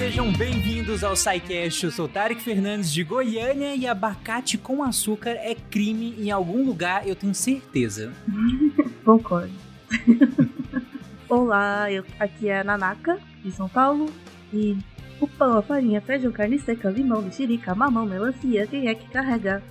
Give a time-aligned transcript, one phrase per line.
[0.00, 1.84] sejam bem-vindos ao SciCast.
[1.84, 7.06] Eu sou Tarek Fernandes de Goiânia e abacate com açúcar é crime em algum lugar,
[7.06, 8.10] eu tenho certeza.
[9.04, 9.52] Concordo.
[11.28, 14.10] Olá, eu, aqui é a Nanaka, de São Paulo,
[14.54, 14.74] e
[15.20, 19.62] o pão, a farinha, feijão, carne seca, limão, mexerica, mamão, melancia, quem é que carrega?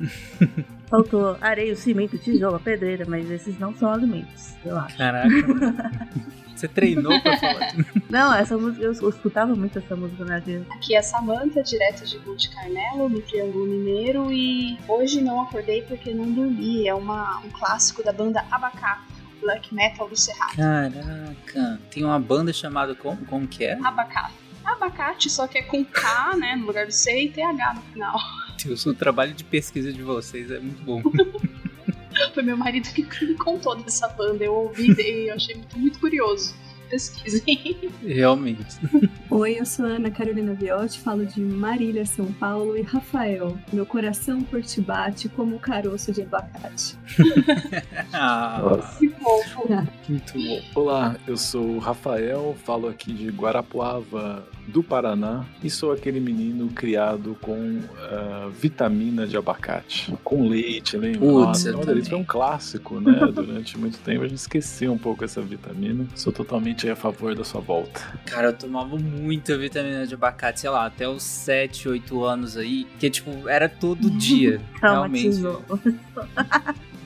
[0.91, 4.95] Faltou areia, cimento, tijolo, pedreira, mas esses não são alimentos, eu acho.
[4.95, 5.27] Caraca.
[6.59, 7.73] Você treinou pra falar?
[8.11, 10.65] Não, essa música, eu escutava muito essa música na vida.
[10.71, 16.13] Aqui é Samanta, direto de Monte Carmelo, no Triângulo Mineiro, e hoje não acordei porque
[16.13, 16.85] não dormi.
[16.85, 19.05] É uma, um clássico da banda Abacá,
[19.39, 20.57] black metal do Cerrado.
[20.57, 23.25] Caraca, tem uma banda chamada como?
[23.25, 23.79] Como que é?
[23.81, 24.29] Abacá.
[24.65, 28.19] Abacate, só que é com K, né, no lugar do C e TH no final.
[28.61, 31.01] Deus, o trabalho de pesquisa de vocês é muito bom.
[32.33, 34.43] Foi meu marido que me contou dessa banda.
[34.43, 36.53] Eu ouvi e eu achei muito, muito curioso.
[36.89, 37.91] Pesquisem.
[38.03, 38.65] Realmente.
[39.29, 42.75] Oi, eu sou a Ana Carolina Viotti, falo de Marília, São Paulo.
[42.75, 46.97] E Rafael, meu coração por ti bate como um caroço de abacate.
[48.11, 49.67] ah, Que fofo.
[50.09, 50.61] Muito bom.
[50.73, 56.69] Olá, eu sou o Rafael, falo aqui de Guarapuava, do Paraná, e sou aquele menino
[56.69, 61.19] criado com ah, vitamina de abacate, com leite, lembra?
[61.19, 61.99] Putz, olha, também.
[61.99, 63.19] isso foi um clássico, né?
[63.33, 66.05] Durante muito tempo a gente esqueceu um pouco essa vitamina.
[66.15, 68.01] Sou totalmente a favor da sua volta.
[68.25, 72.85] Cara, eu tomava muita vitamina de abacate, sei lá, até os 7, 8 anos aí,
[72.99, 74.61] que tipo, era todo dia.
[74.81, 75.39] realmente.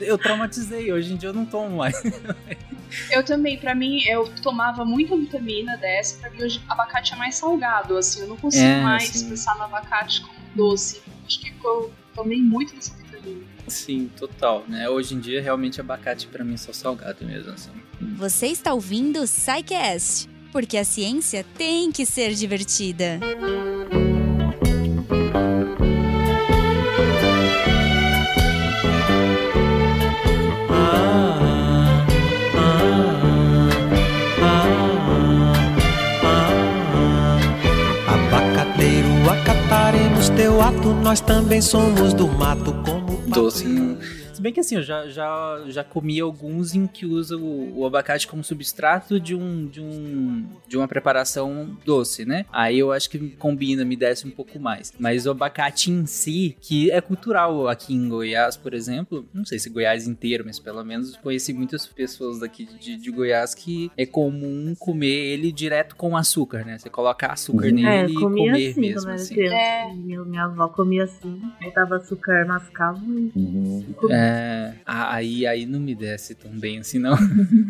[0.00, 2.02] Eu traumatizei, hoje em dia eu não tomo mais.
[3.10, 7.34] Eu também, pra mim, eu tomava muita vitamina dessa, pra mim hoje abacate é mais
[7.36, 9.28] salgado, assim, eu não consigo É, mais sim.
[9.28, 11.02] pensar no abacate como doce.
[11.26, 13.42] Acho que eu tomei muito dessa vitamina.
[13.66, 14.88] Sim, total, né?
[14.88, 17.70] Hoje em dia, realmente, abacate pra mim é só salgado mesmo, assim.
[18.16, 23.18] Você está ouvindo o SciCast, porque a ciência tem que ser divertida.
[23.18, 24.13] Abacateiro,
[40.60, 43.93] ato, nós também somos do mato como Doce.
[44.44, 48.26] Bem que assim, eu já, já, já comi alguns em que usa o, o abacate
[48.28, 52.44] como substrato de um, de um de uma preparação doce, né?
[52.52, 54.92] Aí eu acho que combina, me desce um pouco mais.
[54.98, 59.58] Mas o abacate em si, que é cultural aqui em Goiás, por exemplo, não sei
[59.58, 64.04] se Goiás inteiro, mas pelo menos conheci muitas pessoas daqui de, de Goiás que é
[64.04, 66.76] comum comer ele direto com açúcar, né?
[66.78, 69.40] Você coloca açúcar É, nele eu e comer assim mesmo, assim.
[69.40, 69.92] É.
[69.94, 73.94] Minha, minha avó comia assim, botava açúcar, mascava e Uhum.
[73.96, 74.16] comia.
[74.16, 74.33] É,
[74.86, 77.14] a- aí, aí não me desce tão bem assim, não.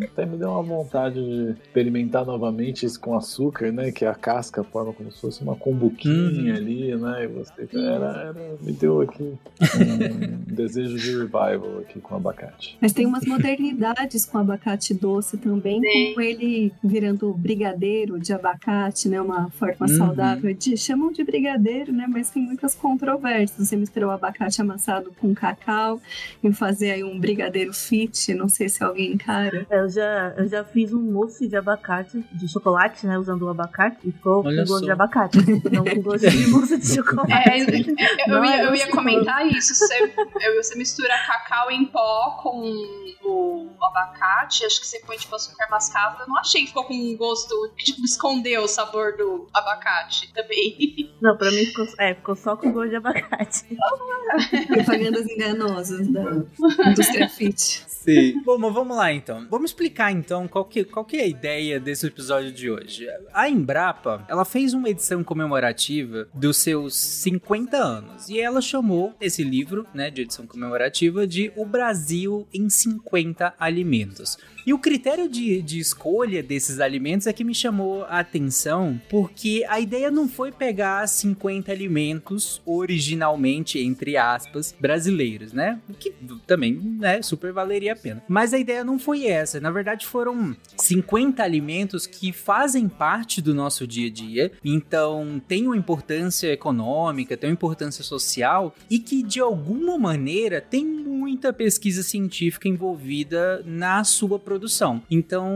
[0.03, 3.91] Até me deu uma vontade de experimentar novamente isso com açúcar, né?
[3.93, 6.57] Que a casca forma como se fosse uma combuquinha Uhum.
[6.57, 7.25] ali, né?
[7.25, 9.39] E você era, era- me deu aqui um
[10.55, 12.77] desejo de revival aqui com abacate.
[12.81, 16.09] Mas tem umas modernidades com abacate doce também, Tem.
[16.15, 19.21] como ele virando brigadeiro de abacate, né?
[19.21, 19.97] Uma forma Uhum.
[19.97, 22.07] saudável de chamam de brigadeiro, né?
[22.09, 23.69] Mas tem muitas controvérsias.
[23.69, 26.01] Você misturou o abacate amassado com cacau
[26.43, 29.67] e fazer aí um brigadeiro fit, não sei se alguém encara.
[29.71, 33.19] Eu já, eu já fiz um mousse de abacate, de chocolate, né?
[33.19, 34.85] Usando o abacate, e ficou Olha com gosto só.
[34.85, 35.39] de abacate.
[35.71, 37.33] Não com gosto de mousse de chocolate.
[37.33, 39.75] É, eu, eu Não, ia, é eu ia comentar isso.
[39.75, 40.13] Você,
[40.57, 42.61] você mistura cacau em pó com
[43.25, 46.23] o abacate, acho que você põe tipo açúcar mascavo.
[46.23, 50.33] Eu não achei que ficou com um gosto que tipo, escondeu o sabor do abacate
[50.33, 51.13] também.
[51.21, 53.65] Não, pra mim ficou, é, ficou só com gosto de abacate.
[54.69, 56.44] Propagandas enganosas da
[56.87, 57.85] indústria fit.
[58.05, 58.43] Sim.
[58.45, 59.47] Bom, mas vamos lá então.
[59.51, 63.07] Vamos explicar então qual que, qual que é a ideia desse episódio de hoje.
[63.33, 69.43] A Embrapa, ela fez uma edição comemorativa dos seus 50 anos e ela chamou esse
[69.43, 74.37] livro, né, de edição comemorativa de O Brasil em 50 Alimentos.
[74.67, 79.65] E o critério de, de escolha desses alimentos é que me chamou a atenção, porque
[79.69, 85.81] a ideia não foi pegar 50 alimentos originalmente, entre aspas, brasileiros, né?
[85.89, 86.15] O que
[86.47, 88.23] também, né, super valeria a pena.
[88.29, 89.61] Mas a ideia não foi essa.
[89.61, 95.67] Na verdade, foram 50 alimentos que fazem parte do nosso dia a dia, então tem
[95.67, 102.03] uma importância econômica, tem uma importância social e que de alguma maneira tem muita pesquisa
[102.03, 104.54] científica envolvida na sua produção.
[105.11, 105.49] Então,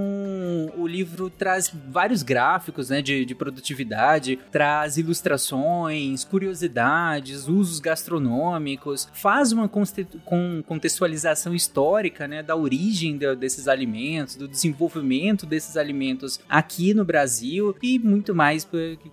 [0.76, 9.52] o livro traz vários gráficos né, de, de produtividade, traz ilustrações, curiosidades, usos gastronômicos, faz
[9.52, 9.68] uma
[10.24, 17.04] com contextualização histórica né, da origem de, desses alimentos, do desenvolvimento desses alimentos aqui no
[17.04, 18.64] Brasil e muito mais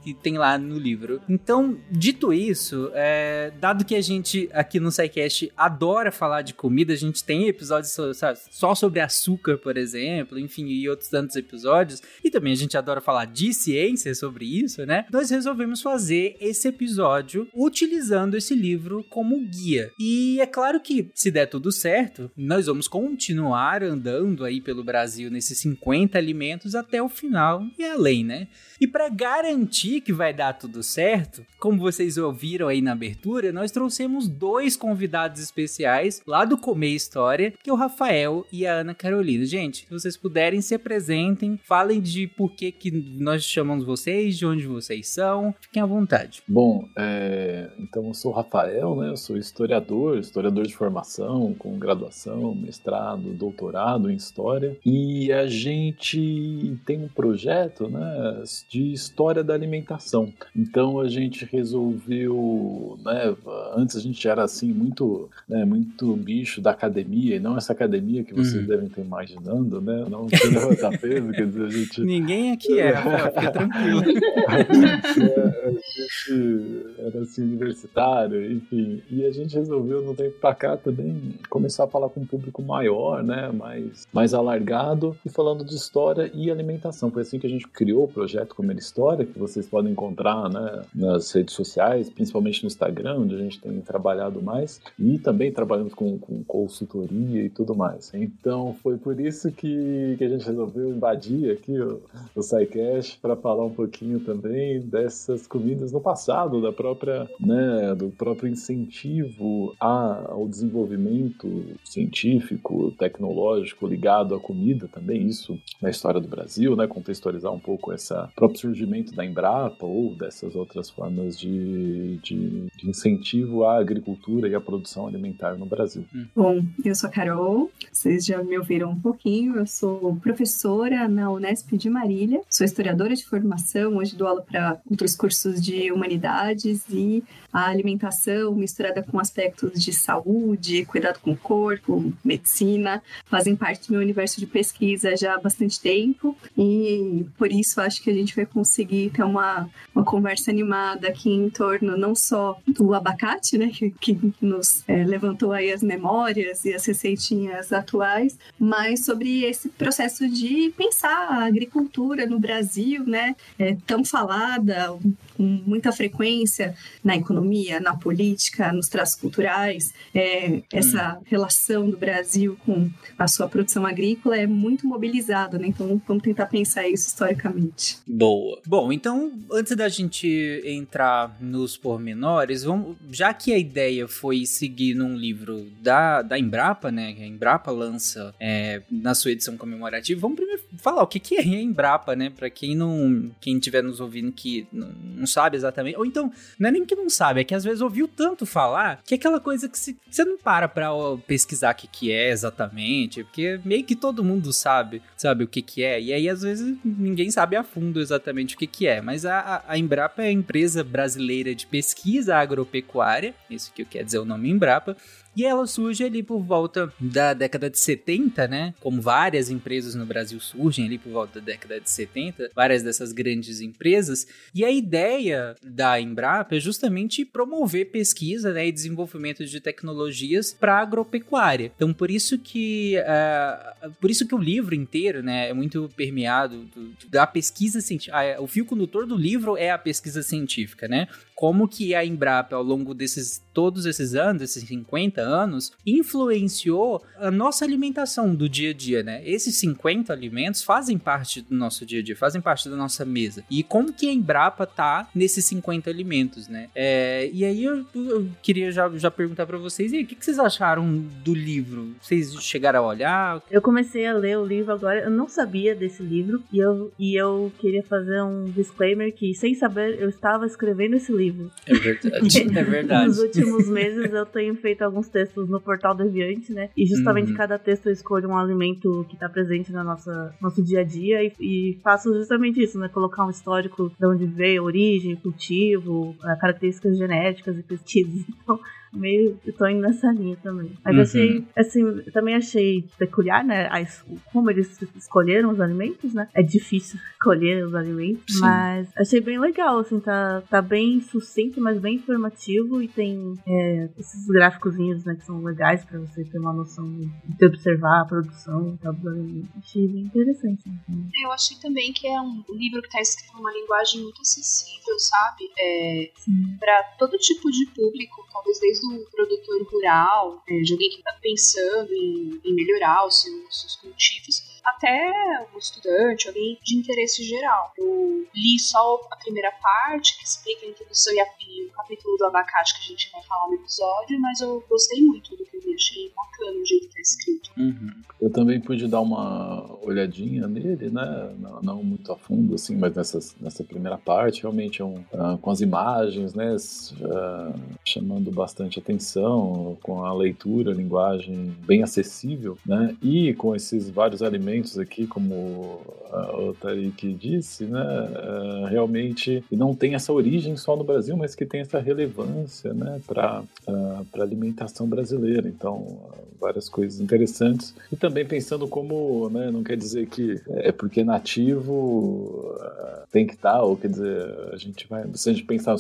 [0.02, 1.22] que tem lá no livro.
[1.28, 6.94] Então, dito isso, é, dado que a gente aqui no SciCast adora falar de comida,
[6.94, 12.02] a gente tem episódios sabe, só sobre açúcar, por exemplo, enfim, e outros tantos episódios,
[12.24, 15.06] e também a gente adora falar de ciência sobre isso, né?
[15.12, 19.92] Nós resolvemos fazer esse episódio utilizando esse livro como guia.
[20.00, 25.30] E é claro que, se der tudo certo, nós vamos continuar andando aí pelo Brasil
[25.30, 28.48] nesses 50 alimentos até o final e além, né?
[28.80, 33.72] E para garantir que vai dar tudo certo, como vocês ouviram aí na abertura, nós
[33.72, 38.94] trouxemos dois convidados especiais lá do Comer História, que é o Rafael e a Ana
[38.94, 39.46] Carolina.
[39.46, 44.46] Gente, se vocês puderem, se apresentem, falem de por que, que nós chamamos vocês, de
[44.46, 46.44] onde vocês são, fiquem à vontade.
[46.48, 47.70] Bom, é...
[47.80, 49.10] então eu sou o Rafael, né?
[49.10, 56.78] Eu sou historiador, historiador de formação, com graduação, mestrado, doutorado em História, e a gente
[56.86, 58.44] tem um projeto, né?
[58.70, 60.34] De história da alimentação.
[60.56, 63.36] Então a gente resolveu, né,
[63.76, 68.24] antes a gente era assim muito, né, muito bicho da academia e não essa academia
[68.24, 68.68] que vocês uhum.
[68.68, 70.06] devem estar imaginando, né?
[70.10, 74.02] Não se levantar peso, quer dizer, a gente Ninguém aqui é, fica tranquilo.
[74.48, 75.34] a, gente,
[75.64, 81.36] a gente era assim universitário, enfim, e a gente resolveu no tempo para cá também
[81.50, 86.32] começar a falar com um público maior, né, mais mais alargado e falando de história
[86.34, 87.12] e alimentação.
[87.12, 90.84] Foi assim que a gente criou o projeto Comer História, que vocês podem encontrar né,
[90.94, 95.94] nas redes sociais, principalmente no Instagram, onde a gente tem trabalhado mais, e também trabalhamos
[95.94, 98.12] com, com consultoria e tudo mais.
[98.14, 102.02] Então foi por isso que, que a gente resolveu invadir aqui o,
[102.36, 108.10] o SciCast para falar um pouquinho também dessas comidas no passado, da própria, né, do
[108.10, 116.28] próprio incentivo a, ao desenvolvimento científico, tecnológico ligado à comida também, isso na história do
[116.28, 122.18] Brasil, né, contextualizar um pouco essa próprio surgimento da Embrapa ou dessas outras formas de,
[122.18, 126.06] de, de incentivo à agricultura e à produção alimentar no Brasil.
[126.14, 126.26] Hum.
[126.36, 131.32] Bom, eu sou a Carol, vocês já me ouviram um pouquinho, eu sou professora na
[131.32, 136.84] Unesp de Marília, sou historiadora de formação, hoje dou aula para outros cursos de humanidades
[136.90, 143.88] e a alimentação misturada com aspectos de saúde, cuidado com o corpo, medicina, fazem parte
[143.88, 148.14] do meu universo de pesquisa já há bastante tempo e por isso acho que a
[148.14, 153.58] gente vai conseguir ter uma, uma conversa animada aqui em torno não só do abacate,
[153.58, 159.44] né, que, que nos é, levantou aí as memórias e as receitinhas atuais, mas sobre
[159.44, 164.96] esse processo de pensar a agricultura no Brasil, né, é, tão falada,
[165.36, 169.94] com muita frequência na economia, na política, nos traços culturais.
[170.14, 175.68] É, essa relação do Brasil com a sua produção agrícola é muito mobilizada, né?
[175.68, 177.98] Então vamos tentar pensar isso historicamente.
[178.26, 178.60] Boa.
[178.66, 184.96] Bom, então antes da gente entrar nos pormenores, vamos, já que a ideia foi seguir
[184.96, 187.14] num livro da, da Embrapa, né?
[187.14, 191.36] Que a Embrapa lança é, na sua edição comemorativa, vamos primeiro falar o que, que
[191.36, 192.32] é a Embrapa, né?
[192.36, 195.96] Para quem não, quem estiver nos ouvindo que não, não sabe exatamente.
[195.98, 199.04] Ou então, não é nem que não sabe, é que às vezes ouviu tanto falar
[199.06, 200.90] que é aquela coisa que você não para pra
[201.28, 205.62] pesquisar o que, que é exatamente, porque meio que todo mundo sabe, sabe o que,
[205.62, 206.02] que é.
[206.02, 208.15] E aí, às vezes, ninguém sabe a fundo exatamente
[208.56, 209.02] o que, que é.
[209.02, 214.20] Mas a, a Embrapa é a empresa brasileira de pesquisa agropecuária, isso que quer dizer
[214.20, 214.96] o nome Embrapa,
[215.36, 218.74] e ela surge ali por volta da década de 70, né?
[218.80, 223.12] Como várias empresas no Brasil surgem ali por volta da década de 70, várias dessas
[223.12, 224.28] grandes empresas.
[224.54, 230.80] E a ideia da Embrapa é justamente promover pesquisa né, e desenvolvimento de tecnologias para
[230.80, 231.72] agropecuária.
[231.76, 236.66] Então, por isso que uh, por isso que o livro inteiro, né, é muito permeado
[236.66, 238.18] do, da pesquisa científica.
[238.18, 241.08] Ah, o fio condutor do livro é a pesquisa científica, né?
[241.36, 247.32] Como que a Embrapa, ao longo desses todos esses anos, esses 50 anos, influenciou a
[247.32, 249.22] nossa alimentação do dia a dia, né?
[249.26, 253.44] Esses 50 alimentos fazem parte do nosso dia a dia, fazem parte da nossa mesa.
[253.50, 256.70] E como que a Embrapa tá nesses 50 alimentos, né?
[256.76, 260.16] É, e aí eu, eu, queria já, já perguntar para vocês, e aí, o que,
[260.16, 261.96] que vocês acharam do livro?
[262.02, 263.42] Vocês chegaram a olhar?
[263.50, 267.20] Eu comecei a ler o livro agora, eu não sabia desse livro, e eu, e
[267.20, 271.52] eu queria fazer um disclaimer que, sem saber, eu estava escrevendo esse livro.
[271.66, 273.08] É verdade, é verdade.
[273.08, 276.70] Nos últimos meses eu tenho feito alguns textos no portal Deviante, né?
[276.76, 277.38] E justamente Uhum.
[277.38, 281.24] cada texto eu escolho um alimento que tá presente no nossa, nosso dia a dia
[281.24, 282.90] e, e faço justamente isso, né?
[282.90, 288.26] Colocar um histórico de onde veio, origem, cultivo, eh, características genéticas e pesquisas.
[288.46, 288.60] Então,
[288.96, 290.72] meio eu tô indo nessa linha também.
[290.84, 291.02] Mas Uhum.
[291.02, 293.68] achei, assim, também achei peculiar, né?
[293.68, 293.86] a
[294.32, 296.28] como eles escolheram os alimentos, né?
[296.34, 298.42] É difícil escolher os alimentos, Sim.
[298.42, 303.90] mas achei bem legal, assim, tá, tá bem sucinto, mas bem informativo e tem é,
[303.98, 307.06] esses gráficozinhos, né, que são legais pra você ter uma noção de
[307.38, 309.50] de observar a produção e tal dos alimentos.
[309.58, 310.62] Achei bem interessante.
[310.70, 311.10] Assim.
[311.24, 315.50] Eu achei também que é um livro que tá escrito numa linguagem muito acessível, sabe?
[315.60, 316.12] É,
[316.60, 321.18] para todo tipo de público, talvez desde o produtor rural, é, de alguém que tá
[321.22, 327.72] pensando em, em melhorar os seus, seus cultivos, até um estudante, alguém de interesse geral.
[327.78, 332.18] Eu li só a primeira parte, que explica a introdução e, a, e o capítulo
[332.18, 335.56] do abacate que a gente vai falar no episódio, mas eu gostei muito do que
[335.56, 337.52] eu li, achei bacana o jeito que tá escrito.
[337.58, 337.92] Uhum.
[338.20, 341.36] Eu também pude dar uma olhadinha nele, né?
[341.38, 345.38] Não, não muito a fundo, assim, mas nessas, nessa primeira parte, realmente é um, ah,
[345.42, 346.56] com as imagens, né?
[347.04, 347.54] ah,
[347.84, 352.96] chamando bastante atenção, com a leitura, a linguagem bem acessível, né?
[353.02, 355.82] E com esses vários alimentos aqui, como
[356.12, 357.80] ah, o Tarik disse, né?
[357.80, 363.00] ah, realmente não tem essa origem só no Brasil, mas que tem essa relevância, né?
[363.08, 365.48] Para a alimentação brasileira.
[365.48, 366.00] Então,
[366.40, 367.74] várias coisas interessantes.
[367.92, 373.34] E também pensando como, né, não quer dizer que é porque nativo ah, tem que
[373.34, 375.76] estar, ou quer dizer, a gente vai, se a gente pensar,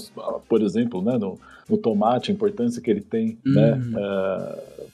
[0.48, 1.40] por exemplo, né, no,
[1.70, 3.96] no tomate, a importância que ele tem, né, Uhum.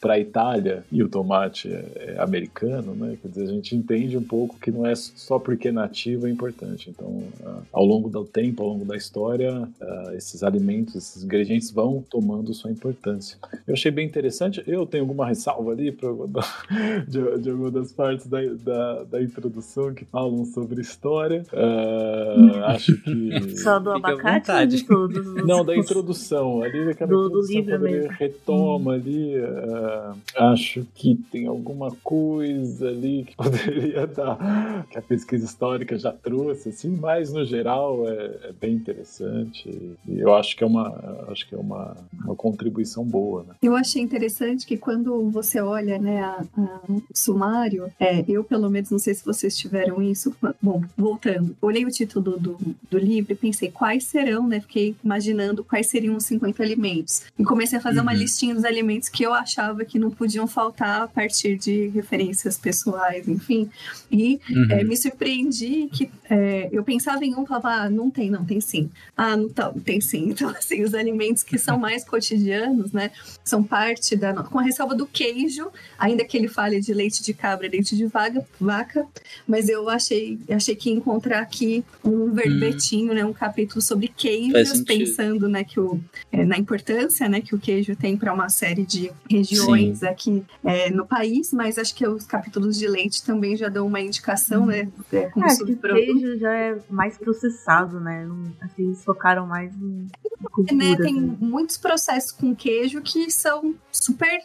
[0.01, 4.17] Para a Itália, e o tomate é, é americano, né, quer dizer, a gente entende
[4.17, 6.89] um pouco que não é só porque é nativo é importante.
[6.89, 7.23] Então,
[7.71, 9.67] ao longo do tempo, ao longo da história,
[10.15, 13.37] esses alimentos, esses ingredientes vão tomando sua importância.
[13.67, 14.63] Eu achei bem interessante.
[14.65, 16.09] Eu tenho alguma ressalva ali pra,
[17.07, 21.43] de, de alguma das partes da, da, da introdução que falam sobre história.
[21.53, 23.55] Ah, acho que.
[23.57, 25.27] Só do abacate ou de todos?
[25.27, 26.63] os- Não, da introdução.
[26.63, 28.09] Ali daquela Do- do livro mesmo.
[28.11, 29.35] retoma ali.
[29.35, 29.90] ah,
[30.35, 36.69] acho que tem alguma coisa ali que poderia dar, que a pesquisa histórica já trouxe,
[36.69, 39.69] assim, mas no geral é, é bem interessante.
[40.07, 43.55] E eu acho que é uma, acho que é uma, uma contribuição boa, né?
[43.61, 48.69] Eu achei interessante que quando você olha né, a, a- o sumário, é, eu pelo
[48.69, 50.35] menos não sei se vocês tiveram isso.
[50.61, 52.57] Bom, voltando, olhei o título do,
[52.89, 54.59] do livro e pensei quais serão, né?
[54.61, 57.23] Fiquei imaginando quais seriam os 50 alimentos.
[57.37, 58.17] E comecei a fazer uma Uhum.
[58.17, 63.27] listinha dos alimentos que eu achava que não podiam faltar a partir de referências pessoais,
[63.27, 63.69] enfim.
[64.11, 64.67] E Uhum.
[64.69, 68.59] é, me surpreendi que é, eu pensava em um falava, ah, não tem, não, tem
[68.61, 68.89] sim.
[69.15, 70.29] Ah, não tá, tem sim.
[70.41, 73.11] Então, assim, os alimentos que são mais cotidianos, né,
[73.43, 74.33] são parte da.
[74.33, 75.69] Com a ressalva do queijo,
[75.99, 79.05] ainda que ele fale de leite de cabra leite de vaga, vaca,
[79.47, 84.81] mas eu achei, achei que ia encontrar aqui um verbetinho, né, um capítulo sobre queijos,
[84.81, 85.99] pensando, né, que o,
[86.31, 89.70] é, na importância, né, que o queijo tem para uma série de regiões
[90.03, 93.99] aqui é, no país, mas acho que os capítulos de leite também já dão uma
[93.99, 96.05] indicação, né, é, como É, acho que o subproduto.
[96.05, 98.27] queijo já é mais processado, né?
[98.61, 100.07] Acho que eles focaram mais em
[100.51, 100.75] cultura.
[100.77, 101.37] né, tem assim.
[101.39, 104.41] muitos processos com queijo que são super,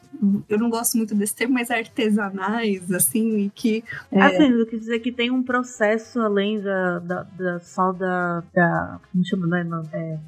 [0.48, 4.80] eu não gosto muito desse termo, mas artesanais, assim, e que é, Assim, eu quis
[4.80, 9.00] dizer que tem um processo além da, da, da- só da, da.
[9.12, 9.64] Como chama, né?
[9.64, 10.18] Não, é,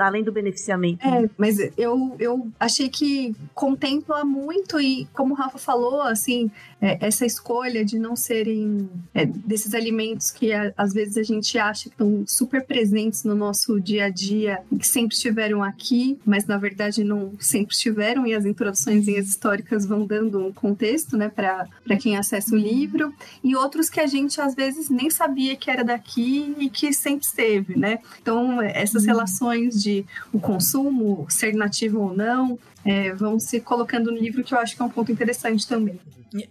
[0.00, 1.06] além do beneficiamento.
[1.06, 6.50] É, mas eu, eu achei que contempla muito e, como o Rafa falou, assim,
[6.80, 11.58] é, essa escolha de não serem é, desses alimentos que a- às vezes a gente
[11.58, 16.18] acha que estão super presentes no nosso dia a dia e que sempre estiveram aqui,
[16.24, 21.28] mas na verdade não sempre estiveram e as introduções históricas vão dando um contexto, né,
[21.28, 21.68] para
[22.00, 23.12] quem acessa o livro
[23.44, 27.26] e outros que a gente às vezes nem sabia que era daqui e que sempre
[27.26, 27.98] esteve, né?
[28.20, 34.18] Então, essas relações de o consumo, ser nativo ou não, é, vão se colocando no
[34.18, 35.98] livro, que eu acho que é um ponto interessante também.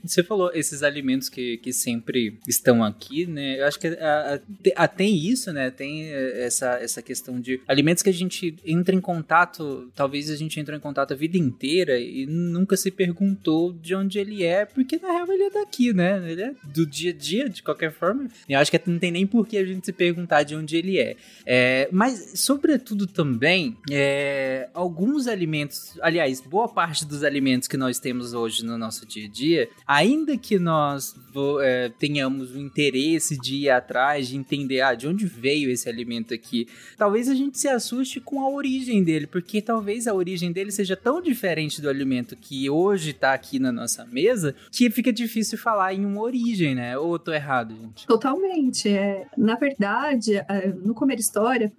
[0.03, 3.61] Você falou esses alimentos que, que sempre estão aqui, né?
[3.61, 5.71] Eu acho que a- tem isso, né?
[5.71, 10.35] Tem eh, essa, essa questão de alimentos que a gente entra em contato, talvez a
[10.35, 14.65] gente entrou em contato a vida inteira e nunca se perguntou de onde ele é,
[14.65, 16.29] porque na real ele é daqui, né?
[16.29, 18.27] Ele é do dia a dia, de qualquer forma.
[18.49, 20.75] E eu acho que não tem nem por que a gente se perguntar de onde
[20.75, 21.15] ele é.
[21.45, 25.97] É, mas, sobretudo também, é, alguns alimentos.
[26.01, 29.69] Ali, aliás, boa parte dos alimentos que nós temos hoje no nosso dia a dia,
[29.87, 31.15] ainda que nós
[31.61, 36.33] é, tenhamos o interesse de ir atrás, de entender ah, de onde veio esse alimento
[36.33, 40.71] aqui, talvez a gente se assuste com a origem dele, porque talvez a origem dele
[40.71, 45.57] seja tão diferente do alimento que hoje tá aqui na nossa mesa, que fica difícil
[45.57, 46.97] falar em uma origem, né?
[46.97, 48.05] Ou eu tô errado, gente?
[48.05, 48.89] Totalmente.
[48.89, 51.71] É, na verdade, é, no Comer História,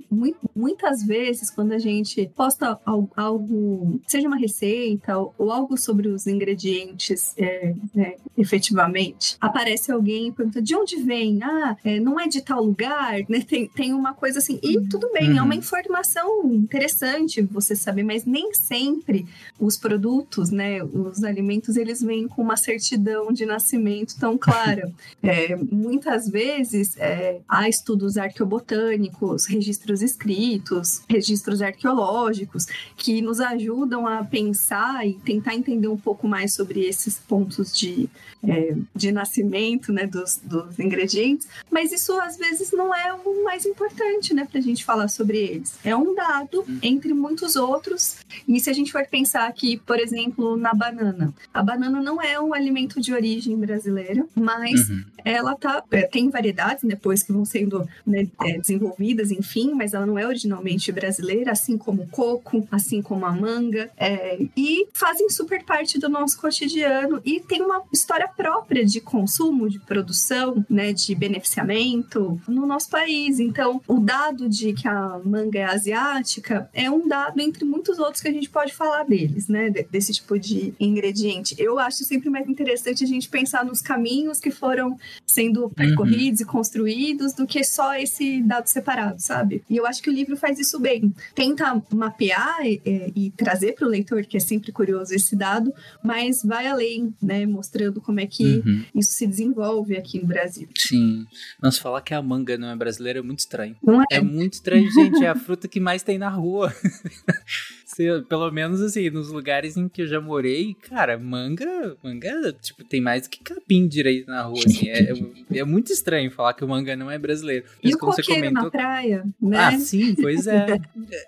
[0.54, 2.80] muitas vezes, quando a gente posta
[3.16, 10.32] algo, seja uma receita ou algo sobre os ingredientes é, é, efetivamente, aparece alguém e
[10.32, 11.42] pergunta de onde vem?
[11.42, 13.40] Ah, é, não é de tal lugar, né?
[13.40, 15.38] Tem, tem uma coisa assim, e tudo bem, uhum.
[15.38, 15.60] é uma uhum.
[15.60, 19.26] informação interessante você saber, mas nem sempre
[19.58, 24.92] os produtos, né, os alimentos, eles vêm com uma certidão de nascimento tão clara.
[25.22, 34.19] é, muitas vezes é, há estudos arqueobotânicos, registros escritos, registros arqueológicos, que nos ajudam a
[34.24, 38.08] pensar e tentar entender um pouco mais sobre esses pontos de,
[38.46, 43.66] é, de nascimento né, dos, dos ingredientes, mas isso às vezes não é o mais
[43.66, 45.78] importante né, para a gente falar sobre eles.
[45.84, 48.18] É um dado entre muitos outros,
[48.48, 52.40] e se a gente for pensar aqui, por exemplo, na banana, a banana não é
[52.40, 55.04] um alimento de origem brasileira, mas uhum.
[55.24, 60.06] ela tá, é, tem variedades depois que vão sendo né, é, desenvolvidas, enfim, mas ela
[60.06, 65.28] não é originalmente brasileira, assim como o coco, assim como a manga, é, e fazem
[65.28, 70.92] super parte do nosso cotidiano e tem uma história própria de consumo, de produção, né,
[70.92, 73.38] de beneficiamento no nosso país.
[73.38, 78.22] Então, o dado de que a manga é asiática é um dado entre muitos outros
[78.22, 81.54] que a gente pode falar deles, né, desse tipo de ingrediente.
[81.58, 86.46] Eu acho sempre mais interessante a gente pensar nos caminhos que foram sendo percorridos uhum.
[86.46, 89.62] e construídos do que só esse dado separado, sabe?
[89.68, 91.12] E eu acho que o livro faz isso bem.
[91.34, 92.80] Tenta mapear e,
[93.14, 95.72] e trazer para o leitor, que é sempre curioso esse dado,
[96.02, 98.84] mas vai além, né, mostrando como é que uhum.
[98.94, 100.68] isso se desenvolve aqui no Brasil.
[100.76, 101.26] Sim.
[101.62, 103.76] Nossa, falar que a manga não é brasileira é muito estranho.
[103.82, 104.04] Não é?
[104.10, 105.24] É muito estranho, gente.
[105.24, 106.74] É a fruta que mais tem na rua.
[108.28, 113.00] pelo menos assim, nos lugares em que eu já morei, cara, manga, manga, tipo, tem
[113.00, 114.88] mais que capim direito na rua, assim.
[114.88, 117.64] É, é, é muito estranho falar que o manga não é brasileiro.
[117.82, 118.64] Mas e o coqueiro comentou...
[118.64, 119.58] na praia, né?
[119.58, 120.78] Ah, sim, pois é.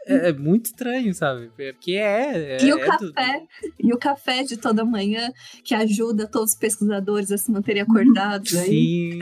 [0.07, 1.50] é, é, muito estranho, sabe?
[1.57, 2.57] Porque é.
[2.57, 3.73] é e o é café, do...
[3.79, 5.31] e o café de toda manhã
[5.64, 9.19] que ajuda todos os pesquisadores a se manterem acordados aí.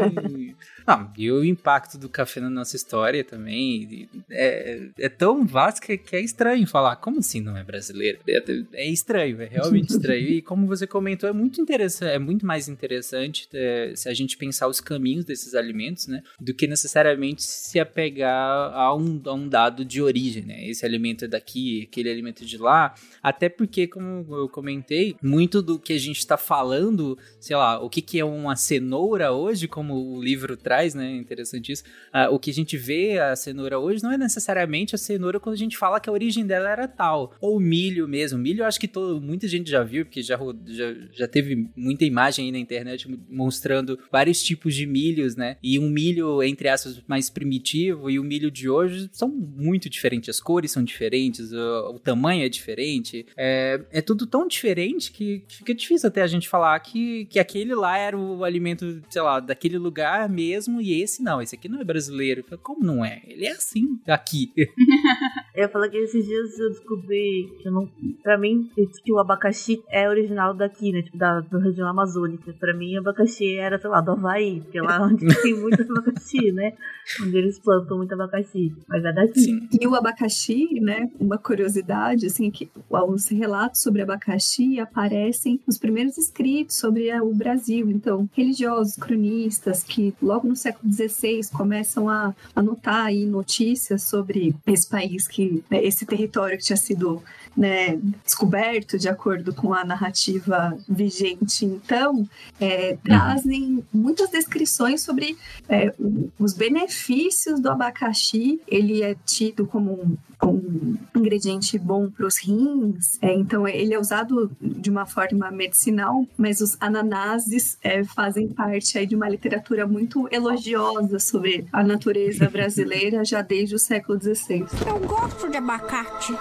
[0.87, 5.97] Não, e o impacto do café na nossa história também é, é tão vasto que,
[5.97, 6.97] que, é estranho falar.
[6.97, 8.19] Como assim não é brasileiro?
[8.29, 8.43] É,
[8.75, 10.29] é estranho, é realmente estranho.
[10.29, 14.37] E como você comentou, é muito interessante, é muito mais interessante é, se a gente
[14.37, 16.23] pensar os caminhos desses alimentos, né?
[16.41, 20.67] Do que necessariamente se apegar a um, a um dado de origem, né?
[20.69, 22.95] Esse alimento é daqui, aquele alimento é de lá.
[23.23, 27.91] Até porque, como eu comentei, muito do que a gente está falando, sei lá, o
[27.91, 31.17] que, que é uma cenoura hoje, como o livro traz atrás, né?
[31.17, 31.85] Interessante isso.
[32.15, 35.55] Uh, o que a gente vê a cenoura hoje não é necessariamente a cenoura quando
[35.55, 37.35] a gente fala que a origem dela era tal.
[37.41, 38.39] Ou milho mesmo.
[38.39, 42.05] Milho eu acho que todo, muita gente já viu, porque já, já, já teve muita
[42.05, 45.57] imagem aí na internet mostrando vários tipos de milhos, né?
[45.63, 50.29] E um milho, entre aspas, mais primitivo e o milho de hoje são muito diferentes.
[50.29, 53.27] As cores são diferentes, o, o tamanho é diferente.
[53.37, 57.75] É, é tudo tão diferente que fica difícil até a gente falar que, que aquele
[57.75, 61.69] lá era o alimento, sei lá, daquele lugar mesmo mesmo e esse não, esse aqui
[61.69, 62.41] não é brasileiro.
[62.41, 63.23] Eu falei, como não é?
[63.25, 64.53] Ele é assim aqui.
[65.65, 67.89] eu falei que esses dias eu descobri que eu não.
[68.23, 68.71] Pra mim,
[69.05, 71.03] que o abacaxi é original daqui, né?
[71.03, 72.53] Tipo, da, da região amazônica.
[72.59, 75.83] Pra mim, o abacaxi era, sei lá, do Havaí, porque é lá onde tem muito
[75.91, 76.75] abacaxi, né?
[77.23, 78.73] Onde eles plantam muito abacaxi.
[78.89, 79.41] Mas é daqui.
[79.41, 79.69] Sim.
[79.81, 81.11] E o abacaxi, né?
[81.19, 87.91] Uma curiosidade, assim, que os relatos sobre abacaxi aparecem nos primeiros escritos sobre o Brasil.
[87.91, 94.89] Então, religiosos, cronistas, que logo no século XVI começam a anotar aí notícias sobre esse
[94.89, 97.23] país que esse território que tinha sido
[97.57, 101.65] né, descoberto de acordo com a narrativa vigente.
[101.65, 102.29] Então,
[102.61, 105.37] é, trazem muitas descrições sobre
[105.69, 105.93] é,
[106.39, 108.61] os benefícios do abacaxi.
[108.67, 110.17] Ele é tido como um,
[110.49, 116.27] um ingrediente bom para os rins, é, então ele é usado de uma forma medicinal,
[116.37, 122.49] mas os ananases é, fazem parte aí de uma literatura muito elogiosa sobre a natureza
[122.49, 124.65] brasileira já desde o século XVI.
[124.87, 126.33] Eu gosto de abacate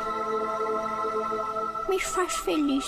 [1.90, 2.86] me faz feliz.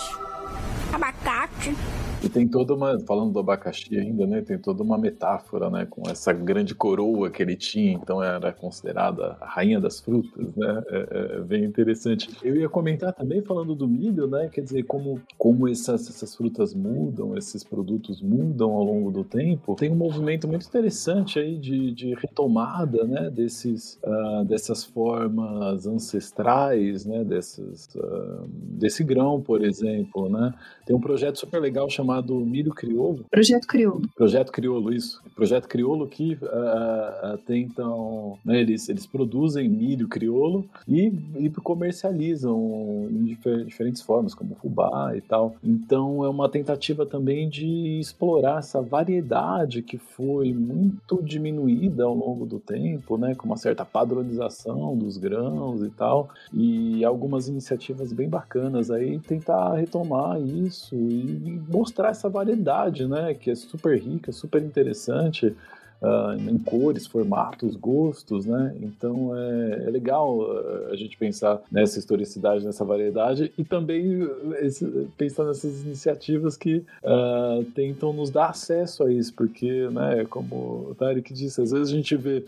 [0.94, 1.76] Abacate
[2.24, 4.42] E tem toda uma, falando do abacaxi ainda, né?
[4.42, 5.88] Tem toda uma metáfora, né?
[5.90, 10.84] Com essa grande coroa que ele tinha, então era considerada a rainha das frutas, né?
[10.88, 12.30] É, é bem interessante.
[12.44, 14.50] Eu ia comentar também falando do milho, né?
[14.54, 19.76] Quer dizer, como, como essas, essas frutas mudam, esses produtos mudam ao longo do tempo.
[19.76, 23.32] Tem um movimento muito interessante aí de, de retomada, né?
[23.32, 27.24] Desses, uh, dessas formas ancestrais, né?
[27.24, 30.54] Desses, uh, desse grão, por exemplo, né?
[30.86, 32.11] Tem um projeto super legal chamado
[32.45, 33.26] Milho Crioulo.
[33.30, 34.10] Projeto Crioulo.
[34.15, 35.21] Projeto Crioulo, isso.
[35.36, 43.24] Projeto Crioulo que uh, tentam, né, eles, eles produzem milho crioulo e, e comercializam em
[43.26, 45.56] difer diferentes formas, como fubá e tal.
[45.63, 52.45] Então é uma tentativa também de explorar essa variedade que foi muito diminuída ao longo
[52.45, 58.30] do tempo, né, com uma certa padronização dos grãos e tal, e algumas iniciativas bem
[58.30, 63.34] bacanas aí tentar retomar isso e mostrar essa variedade, né?
[63.34, 65.56] Que é super rica, super interessante.
[66.02, 68.76] Uh, em cores, formatos, gostos, né?
[68.82, 74.28] Então é, é legal uh, a gente pensar nessa historicidade, nessa variedade e também
[74.62, 74.84] esse,
[75.16, 80.96] pensar nessas iniciativas que uh, tentam nos dar acesso a isso, porque, né, como o
[80.98, 82.46] Tarek disse, às vezes a gente vê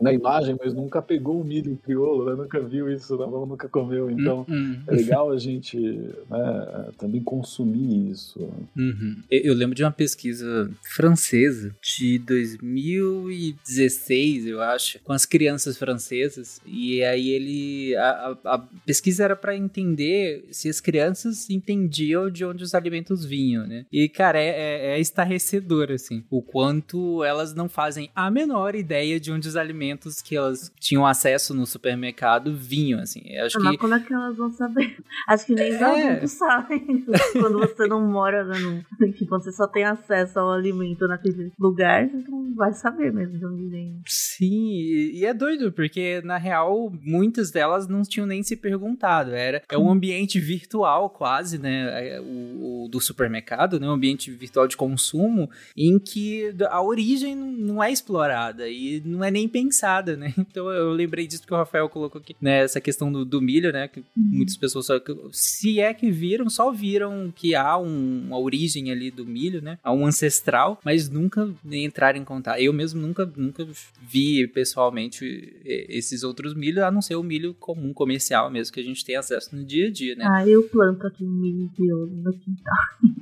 [0.00, 2.34] na imagem, mas nunca pegou o milho crioulo, né?
[2.36, 4.10] nunca viu isso na mão, nunca comeu.
[4.10, 4.78] Então uhum.
[4.86, 8.38] é legal a gente né, também consumir isso.
[8.76, 9.22] Uhum.
[9.30, 16.60] Eu lembro de uma pesquisa francesa de 2016, eu acho, com as crianças francesas.
[16.66, 17.96] E aí ele.
[17.96, 23.24] A, a, a pesquisa era para entender se as crianças entendiam de onde os alimentos
[23.24, 23.86] vinham, né?
[23.90, 29.18] E, cara, é, é, é estarrecedor, assim, o quanto elas não fazem a menor ideia
[29.18, 33.22] de onde os alimentos alimentos que elas tinham acesso no supermercado vinham, assim.
[33.24, 33.78] Eu acho ah, que...
[33.78, 34.96] como é que elas vão saber?
[35.28, 36.08] Acho que nem os é.
[36.08, 37.04] adultos sabem.
[37.32, 39.12] quando você não mora, né, no...
[39.12, 43.46] tipo, você só tem acesso ao alimento naquele lugar, você não vai saber mesmo de
[43.46, 44.00] onde vem.
[44.06, 44.70] Sim,
[45.12, 49.34] e é doido, porque na real, muitas delas não tinham nem se perguntado.
[49.34, 52.16] Era é um ambiente virtual quase, né?
[52.16, 53.88] É, o, o do supermercado, né?
[53.88, 59.30] Um ambiente virtual de consumo em que a origem não é explorada e não é
[59.30, 60.32] nem pensada pensada, né?
[60.56, 62.62] Então eu lembrei disso que o Rafael colocou aqui, né?
[62.62, 63.88] Essa questão do, do milho, né?
[63.88, 64.04] Que uhum.
[64.16, 64.94] muitas pessoas só,
[65.32, 69.78] se é que viram, só viram que há um, uma origem ali do milho, né?
[69.82, 72.58] Há um ancestral, mas nunca entraram em contato.
[72.58, 73.66] Eu mesmo nunca, nunca
[74.00, 78.84] vi pessoalmente esses outros milhos, a não ser o milho comum, comercial mesmo, que a
[78.84, 80.24] gente tem acesso no dia a dia, né?
[80.26, 82.74] Ah, eu planto aqui um milho crioulo no quintal.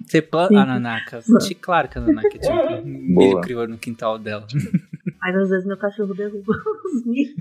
[0.06, 0.60] Você planta?
[0.60, 1.20] Ah, Nanaka.
[1.60, 4.46] Claro que a Nanaka tinha um milho crioulo no quintal dela.
[5.20, 6.52] Mas às vezes meu cachorro derruba
[6.86, 7.34] os milhos.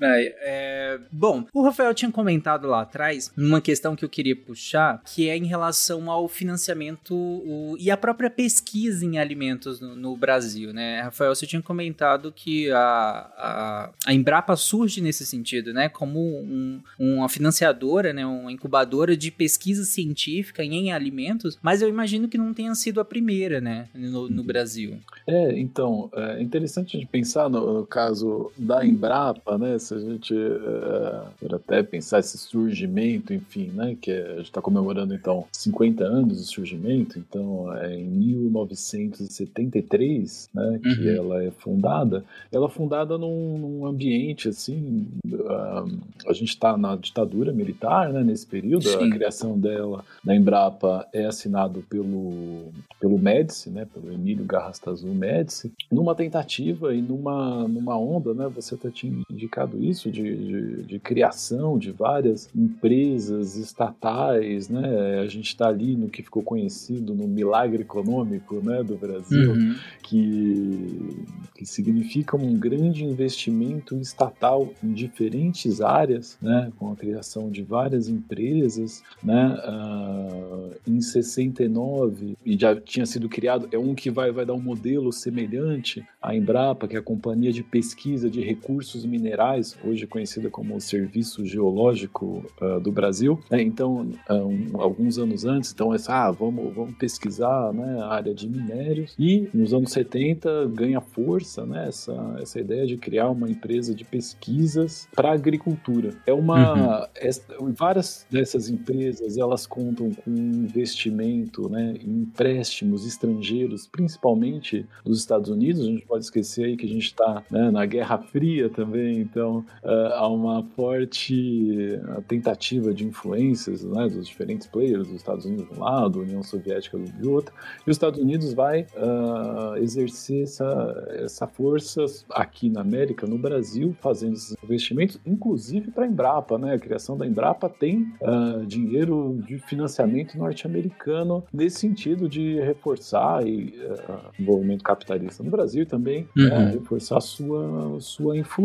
[0.00, 5.02] É, é, bom, o Rafael tinha comentado lá atrás uma questão que eu queria puxar,
[5.04, 10.16] que é em relação ao financiamento o, e a própria pesquisa em alimentos no, no,
[10.16, 11.00] Brasil, né?
[11.02, 15.88] Rafael, você tinha comentado que a, a, a Embrapa surge nesse sentido, né?
[15.88, 18.26] Como um, uma financiadora, né?
[18.26, 23.04] Uma incubadora de pesquisa científica em alimentos, mas eu imagino que não tenha sido a
[23.04, 23.88] primeira, né?
[23.94, 24.98] No, no Brasil.
[25.26, 29.78] É, então, é interessante de pensar no, no caso da Embrapa Embrapa, né?
[29.78, 31.22] Se a gente é,
[31.54, 33.96] até pensar esse surgimento, enfim, né?
[34.00, 40.50] Que é, a gente está comemorando então 50 anos do surgimento, então é em 1973,
[40.52, 40.80] né?
[40.82, 41.16] Que uhum.
[41.16, 42.24] ela é fundada.
[42.50, 45.86] Ela é fundada num, num ambiente assim, uh,
[46.26, 48.24] a gente está na ditadura militar, né?
[48.24, 49.06] Nesse período, Sim.
[49.06, 53.86] a criação dela da Embrapa é assinado pelo pelo Médici, né?
[53.94, 58.46] Pelo Emílio Garrastazu Médici, numa tentativa e numa numa onda, né?
[58.54, 65.20] Você tá tinha indicado isso, de, de, de criação de várias empresas estatais, né?
[65.20, 69.74] A gente está ali no que ficou conhecido no milagre econômico né, do Brasil, uhum.
[70.02, 71.24] que,
[71.54, 76.72] que significa um grande investimento estatal em diferentes áreas, né?
[76.78, 79.58] Com a criação de várias empresas, né?
[79.66, 84.60] Uh, em 69, e já tinha sido criado, é um que vai, vai dar um
[84.60, 90.06] modelo semelhante à Embrapa, que é a Companhia de Pesquisa de Recursos Recursos Minerais, hoje
[90.06, 93.40] conhecida como o Serviço Geológico uh, do Brasil.
[93.50, 98.32] É, então, um, alguns anos antes, então, essa, ah, vamos, vamos pesquisar né, a área
[98.32, 99.16] de minérios.
[99.18, 104.04] E nos anos 70 ganha força né, essa, essa ideia de criar uma empresa de
[104.04, 106.10] pesquisas para agricultura.
[106.24, 107.00] É uma.
[107.00, 107.06] Uhum.
[107.16, 107.42] Essa,
[107.76, 115.82] várias dessas empresas elas contam com investimento né, em empréstimos estrangeiros, principalmente dos Estados Unidos.
[115.82, 119.64] A gente pode esquecer aí que a gente está né, na Guerra Fria também, então
[119.82, 125.78] uh, há uma forte tentativa de influências né, dos diferentes players, dos Estados Unidos de
[125.78, 127.54] um lado, União Soviética do outro,
[127.86, 133.94] e os Estados Unidos vai uh, exercer essa, essa força aqui na América, no Brasil,
[134.00, 136.74] fazendo esses investimentos, inclusive para a Embrapa, né?
[136.74, 143.74] A criação da Embrapa tem uh, dinheiro de financiamento norte-americano nesse sentido de reforçar e,
[143.78, 146.46] uh, o movimento capitalista no Brasil e também uhum.
[146.46, 148.57] uh, reforçar sua, sua influência.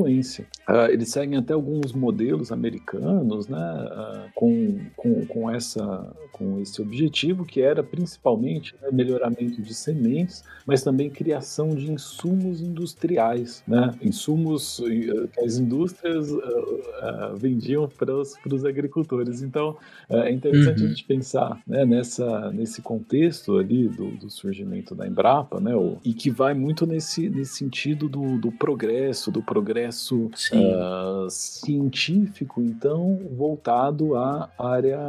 [0.89, 4.29] Eles seguem até alguns modelos americanos, né?
[4.35, 10.83] com, com, com, essa, com esse objetivo que era principalmente né, melhoramento de sementes, mas
[10.83, 13.93] também criação de insumos industriais, né?
[14.01, 14.81] Insumos
[15.33, 19.41] que as indústrias uh, uh, vendiam para os agricultores.
[19.41, 19.77] Então,
[20.09, 20.85] é interessante uhum.
[20.85, 25.75] a gente pensar né, nessa, nesse contexto ali do, do, surgimento da Embrapa, né?
[25.75, 32.61] O, e que vai muito nesse, nesse sentido do, do progresso, do progresso uh, científico,
[32.61, 34.99] então, voltado à área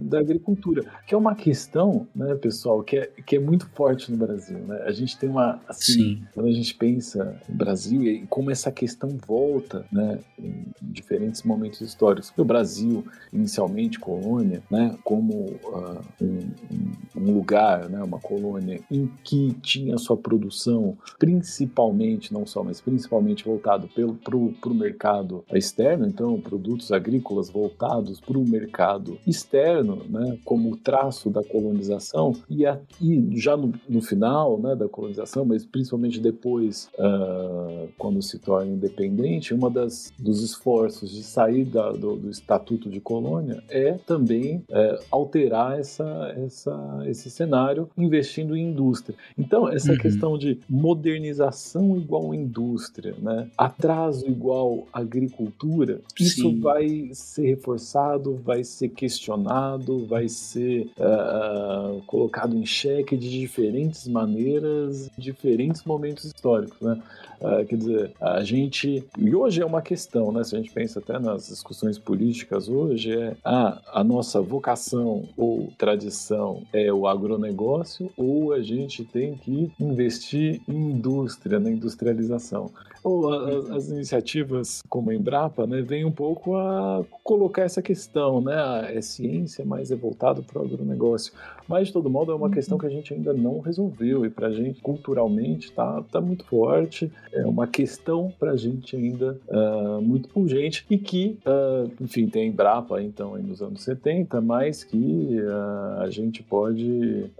[0.00, 4.16] da agricultura, que é uma questão, né, pessoal, que é, que é muito forte no
[4.16, 4.82] Brasil, né?
[4.86, 6.22] A gente tem uma, assim, Sim.
[6.34, 11.80] quando a gente pensa no Brasil e como essa questão volta, né, em diferentes momentos
[11.80, 12.32] históricos.
[12.36, 19.52] O Brasil, inicialmente colônia, né, como uh, um, um, lugar, né, uma colônia em que
[19.62, 26.90] tinha sua produção principalmente, não só, mas principalmente voltado para o mercado externo, então produtos
[26.90, 33.56] agrícolas voltados para o mercado externo, né, como traço da colonização e, a, e já
[33.56, 39.70] no, no, final né, da colonização, mas principalmente depois, uh, quando se torna independente, uma
[39.70, 45.78] das dos esforços de sair da, do, do, estatuto de colônia é também é, alterar
[45.78, 49.16] essa, essa, esse cenário investindo em indústria.
[49.38, 49.98] Então essa uhum.
[49.98, 56.60] questão de modernização igual indústria, né, atraso igual agricultura, isso Sim.
[56.60, 65.10] vai ser reforçado, vai ser questionado, vai ser uh, colocado em xeque de diferentes maneiras,
[65.16, 67.00] diferentes momentos históricos, né?
[67.40, 69.04] Uh, quer dizer, a gente.
[69.18, 70.44] E hoje é uma questão, né?
[70.44, 75.72] Se a gente pensa até nas discussões políticas hoje, é ah, a nossa vocação ou
[75.76, 82.70] tradição é o agronegócio, ou a gente tem que investir em indústria, na industrialização.
[83.02, 88.40] Ou as, as iniciativas como a Embrapa, né, vem um pouco a colocar essa questão,
[88.40, 88.94] né?
[88.94, 91.32] É ciência, mas é voltado para o agronegócio.
[91.68, 92.52] Mas, de todo modo, é uma uhum.
[92.52, 96.44] questão que a gente ainda não resolveu e para a gente, culturalmente, está tá muito
[96.44, 97.10] forte.
[97.32, 102.42] É uma questão para a gente ainda uh, muito pungente e que, uh, enfim, tem
[102.42, 107.30] a Embrapa, então, aí nos anos 70, mas que uh, a gente pode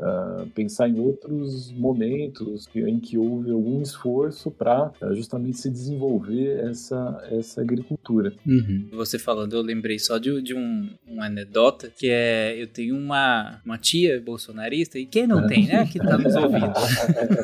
[0.55, 7.61] pensar em outros momentos em que houve algum esforço para justamente se desenvolver essa, essa
[7.61, 8.33] agricultura.
[8.47, 8.89] Uhum.
[8.93, 13.61] Você falando, eu lembrei só de, de um, uma anedota que é: eu tenho uma,
[13.65, 15.87] uma tia bolsonarista, e quem não tem, né?
[15.87, 16.73] Que tá nos ouvindo.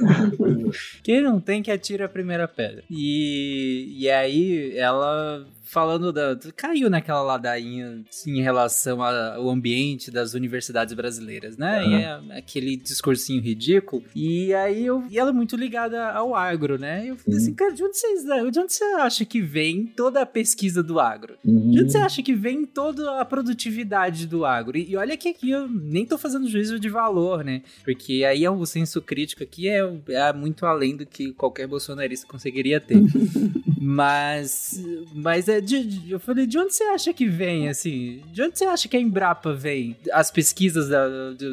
[1.02, 2.82] quem não tem que atira a primeira pedra.
[2.90, 6.36] E, e aí ela falando da.
[6.56, 11.82] Caiu naquela ladainha assim, em relação ao ambiente das universidades brasileiras, né?
[11.82, 11.90] Uhum.
[11.90, 14.02] E é aquele discursinho ridículo.
[14.14, 15.04] E aí eu.
[15.10, 17.04] E ela é muito ligada ao agro, né?
[17.04, 17.44] E eu falei uhum.
[17.44, 20.98] assim, cara, de onde, vocês, de onde você acha que vem toda a pesquisa do
[20.98, 21.36] agro?
[21.44, 21.70] Uhum.
[21.70, 24.76] De onde você acha que vem toda a produtividade do agro?
[24.76, 27.62] E, e olha que aqui eu nem tô fazendo juízo de valor, né?
[27.84, 32.26] Porque aí é o senso crítico aqui é, é muito além do que qualquer bolsonarista
[32.26, 32.98] conseguiria ter.
[33.80, 34.82] mas.
[35.14, 38.22] Mas é de, de, eu falei, de onde você acha que vem, assim?
[38.32, 39.96] De onde você acha que a Embrapa vem?
[40.12, 41.06] As pesquisas da,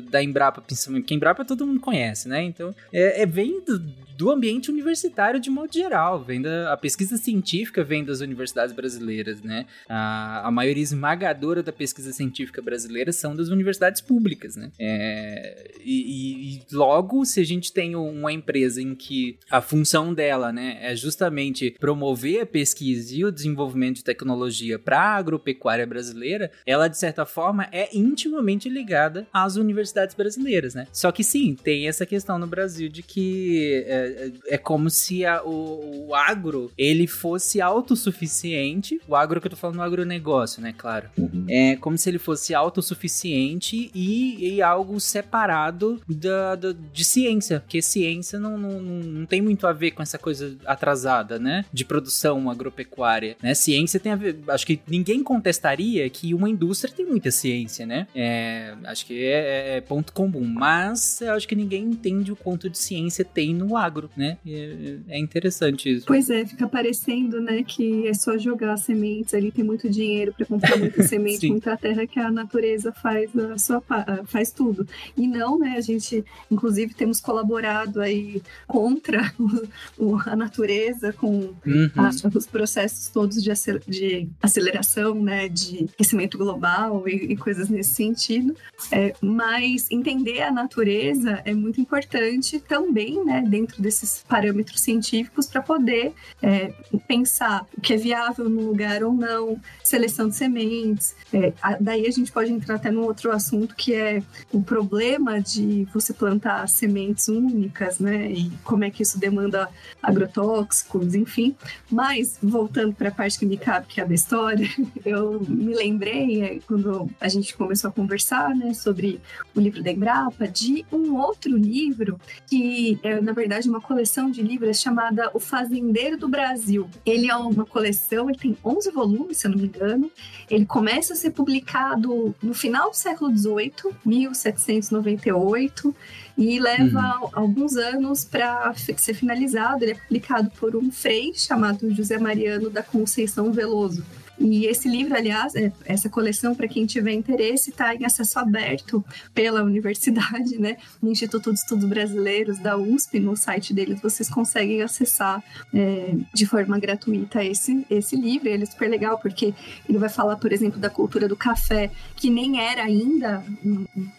[0.10, 2.44] da Embrapa, principalmente, porque a Embrapa todo mundo conhece, né?
[2.44, 3.80] Então, é, é vem do,
[4.18, 6.24] do ambiente universitário de modo geral.
[6.24, 9.66] Vem da, a pesquisa científica vem das universidades brasileiras, né?
[9.88, 14.72] A, a maioria esmagadora da pesquisa científica brasileira são das universidades públicas, né?
[14.80, 20.52] É, e, e, logo, se a gente tem uma empresa em que a função dela,
[20.52, 26.52] né, é justamente promover a pesquisa e o desenvolvimento de tecnologia para a agropecuária brasileira,
[26.66, 30.88] ela de certa forma é intimamente ligada às universidades brasileiras, né?
[30.92, 35.26] Só que sim, tem essa questão no Brasil de que é, é, é, como se
[35.26, 39.00] a, o, o, agro ele fosse autossuficiente.
[39.08, 40.74] O agro que eu tô falando, o agronegócio, né?
[40.78, 41.10] Claro.
[41.18, 41.46] Uhum.
[41.50, 47.60] É como se ele fosse autossuficiente e, e algo separado da, da, de ciência.
[47.60, 51.66] Porque ciência não, não, não tem muito a ver com essa coisa atrasada, né?
[51.72, 53.54] De, produção agropecuária, né?
[53.54, 58.08] Ciência tem a ver, acho que ninguém contestaria que uma indústria tem muita ciência, né?
[58.14, 62.70] É, acho que é, é ponto comum, mas eu acho que ninguém entende o quanto
[62.70, 64.38] de ciência tem no agro, né?
[64.46, 66.06] É, é interessante isso.
[66.06, 70.46] Pois é, fica parecendo, né, que é só jogar sementes ali, tem muito dinheiro para
[70.46, 73.82] comprar muita semente, muita terra que a natureza faz a sua
[74.26, 74.88] faz tudo.
[75.18, 81.54] E não, né, a gente inclusive temos colaborado aí contra o- o- a natureza com
[81.66, 81.90] Uhum.
[81.96, 87.70] a- os processos todos de, acel- de aceleração, né, de aquecimento global e, e coisas
[87.70, 88.56] nesse sentido.
[88.92, 95.62] É, mas entender a natureza é muito importante também, né, dentro desses parâmetros científicos para
[95.62, 96.74] poder é,
[97.08, 101.16] pensar o que é viável no lugar ou não, seleção de sementes.
[101.32, 105.40] É, a- daí a gente pode entrar até num outro assunto que é o problema
[105.40, 109.70] de você plantar sementes únicas, né, e como é que isso demanda
[110.02, 111.56] agrotóxicos, enfim.
[111.92, 114.68] Mas, voltando para a parte que me cabe, que é a da história,
[115.06, 119.20] eu me lembrei, é, quando a gente começou a conversar né, sobre
[119.56, 124.42] o livro da Embrapa, de um outro livro que é, na verdade, uma coleção de
[124.42, 126.90] livros chamada O Fazendeiro do Brasil.
[127.06, 130.10] Ele é uma coleção, ele tem 11 volumes, se eu não me engano.
[130.50, 135.94] Ele começa a ser publicado no final do século XVIII, 1798,
[136.38, 139.84] e leva alguns anos para ser finalizado.
[139.84, 144.06] Ele é publicado por um frei chamado José Mariano da Conceição Veloso.
[144.40, 149.04] E esse livro, aliás, é- essa coleção, para quem tiver interesse, está em acesso aberto
[149.34, 150.78] pela universidade, né?
[151.02, 155.44] No Instituto de Estudos Brasileiros da USP, no site deles, vocês conseguem acessar
[155.74, 158.48] é, de forma gratuita esse, esse livro.
[158.50, 159.54] Ele é super legal porque
[159.88, 163.44] ele vai falar, por exemplo, da cultura do café, que nem era ainda,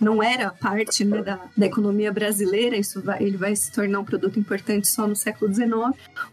[0.00, 2.76] não era parte né, da, da economia brasileira.
[2.76, 5.68] Isso vai, ele vai se tornar um produto importante só no século XIX.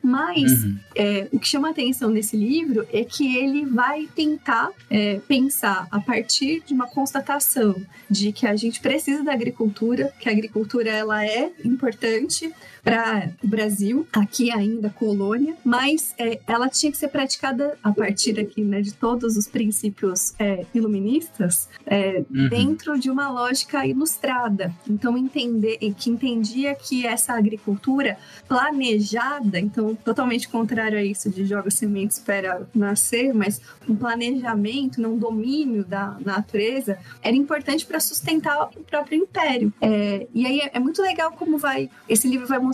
[0.01, 0.77] Mas Uhum.
[0.95, 5.99] é, o que chama atenção nesse livro é que ele vai tentar é, pensar a
[5.99, 7.75] partir de uma constatação
[8.07, 13.47] de que a gente precisa da agricultura, que a agricultura ela é importante para o
[13.47, 18.81] Brasil, aqui ainda colônia, mas é, ela tinha que ser praticada a partir aqui né,
[18.81, 22.49] de todos os princípios é, iluministas é, Uhum.
[22.49, 24.73] dentro de uma lógica ilustrada.
[24.89, 28.17] Então entender que entendia que essa agricultura
[28.47, 35.13] planejada, então totalmente contrário a isso de joga sementes para nascer, mas um planejamento, não
[35.13, 39.71] um domínio da natureza, era importante para sustentar o próprio império.
[39.81, 42.72] É, e aí é, é muito legal como vai esse livro vai mostrar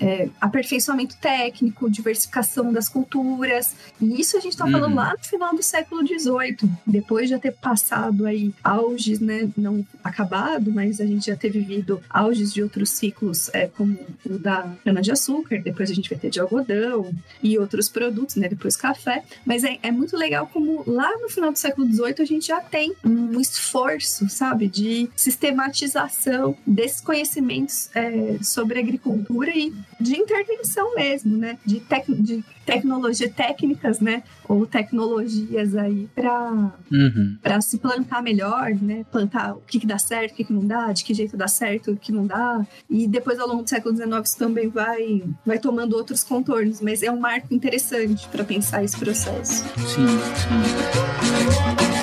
[0.00, 3.74] é, aperfeiçoamento técnico, diversificação das culturas.
[4.00, 4.96] E isso a gente está falando Uhum.
[4.96, 9.84] lá no final do século XVIII, depois de já ter passado aí auges, né, não
[10.02, 14.74] acabado, mas a gente já ter vivido auges de outros ciclos, é, como o da
[14.84, 17.10] cana-de-açúcar, depois a gente vai ter de algodão
[17.42, 19.22] e outros produtos, né, depois café.
[19.44, 22.60] Mas é, é muito legal como lá no final do século XVIII a gente já
[22.60, 31.36] tem um esforço, sabe, de sistematização desses conhecimentos é, sobre agricultura e de intervenção mesmo,
[31.36, 37.60] né, de, tec de tecnologia, técnicas, né, ou tecnologias aí para Uhum.
[37.60, 39.04] se plantar melhor, né?
[39.10, 41.48] Plantar o que, que dá certo, o que, que não dá, de que jeito dá
[41.48, 42.66] certo, o que não dá.
[42.88, 47.02] E depois, ao longo do século XIX, isso também vai, vai tomando outros contornos, mas
[47.02, 49.64] é um marco interessante para pensar esse processo.
[49.78, 50.06] Sim,
[50.36, 51.93] sim.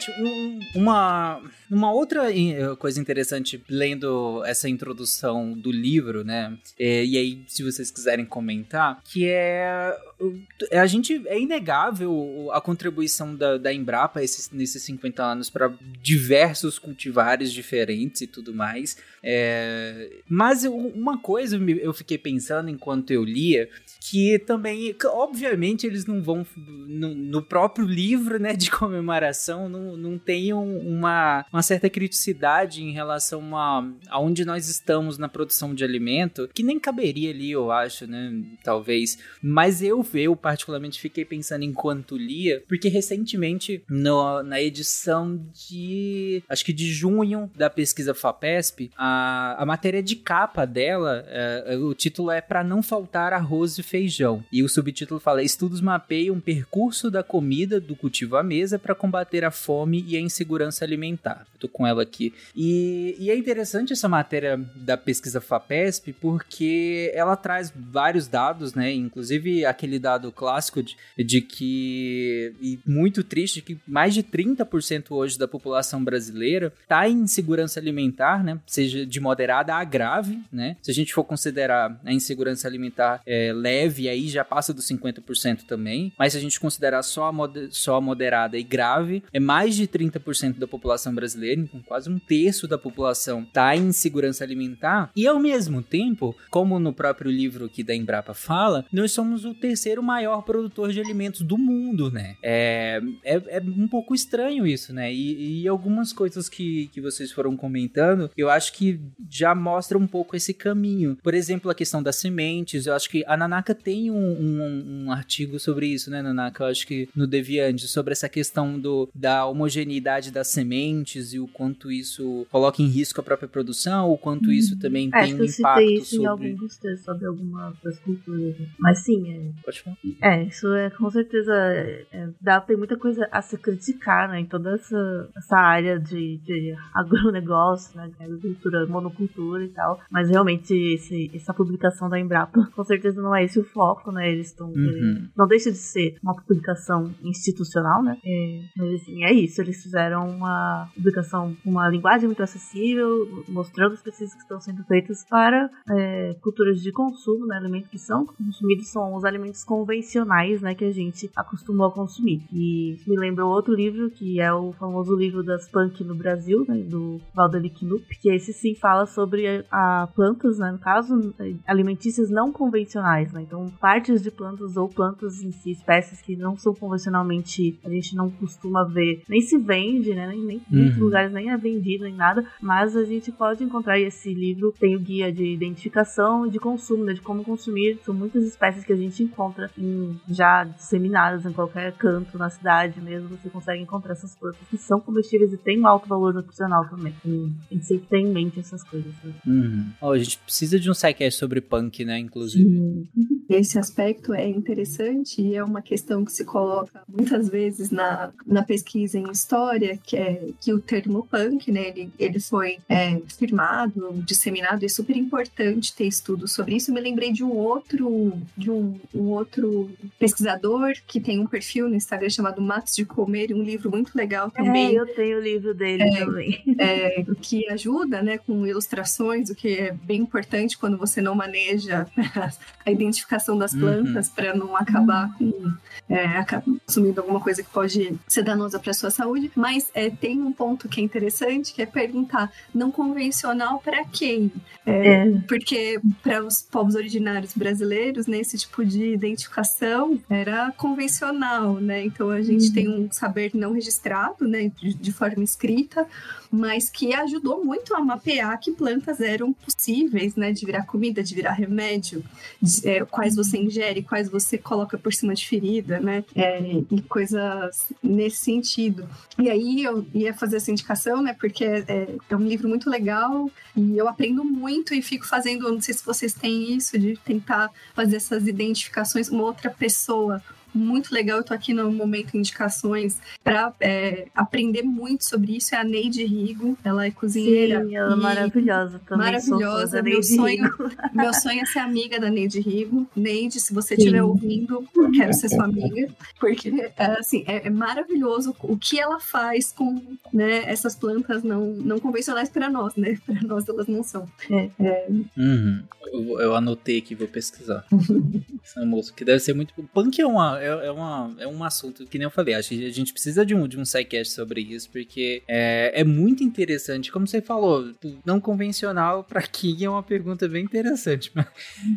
[0.00, 6.56] Gente, um- uma, uma outra eh, coisa interessante lendo essa introdução do livro, né?
[6.78, 9.94] eh, e aí, se vocês quiserem comentar, que é.
[10.18, 10.38] o-
[10.78, 11.20] A gente.
[11.26, 15.70] É inegável a contribuição da, da Embrapa esses, nesses 50 anos para
[16.02, 18.96] diversos cultivares diferentes e tudo mais.
[19.22, 23.68] É, mas eu- uma coisa eu fiquei pensando enquanto eu lia,
[24.00, 30.18] que também, obviamente, eles não vão no, no próprio livro, né, de comemoração, não, não
[30.18, 35.84] tem um- uma, uma certa criticidade em relação a aonde nós estamos na produção de
[35.84, 38.32] alimento, que nem caberia ali, eu acho, né,
[38.64, 39.18] talvez.
[39.42, 46.64] Mas eu, eu particularmente fiquei pensando enquanto lia, porque recentemente no- na edição de, acho
[46.64, 52.30] que de junho da pesquisa FAPESP, a, a matéria de capa dela, é, o título
[52.30, 54.44] é Para Não Faltar Arroz e Feijão.
[54.52, 59.44] E o subtítulo fala: Estudos mapeiam percurso da comida do cultivo à mesa para combater
[59.44, 61.46] a fome fome e a insegurança alimentar.
[61.54, 62.32] Eu tô com ela aqui.
[62.54, 68.92] E, e é interessante essa matéria da pesquisa FAPESP porque ela traz vários dados, né?
[68.92, 75.38] Inclusive aquele dado clássico de, de que, e muito triste, que mais de 30% hoje
[75.38, 78.58] da população brasileira está em insegurança alimentar, né?
[78.66, 80.76] Seja de moderada a grave, né?
[80.82, 85.64] Se a gente for considerar a insegurança alimentar é, leve, aí já passa dos 50%
[85.64, 86.12] também.
[86.18, 87.32] Mas se a gente considerar só a,
[87.70, 92.18] só a moderada e grave, é mais de 30% da população brasileira, então quase um
[92.18, 95.10] terço da população está em insegurança alimentar.
[95.14, 99.54] E ao mesmo tempo, como no próprio livro que da Embrapa fala, nós somos o
[99.54, 102.36] terceiro maior produtor de alimentos do mundo, né?
[102.42, 105.12] É, é, é um pouco estranho isso, né?
[105.12, 110.06] E, e, algumas coisas que, que vocês foram comentando, eu acho que já mostra um
[110.06, 111.16] pouco esse caminho.
[111.22, 115.12] Por exemplo, a questão das sementes, eu acho que a Nanaka tem um, um, um
[115.12, 116.64] artigo sobre isso, né, Nanaka?
[116.64, 121.48] Eu acho que no Deviante, sobre essa questão do, da homogeneidade das sementes e o
[121.48, 124.52] quanto isso coloca em risco a própria produção, o quanto uhum.
[124.52, 126.48] isso também é, tem um impacto isso sobre...
[126.48, 128.56] em alguns textos, sobre algumas das culturas.
[128.78, 129.62] Mas sim, é...
[129.64, 129.96] Pode falar.
[130.22, 131.52] É, isso é com certeza...
[131.52, 136.38] É, dá, tem muita coisa a se criticar, né, em toda essa, essa área de,
[136.38, 140.00] de agronegócio, né, de agricultura, monocultura e tal.
[140.10, 144.30] Mas realmente esse, essa publicação da Embrapa, com certeza não é esse o foco, né,
[144.30, 144.68] eles estão...
[144.68, 145.28] Uhum.
[145.36, 150.28] Não deixa de ser uma publicação institucional, né, é, mas assim, é isso, eles fizeram
[150.28, 155.70] uma publicação com uma linguagem muito acessível, mostrando as pesquisas que estão sendo feitas para
[155.90, 160.84] é, culturas de consumo, né, alimentos que são consumidos são os alimentos convencionais, né, que
[160.84, 162.42] a gente acostumou a consumir.
[162.52, 166.78] E me lembra outro livro, que é o famoso livro das punk no Brasil, né,
[166.82, 171.34] do Valdeli Knupp, que esse sim fala sobre a, a plantas, né, no caso,
[171.66, 176.56] alimentícias não convencionais, né, então partes de plantas ou plantas em si, espécies que não
[176.56, 180.62] são convencionalmente, a gente não costuma ver, nem se vende, né, nem, nem uhum.
[180.70, 184.94] muitos lugares nem é vendido nem nada, mas a gente pode encontrar esse livro, tem
[184.94, 188.92] o guia de identificação e de consumo, né, de como consumir, são muitas espécies que
[188.92, 194.12] a gente encontra em, já disseminadas em qualquer canto na cidade mesmo, você consegue encontrar
[194.12, 197.14] essas plantas que são comestíveis e têm um alto valor nutricional também.
[197.24, 199.12] E a gente sempre tem em mente essas coisas.
[199.24, 199.32] Né?
[199.44, 199.90] Uhum.
[200.00, 202.64] Oh, a gente precisa de um sidecast sobre punk, né, inclusive.
[202.64, 203.06] Uhum.
[203.48, 208.62] Esse aspecto é interessante e é uma questão que se coloca muitas vezes na, na
[208.62, 214.22] pesquisa em história, que é que o termo punk, né, ele, ele foi é, firmado,
[214.26, 216.90] disseminado, e é super importante ter estudos sobre isso.
[216.90, 221.88] Eu me lembrei de um outro, de um, um outro pesquisador que tem um perfil
[221.88, 224.96] no Instagram chamado Matos de Comer, um livro muito legal também.
[224.96, 226.62] É, eu tenho o livro dele é, também.
[226.78, 232.06] É, que ajuda, né, com ilustrações, o que é bem importante quando você não maneja
[232.84, 233.80] a identificação das uhum.
[233.80, 234.34] plantas uhum.
[234.34, 235.72] para não acabar com
[236.08, 236.44] é,
[236.86, 239.50] consumindo alguma coisa que pode ser danosa para sua saúde.
[239.54, 244.52] Mas é, tem um ponto que é interessante, que é perguntar não convencional para quem?
[244.84, 245.40] É, é.
[245.46, 252.04] Porque para os povos originários brasileiros, né, esse tipo de identificação era convencional, né?
[252.04, 252.74] Então a gente uhum.
[252.74, 256.06] tem um saber não registrado, né, de, de forma escrita,
[256.50, 261.34] mas que ajudou muito a mapear que plantas eram possíveis, né, de virar comida, de
[261.34, 262.24] virar remédio,
[262.60, 267.02] de, é, quais você ingere, quais você coloca por cima de ferida, né, é, e
[267.02, 269.08] coisas nesse sentido.
[269.38, 273.50] E aí eu ia fazer essa indicação, né, porque é, é um livro muito legal
[273.76, 277.70] e eu aprendo muito e fico fazendo, não sei se vocês têm isso, de tentar
[277.94, 280.42] fazer essas identificações, uma outra pessoa
[280.74, 281.38] muito legal.
[281.38, 285.74] Eu tô aqui no momento indicações para é, aprender muito sobre isso.
[285.74, 287.84] É a Neide Rigo, ela é cozinheira.
[287.84, 289.26] Sim, ela é maravilhosa também.
[289.26, 290.02] Maravilhosa.
[290.02, 290.70] Meu sonho,
[291.12, 293.06] meu sonho é ser amiga da Neide Rigo.
[293.14, 296.08] Neide, se você estiver ouvindo, eu quero ser sua amiga,
[296.38, 300.00] porque é, assim, é, é, maravilhoso o que ela faz com
[300.32, 303.18] né, essas plantas não, não convencionais para nós, né?
[303.24, 304.28] Para nós elas não são.
[304.50, 305.06] É, é.
[305.36, 305.82] uhum.
[306.12, 307.84] eu, eu, anotei aqui, vou pesquisar.
[308.64, 309.72] Esse moço que deve ser muito.
[309.76, 312.54] O punk é uma é, é, uma, é um assunto que nem eu falei.
[312.54, 316.04] Acho que a gente precisa de um, de um sidecast sobre isso, porque é, é
[316.04, 317.10] muito interessante.
[317.10, 317.92] Como você falou,
[318.24, 321.32] não convencional para quem é uma pergunta bem interessante.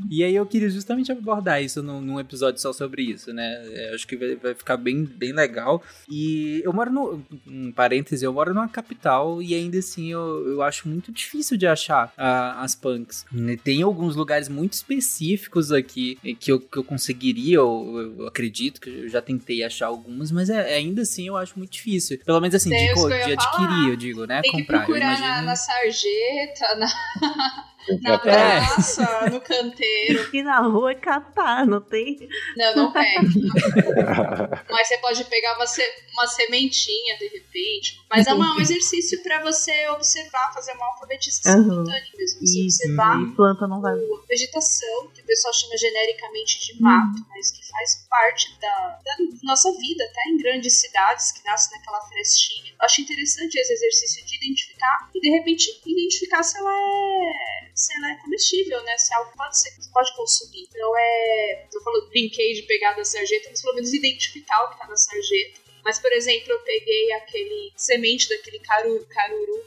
[0.09, 3.61] e aí eu queria justamente abordar isso num, num episódio só sobre isso, né?
[3.72, 5.84] É, acho que vai, vai, ficar bem, bem legal.
[6.09, 7.24] E eu moro no.
[7.47, 11.68] Um parêntese, eu moro numa capital e ainda assim eu, eu acho muito difícil de
[11.68, 13.26] achar uh, as punks.
[13.64, 18.89] Tem alguns lugares muito específicos aqui que eu, que eu conseguiria, eu acredito acredito que
[18.89, 22.20] eu já tentei achar algumas, mas é, ainda assim eu acho muito difícil.
[22.24, 24.41] Pelo menos assim, de, de adquirir, eu digo, né?
[24.41, 24.80] Tem comprar.
[24.82, 26.88] Que procurar na, na sarjeta, na...
[28.01, 28.17] Na É.
[28.17, 30.29] praça, no canteiro.
[30.34, 32.27] E na rua é catar, não tem?
[32.57, 33.21] Não, não pega.
[34.69, 37.99] Mas você pode pegar uma, se- uma sementinha de repente.
[38.09, 41.84] Mas é uma- um exercício pra você observar, fazer uma alfabetização Aham.
[41.84, 42.39] botânica mesmo.
[42.39, 43.93] Você Isso, observar e planta não vai.
[43.93, 49.15] a vegetação, que o pessoal chama genericamente de mato, mas que faz parte da, da
[49.43, 52.71] nossa vida, até em grandes cidades que nascem naquela frestinha.
[52.71, 57.97] Eu acho interessante esse exercício de identificar e de repente identificar se ela é se
[57.97, 58.97] ela é comestível, né?
[58.97, 60.67] Se algo pode ser que pode consumir.
[60.69, 61.67] Então é.
[61.73, 64.95] Eu falo, brinquei de pegar da sarjeta, mas pelo menos identificar o que tá na
[64.97, 65.61] sarjeta.
[65.84, 69.65] Mas, por exemplo, eu peguei aquele semente daquele caruru, caruru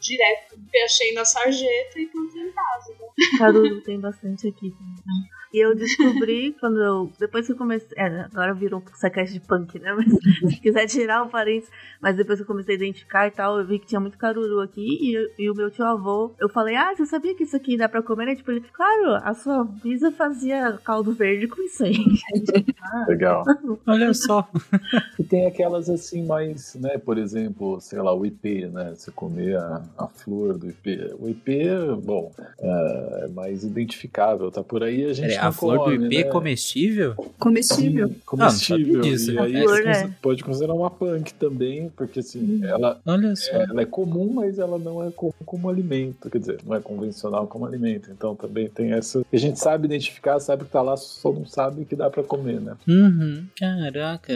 [0.00, 2.92] direto que achei na sarjeta e plantei em casa.
[3.00, 3.08] Né?
[3.38, 4.70] Caruru tem bastante aqui.
[4.70, 5.35] também.
[5.56, 7.10] E eu descobri quando eu.
[7.18, 7.88] Depois que eu comecei.
[7.96, 9.92] É, agora virou um saquete de punk, né?
[9.94, 10.06] Mas
[10.52, 11.70] se quiser tirar o parênteses.
[12.00, 14.60] Mas depois que eu comecei a identificar e tal, eu vi que tinha muito caruru
[14.60, 14.86] aqui.
[14.86, 17.88] E, e o meu tio avô, eu falei, ah, você sabia que isso aqui dá
[17.88, 18.26] pra comer?
[18.26, 18.36] Né?
[18.36, 21.96] Tipo, ele, claro, a sua bisa fazia caldo verde com isso aí.
[23.08, 23.44] Legal.
[23.86, 24.48] Olha só.
[25.18, 26.98] E tem aquelas assim mais, né?
[26.98, 28.94] Por exemplo, sei lá, o IP, né?
[28.94, 31.14] Você comer a, a flor do IP.
[31.18, 31.68] O IP,
[32.02, 36.16] bom, é é mais identificável, tá por aí a gente não a flor do IP
[36.16, 36.30] é né?
[36.30, 37.14] comestível?
[37.38, 38.08] Comestível.
[38.08, 38.94] Sim, comestível.
[38.94, 39.32] sabia disso.
[39.32, 40.10] E aí flor, você é.
[40.22, 43.52] pode considerar uma punk também, porque assim, ela, Olha só.
[43.52, 47.46] ela é comum, mas ela não é comum como alimento, quer dizer, não é convencional
[47.46, 48.10] como alimento.
[48.10, 49.22] Então também tem essa.
[49.32, 52.60] A gente sabe identificar, sabe que tá lá, só não sabe que dá pra comer,
[52.60, 52.74] né?
[52.88, 53.46] Uhum.
[53.58, 54.32] Caraca,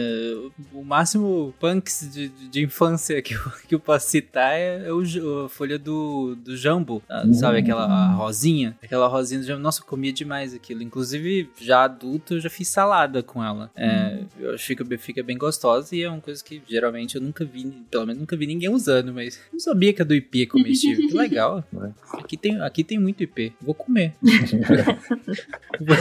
[0.73, 4.91] o máximo punks de, de- de infância que eu, que eu posso citar é, é
[4.93, 7.25] o, a folha do, do jambo, tá?
[7.33, 7.59] sabe?
[7.59, 8.75] Aquela a rosinha.
[8.83, 9.61] Aquela rosinha do jambo.
[9.61, 10.81] Nossa, eu comia demais aquilo.
[10.91, 13.71] Inclusive, já adulto, eu já fiz salada com ela.
[13.77, 17.45] É, eu acho que fica, bem- gostosa e é uma coisa que geralmente eu nunca
[17.45, 20.45] vi, pelo menos nunca vi ninguém usando, mas não sabia que a do IP é
[20.45, 21.07] comestível.
[21.07, 21.63] que legal.
[21.71, 21.93] Né?
[22.13, 23.53] Aqui tem, aqui tem muito IP.
[23.61, 24.13] Vou comer.
[25.79, 25.97] vou,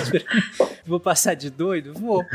[0.84, 1.94] vou passar de doido?
[1.94, 2.24] Vou.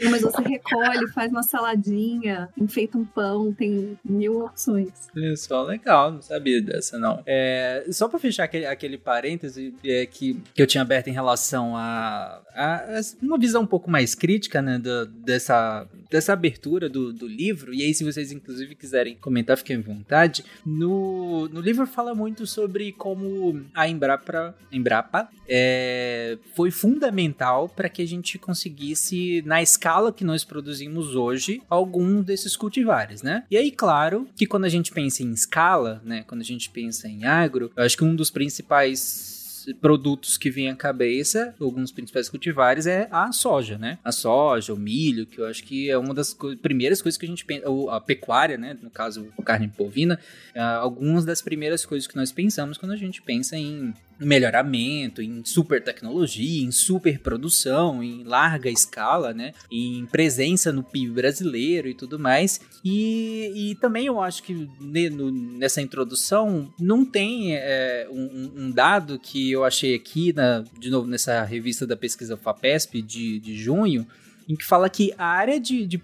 [0.00, 4.90] Não, Mas você recolhe, faz uma saladinha, enfeita um pão, tem mil opções.
[5.36, 7.22] Só, legal, não sabia dessa não.
[7.26, 11.76] É, só pra fechar aquele, aquele parêntese é, que, que eu tinha aberto em relação
[11.76, 17.12] a, a- a uma visão um pouco mais crítica, né, do- dessa, dessa abertura do,
[17.12, 21.86] do livro, e aí se vocês inclusive quiserem comentar, fiquem à vontade, no, no livro
[21.86, 29.42] fala muito sobre como a Embrapa, Embrapa é, foi fundamental para que a gente conseguisse,
[29.46, 33.44] na escala que nós produzimos hoje, algum desses cultivares, né?
[33.50, 36.24] E aí, claro, que quando a gente pensa em escala, né?
[36.26, 39.35] Quando a gente pensa em agro, eu acho que um dos principais
[39.74, 43.98] produtos que vem à cabeça, alguns principais cultivares, é a soja, né?
[44.04, 47.26] A soja, o milho, que eu acho que é uma das co- primeiras coisas que
[47.26, 48.76] a gente pensa, ou a pecuária, né?
[48.82, 50.18] No caso, a carne bovina,
[50.54, 55.44] é, algumas das primeiras coisas que nós pensamos quando a gente pensa em melhoramento, em
[55.44, 59.52] super tecnologia, em super produção, em larga escala, né?
[59.70, 62.60] Em presença no PIB brasileiro e tudo mais.
[62.84, 68.70] E, e também eu acho que ne- no- nessa introdução não tem é, um- um
[68.70, 73.56] dado que eu achei aqui, na, de novo, nessa revista da pesquisa FAPESP de, de
[73.56, 74.06] junho,
[74.48, 76.00] em que fala que a área de, de,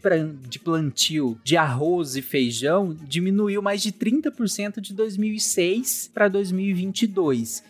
[0.48, 7.62] de plantio de arroz e feijão diminuiu mais de 30% de 2006 para 2022.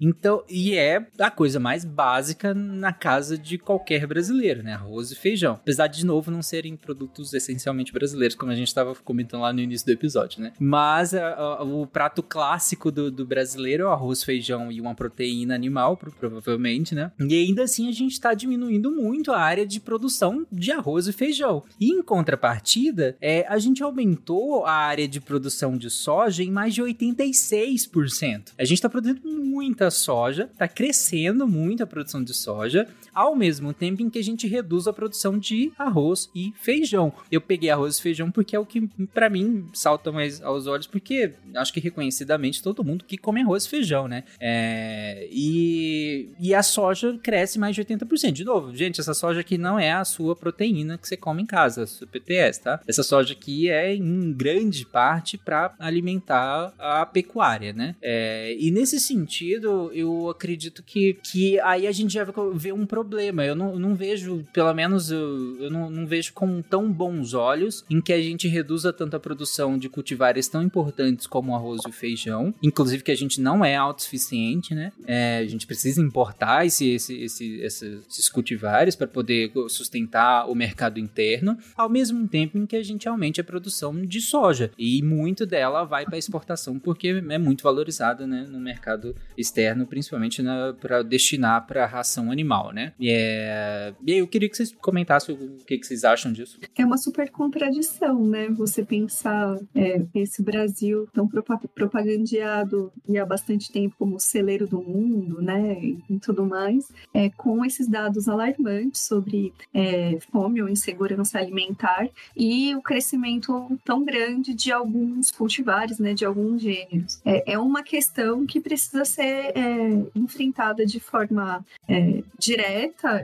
[0.00, 4.74] Então, e é a coisa mais básica na casa de qualquer brasileiro, né?
[4.74, 5.54] Arroz e feijão.
[5.54, 9.52] Apesar de, de novo, não serem produtos essencialmente brasileiros, como a gente estava comentando lá
[9.52, 10.52] no início do episódio, né?
[10.60, 14.94] Mas a- a- o prato clássico do, do brasileiro é o arroz, feijão e uma
[14.94, 17.10] proteína animal, pro- provavelmente, né?
[17.18, 21.12] E ainda assim a gente está diminuindo muito a área de produção de arroz e
[21.12, 21.62] feijão.
[21.80, 26.74] E em contrapartida, é, a gente aumentou a área de produção de soja em mais
[26.74, 28.52] de 86%.
[28.58, 33.72] A gente está produzindo muita soja, está crescendo muito a produção de soja, ao mesmo
[33.72, 37.10] tempo em que a gente reduz a produção de arroz e feijão.
[37.32, 40.86] Eu peguei arroz e feijão porque é o que para mim salta mais aos olhos,
[40.86, 44.24] porque acho que reconhecidamente todo mundo que come arroz e feijão, né?
[44.38, 48.32] É, e, e a soja cresce mais de 80%.
[48.32, 51.46] De novo, gente, essa soja aqui não é a sua proteína que você come em
[51.46, 52.80] casa, a sua PTS, tá?
[52.86, 57.96] Essa soja aqui é em grande parte para alimentar a pecuária, né?
[58.02, 63.05] É, e nesse sentido, eu, acredito que, que aí a gente já vê um problema.
[63.44, 67.84] Eu não, não vejo, pelo menos, eu, eu não, não vejo com tão bons olhos
[67.88, 71.82] em que a gente reduza tanto a produção de cultivares tão importantes como o arroz
[71.86, 72.54] e o feijão.
[72.62, 74.92] Inclusive que a gente não é autossuficiente, né?
[75.06, 80.98] É, a gente precisa importar esse, esse, esse, esses cultivares para poder sustentar o mercado
[80.98, 84.70] interno, ao mesmo tempo em que a gente aumente a produção de soja.
[84.78, 90.42] E muito dela vai para exportação porque é muito valorizada né, no mercado externo, principalmente
[90.80, 92.92] para destinar para ração animal, né?
[93.00, 93.92] É...
[94.04, 96.58] e aí eu queria que vocês comentassem o que, que vocês acham disso.
[96.76, 98.48] É uma super contradição, né?
[98.50, 101.28] Você pensar é, esse Brasil tão
[101.74, 105.78] propagandeado e há bastante tempo como celeiro do mundo, né?
[106.08, 112.74] E tudo mais, é, com esses dados alarmantes sobre é, fome ou insegurança alimentar e
[112.74, 116.14] o crescimento tão grande de alguns cultivares, né?
[116.14, 117.20] De alguns gêneros.
[117.24, 122.22] É, é uma questão que precisa ser é, enfrentada de forma é,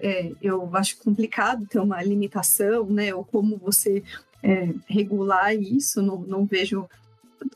[0.03, 3.15] É, eu acho complicado ter uma limitação, né?
[3.15, 4.03] Ou como você
[4.43, 6.89] é, regular isso, não, não vejo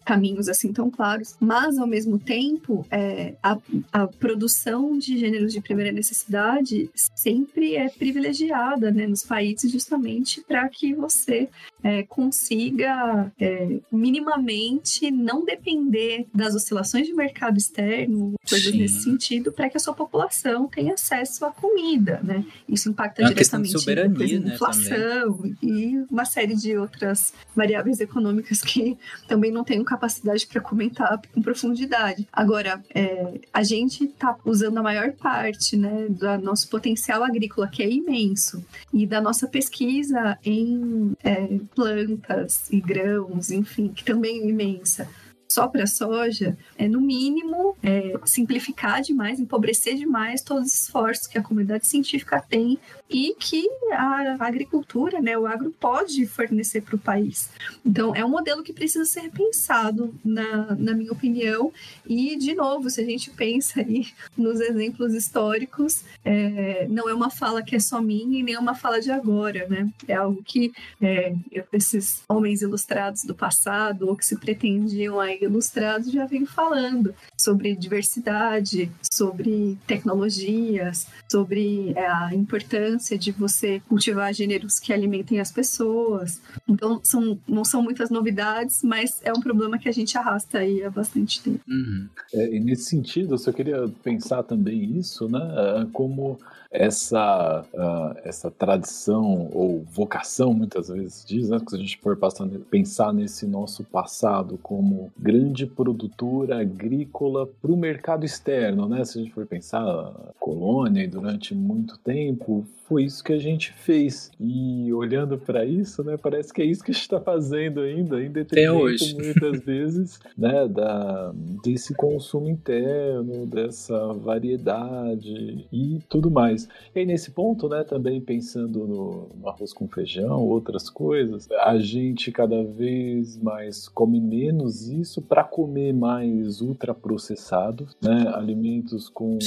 [0.04, 3.58] caminhos assim tão claros, mas ao mesmo tempo é, a,
[3.92, 10.68] a, produção de gêneros de primeira necessidade sempre é privilegiada né, nos países justamente para
[10.68, 11.48] que você
[11.82, 18.78] é, consiga é, minimamente não depender das oscilações de mercado externo, coisas Sim.
[18.78, 22.44] nesse sentido, para que a sua população tenha acesso à comida, né?
[22.68, 28.60] Isso impacta é diretamente soberania, na inflação né, e uma série de outras variáveis econômicas
[28.62, 28.96] que
[29.28, 32.26] também não tenho capacidade para comentar com profundidade.
[32.32, 37.82] Agora, é, a gente está usando a maior parte né, do nosso potencial agrícola, que
[37.82, 44.48] é imenso, e da nossa pesquisa em é, plantas e grãos, enfim, que também é
[44.48, 45.08] imensa
[45.48, 51.38] só para soja, é no mínimo é, simplificar demais, empobrecer demais todos os esforços que
[51.38, 52.78] a comunidade científica tem
[53.08, 57.50] e que a agricultura, né, o agro pode fornecer para o país.
[57.84, 61.72] Então, é um modelo que precisa ser repensado, na, na minha opinião.
[62.06, 67.30] E, de novo, se a gente pensa aí nos exemplos históricos, é, não é uma
[67.30, 69.88] fala que é só minha e nem é uma fala de agora, né?
[70.08, 71.34] É algo que é,
[71.72, 77.76] esses homens ilustrados do passado ou que se pretendiam aí ilustrados já vem falando sobre
[77.76, 86.40] diversidade, sobre tecnologias, sobre é, a importância de você cultivar gêneros que alimentem as pessoas.
[86.68, 90.82] Então, são, não são muitas novidades, mas é um problema que a gente arrasta aí
[90.82, 91.60] há bastante tempo.
[91.68, 92.08] Uhum.
[92.32, 95.88] É, e nesse sentido, eu só queria pensar também isso, né?
[95.92, 96.38] Como
[96.70, 101.58] essa, uh, essa tradição ou vocação, muitas vezes diz, né?
[101.66, 107.76] se a gente for passar, pensar nesse nosso passado como grande produtora agrícola para o
[107.76, 109.04] mercado externo, né?
[109.04, 113.38] Se a gente for pensar a colônia e durante muito tempo foi isso que a
[113.38, 114.30] gente fez.
[114.40, 118.22] E olhando para isso, né, parece que é isso que a gente está fazendo ainda,
[118.22, 126.55] em detrimento muitas vezes, né, da, desse consumo interno, dessa variedade e tudo mais.
[126.94, 131.78] E aí, nesse ponto, né, também pensando no, no arroz com feijão, outras coisas, a
[131.78, 139.38] gente cada vez mais come menos isso para comer mais ultraprocessados, né, alimentos com,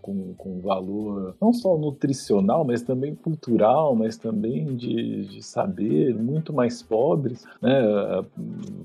[0.00, 6.52] com, com valor não só nutricional, mas também cultural, mas também de, de saber, muito
[6.52, 7.44] mais pobres.
[7.60, 7.72] Né?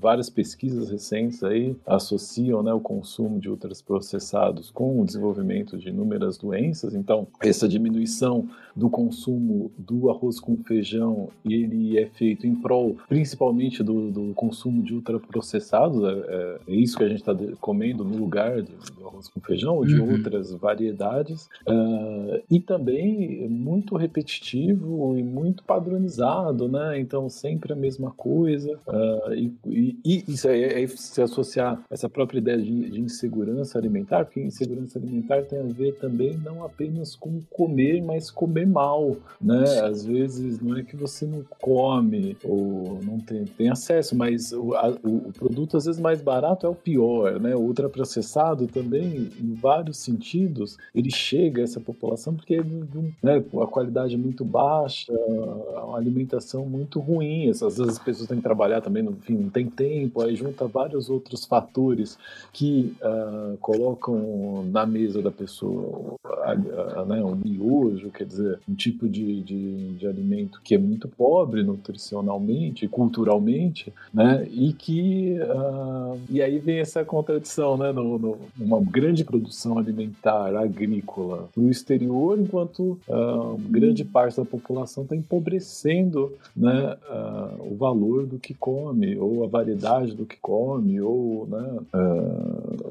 [0.00, 6.36] Várias pesquisas recentes aí associam né, o consumo de ultraprocessados com o desenvolvimento de inúmeras
[6.36, 6.94] doenças.
[6.94, 13.82] Então, essa diminuição do consumo do arroz com feijão, ele é feito em prol, principalmente
[13.82, 16.04] do, do consumo de ultraprocessados.
[16.04, 19.40] É, é, é isso que a gente está comendo no lugar do, do, arroz com
[19.40, 20.12] feijão ou de uhum.
[20.12, 21.48] outras variedades.
[21.66, 27.00] Uh, e também muito repetitivo e muito padronizado, né?
[27.00, 28.78] Então sempre a mesma coisa.
[28.86, 33.78] Uh, e, e, e, isso aí, aí, se associar essa própria ideia de, de, insegurança
[33.78, 39.16] alimentar, porque insegurança alimentar tem a ver também não apenas com comer, mas comer mal,
[39.40, 39.80] né?
[39.80, 44.74] Às vezes não é que você não come ou não tem, tem acesso, mas o,
[44.74, 47.54] a, o, produto às vezes mais barato é o pior, né?
[47.54, 52.76] O ultraprocessado também, em vários sentidos, ele chega a essa população porque é de
[53.22, 57.50] né, a qualidade muito baixa, uma alimentação muito ruim.
[57.50, 61.08] Às vezes as pessoas têm que trabalhar também, enfim, não tem tempo, aí junta vários
[61.08, 62.18] outros fatores
[62.52, 68.74] que uh, colocam na mesa da pessoa uh, uh, né, um miojo, quer dizer, um
[68.74, 76.18] tipo de, de, de alimento que é muito pobre nutricionalmente, culturalmente, né, e que uh,
[76.28, 77.92] e aí vem essa contradição, né?
[77.92, 85.04] No, no, uma grande produção alimentar, agrícola, no exterior, enquanto uh, grande parte da população
[85.04, 91.00] está empobrecendo né, uh, o valor do que come, ou a variedade do que come,
[91.00, 91.78] ou né,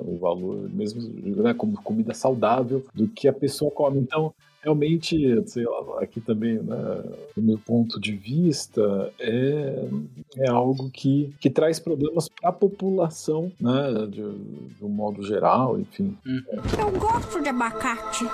[0.06, 1.02] o valor mesmo
[1.44, 4.00] né, como comida saudável do que a pessoa come.
[4.00, 4.25] Então,
[4.66, 5.16] realmente,
[5.48, 7.04] sei lá, aqui também, né,
[7.36, 9.88] do meu ponto de vista, é,
[10.38, 15.80] é algo que, que traz problemas para a população, né, de, de, um modo geral,
[15.80, 16.18] enfim.
[16.26, 18.26] Eu gosto de abacate.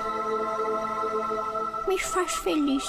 [1.88, 2.86] Me faz feliz.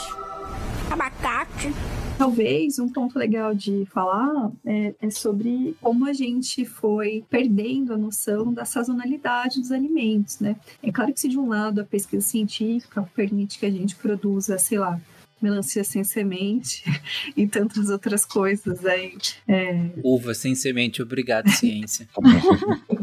[0.89, 1.73] Abacate
[2.19, 7.99] Talvez um ponto legal de falar é, é, sobre como a gente foi perdendo a
[7.99, 10.57] noção da sazonalidade dos alimentos, né?
[10.83, 14.59] É claro que se de um lado a pesquisa científica permite que a gente produza,
[14.59, 15.01] sei lá,
[15.41, 16.85] melancia sem semente
[17.37, 19.17] e tantas outras coisas aí.
[19.49, 19.91] É...
[20.03, 22.09] Uva sem semente, obrigado, ciência.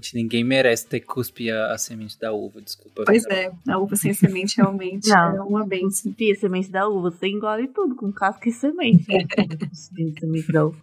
[0.00, 3.04] Gente, ninguém merece ter que cuspir a, a, semente da uva, desculpa.
[3.04, 6.14] Pois é, a uva sem semente realmente não, é uma benção.
[6.18, 9.04] E a semente da uva, você engole tudo com casca e semente.
[9.72, 10.78] semente da uva.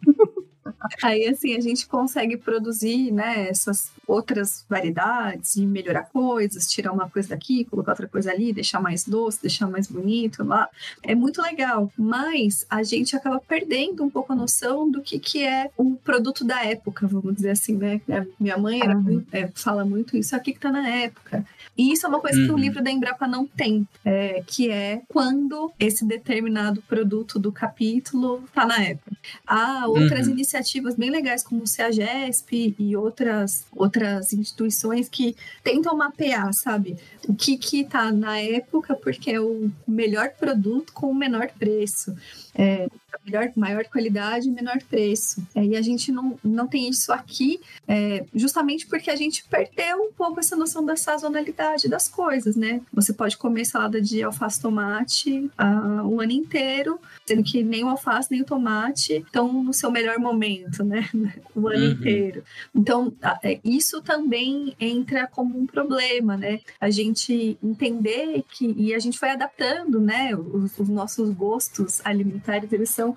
[1.04, 7.10] Aí, assim, a gente consegue produzir, né, essas outras variedades e melhorar coisas, tirar uma
[7.10, 10.70] coisa daqui, colocar outra coisa ali, deixar mais doce, deixar mais bonito lá.
[11.04, 15.44] É muito legal, mas a gente acaba perdendo um pouco a noção do que, que
[15.44, 18.02] é o produto da época, vamos dizer assim, né?
[18.40, 19.24] Minha mãe era, uhum.
[19.32, 21.46] é, fala muito isso, aqui que tá na época.
[21.78, 22.46] E isso é uma coisa uhum.
[22.46, 22.62] que o uhum.
[22.62, 28.66] livro da Embrapa não tem, é, que é quando esse determinado produto do capítulo tá
[28.66, 29.12] na época.
[29.46, 30.34] Há outras uhum.
[30.34, 36.98] iniciativas bem legais, como o CEAGESP e outras, outras instituições que tentam mapear, sabe?
[37.28, 42.16] O que que tá na época, porque é o melhor produto com o menor preço.
[42.56, 42.88] É,
[43.26, 45.46] melhor, maior qualidade e menor preço.
[45.54, 49.98] É, e a gente não, não tem isso aqui, é, justamente porque a gente perdeu
[49.98, 52.82] um pouco essa noção da sazonalidade das coisas, né?
[52.94, 57.90] Você pode comer salada de alface tomate uh, o ano inteiro, sendo que nem o
[57.90, 61.08] alface nem o tomate estão no seu melhor momento, né?
[61.56, 61.92] o ano uhum.
[61.92, 62.44] inteiro.
[62.74, 66.60] Então, é, isso também entra como um problema, né?
[66.80, 70.36] A gente entender que, e a gente foi adaptando, né?
[70.36, 73.16] Os, os nossos gostos alimentares, eles são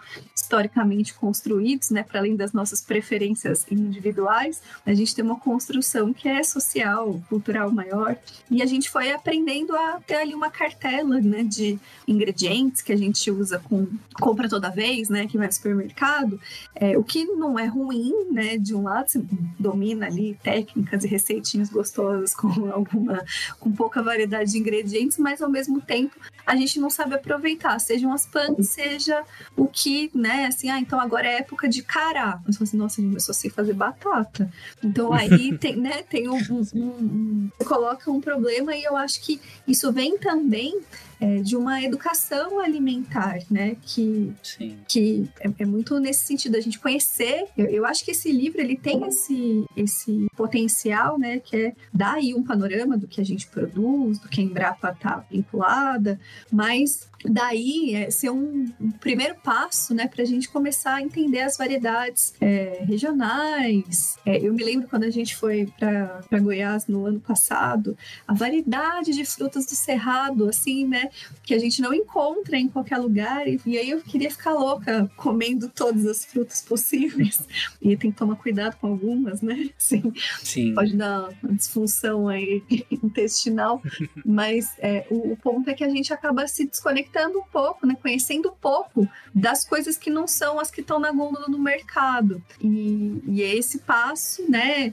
[0.51, 6.29] historicamente construídos, né, para além das nossas preferências individuais, a gente tem uma construção que
[6.29, 8.17] é social, cultural maior,
[8.51, 12.97] e a gente foi aprendendo a ter ali uma cartela, né, de ingredientes que a
[12.97, 16.41] gente usa com compra toda vez, né, que vai no supermercado,
[16.75, 19.23] é, o que não é ruim, né, de um lado você
[19.59, 23.25] domina ali técnicas e receitinhas gostosas com alguma
[23.59, 26.17] com pouca variedade de ingredientes, mas ao mesmo tempo
[26.51, 29.23] a gente não sabe aproveitar, sejam as plantas, seja
[29.57, 32.41] o que, né, assim, ah, então agora é época de cará.
[32.45, 34.51] Mas assim, nossa, eu só sei fazer batata.
[34.83, 39.23] Então aí tem, né, tem um, um, um, um, coloca um problema e eu acho
[39.23, 40.81] que isso vem também
[41.21, 43.77] é, de uma educação alimentar, né?
[43.83, 44.79] Que, Sim.
[44.89, 47.45] que é, é, muito nesse sentido, a gente conhecer.
[47.57, 51.39] Eu, eu, acho que esse livro ele tem esse, esse potencial, né?
[51.39, 54.91] Que é dar aí um panorama do que a gente produz, do que a Embrapa
[54.91, 56.19] está vinculada,
[56.53, 61.41] mas daí é, ser um, um, primeiro passo, né, para a gente começar a entender
[61.41, 64.17] as variedades é, regionais.
[64.25, 69.13] É, eu me lembro quando a gente foi para Goiás no ano passado, a variedade
[69.13, 71.11] de frutas do cerrado, assim, né,
[71.43, 73.47] que a gente não encontra em qualquer lugar.
[73.47, 77.41] E, e aí eu queria ficar louca comendo todas as frutas possíveis.
[77.81, 79.71] E tem que tomar cuidado com algumas, né?
[79.79, 80.13] Sim.
[80.43, 80.75] Sim.
[80.75, 83.83] Pode dar uma disfunção aí intestinal.
[84.25, 87.97] Mas é, o, o, ponto é que a gente acaba se desconectando um pouco, né?
[88.01, 92.43] Conhecendo um pouco das coisas que não são as que estão na gôndola do mercado.
[92.61, 94.93] E, e é esse passo, né?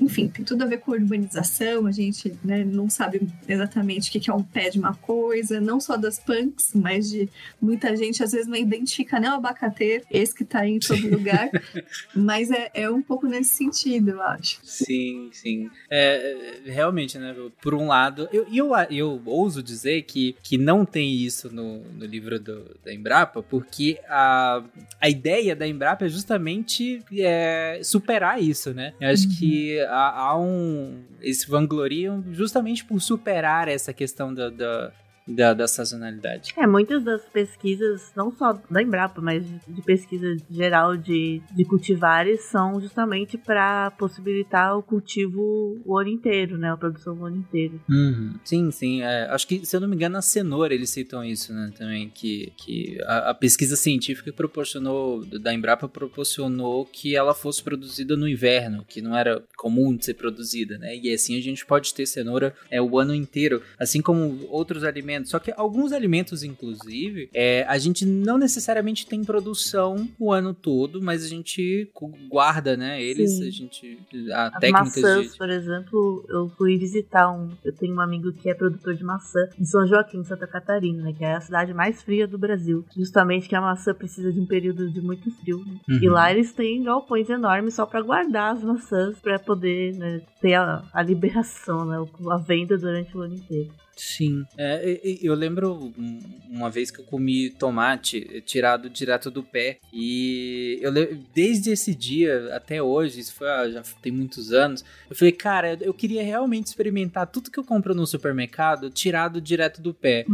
[0.00, 1.86] Enfim, tem tudo a ver com urbanização.
[1.86, 5.60] A gente né, não sabe exatamente o que é um pé de uma coisa coisa,
[5.60, 7.28] não só das punks, mas de
[7.60, 11.08] muita gente às vezes não identifica nem o abacateiro, esse que tá aí em todo
[11.08, 11.50] lugar.
[12.14, 14.58] mas é, é um pouco nesse sentido, eu acho.
[14.62, 15.70] Sim, sim.
[15.90, 17.34] É, realmente, né?
[17.62, 22.04] Por um lado, eu, eu, eu ouso dizer que, que não tem isso no, no
[22.04, 24.62] livro do, da Embrapa, porque a,
[25.00, 28.94] a ideia da Embrapa é justamente é, superar isso, né?
[29.00, 29.34] Eu acho uhum.
[29.38, 31.02] que há, há um.
[31.20, 34.92] Eles vangloriam justamente por superar essa questão da, da
[35.28, 36.54] da, da sazonalidade.
[36.56, 42.42] É, muitas das pesquisas, não só da Embrapa, mas de pesquisa geral de, de cultivares,
[42.44, 46.70] são justamente para possibilitar o cultivo o ano inteiro, né?
[46.70, 47.80] A produção o ano inteiro.
[47.88, 48.34] Uhum.
[48.44, 49.02] Sim, sim.
[49.02, 51.70] É, acho que, se eu não me engano, a cenoura eles citam isso, né?
[51.76, 58.16] Também, que, que a, a pesquisa científica proporcionou, da Embrapa proporcionou que ela fosse produzida
[58.16, 60.96] no inverno, que não era comum de ser produzida, né?
[60.96, 65.17] E assim a gente pode ter cenoura é, o ano inteiro, assim como outros alimentos.
[65.26, 71.02] Só que alguns alimentos, inclusive, é, a gente não necessariamente tem produção o ano todo,
[71.02, 71.90] mas a gente
[72.28, 73.02] guarda, né?
[73.02, 73.48] Eles, Sim.
[73.48, 73.98] a gente.
[74.32, 75.38] A As técnicas maçãs, de.
[75.38, 77.50] por exemplo, eu fui visitar um.
[77.64, 81.12] Eu tenho um amigo que é produtor de maçã em São Joaquim, Santa Catarina, né?
[81.16, 82.84] Que é a cidade mais fria do Brasil.
[82.96, 85.58] Justamente que a maçã precisa de um período de muito frio.
[85.64, 85.78] Né?
[85.88, 85.98] Uhum.
[86.02, 90.54] E lá eles têm galpões enormes só para guardar as maçãs para poder né, ter
[90.54, 91.96] a, a liberação, né?
[92.30, 93.70] A venda durante o ano inteiro.
[94.00, 94.44] Sim.
[94.56, 99.78] É, eu lembro um- uma vez que eu comi tomate tirado direto do pé.
[99.92, 100.92] E eu
[101.34, 105.76] desde esse dia até hoje, isso foi ah, já tem muitos anos, eu falei, cara,
[105.80, 110.24] eu queria realmente experimentar tudo que eu compro no supermercado tirado direto do pé.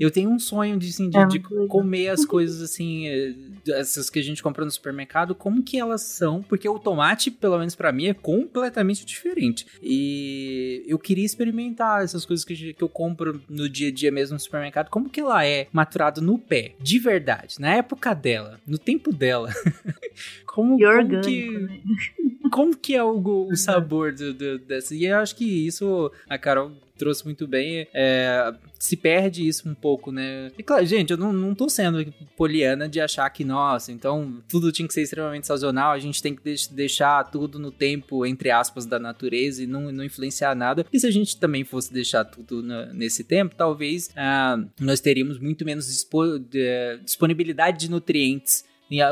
[0.00, 3.34] Eu tenho um sonho de, assim, de, É de comer as coisas assim, eh,
[3.68, 7.58] essas que a gente compra no supermercado, como que elas são, porque o tomate, pelo
[7.58, 9.66] menos pra mim, é completamente diferente.
[9.82, 13.11] E eu queria experimentar essas coisas que, que eu compro
[13.48, 16.98] no dia a dia mesmo no supermercado, como que ela é maturada no pé, de
[16.98, 19.50] verdade, na época dela, no tempo dela.
[20.46, 21.80] como, E como orgânico, que né?
[22.52, 23.18] Como que é o,
[23.50, 24.94] o sabor do, do- dessa?
[24.94, 27.88] E eu acho que isso a Carol trouxe muito bem.
[27.92, 30.50] é, se perde isso um pouco, né?
[30.58, 32.04] E claro, gente, eu não, não tô sendo
[32.36, 36.34] poliana de achar que, nossa, então tudo tinha que ser extremamente sazonal, a gente tem
[36.34, 40.84] que deix- deixar tudo no tempo, entre aspas, da natureza e não, não influenciar nada.
[40.92, 45.38] E se a gente também fosse deixar tudo na- nesse tempo, talvez ah, nós teríamos
[45.38, 48.64] muito menos dispo- de- disponibilidade de nutrientes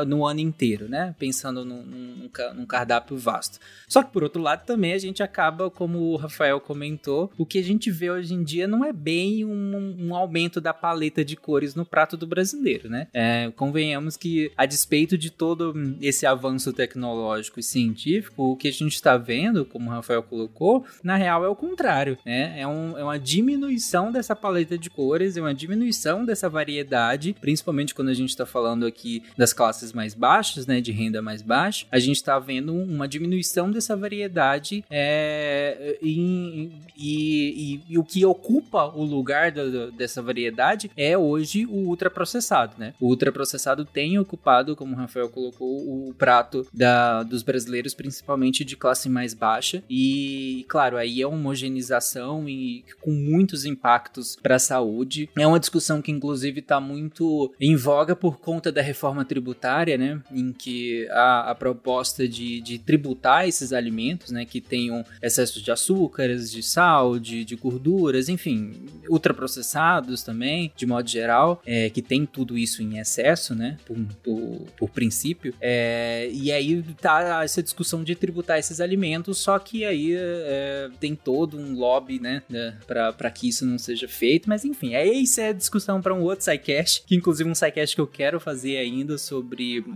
[0.07, 1.15] no ano inteiro, né?
[1.17, 3.59] Pensando num, num ca- num cardápio vasto.
[3.87, 7.57] Só que por outro lado também a gente acaba, como o Rafael comentou, o que
[7.59, 11.35] a gente vê hoje em dia não é bem um, um aumento da paleta de
[11.35, 13.07] cores no prato do brasileiro, né?
[13.13, 18.71] É, convenhamos que a despeito de todo esse avanço tecnológico e científico, o que a
[18.71, 22.59] gente está vendo, como o Rafael colocou, na real é o contrário, né?
[22.59, 27.93] É, um- é uma diminuição dessa paleta de cores, é uma diminuição dessa variedade, principalmente
[27.95, 31.85] quando a gente está falando aqui das classes mais baixas, né, de renda mais baixa,
[31.91, 38.25] a gente está vendo uma diminuição dessa variedade é, em- e, e- e o que
[38.25, 42.93] ocupa o lugar da- dessa variedade é hoje o ultraprocessado, né?
[42.99, 45.77] O ultraprocessado tem ocupado, como o Rafael colocou,
[46.09, 49.83] o prato da, dos brasileiros, principalmente de classe mais baixa.
[49.89, 55.29] E, claro, aí é homogeneização e com muitos impactos para a saúde.
[55.37, 59.60] É uma discussão que, inclusive, está muito em voga por conta da reforma tributária,
[59.97, 60.21] né?
[60.31, 64.45] Em que a, a proposta de, de tributar esses alimentos, né?
[64.45, 68.73] Que tenham excesso de açúcares, de sal, de, de gorduras, enfim,
[69.09, 73.77] ultraprocessados também, de modo geral, é, que tem tudo isso em excesso, né?
[73.85, 75.53] Por, por, por princípio.
[75.61, 81.15] É, e aí tá essa discussão de tributar esses alimentos, só que aí é, tem
[81.15, 82.41] todo um lobby, né?
[82.49, 86.21] né, pra que isso não seja feito, mas enfim, é isso é discussão para um
[86.21, 89.40] outro SciCast, que inclusive um SciCast que eu quero fazer ainda sobre,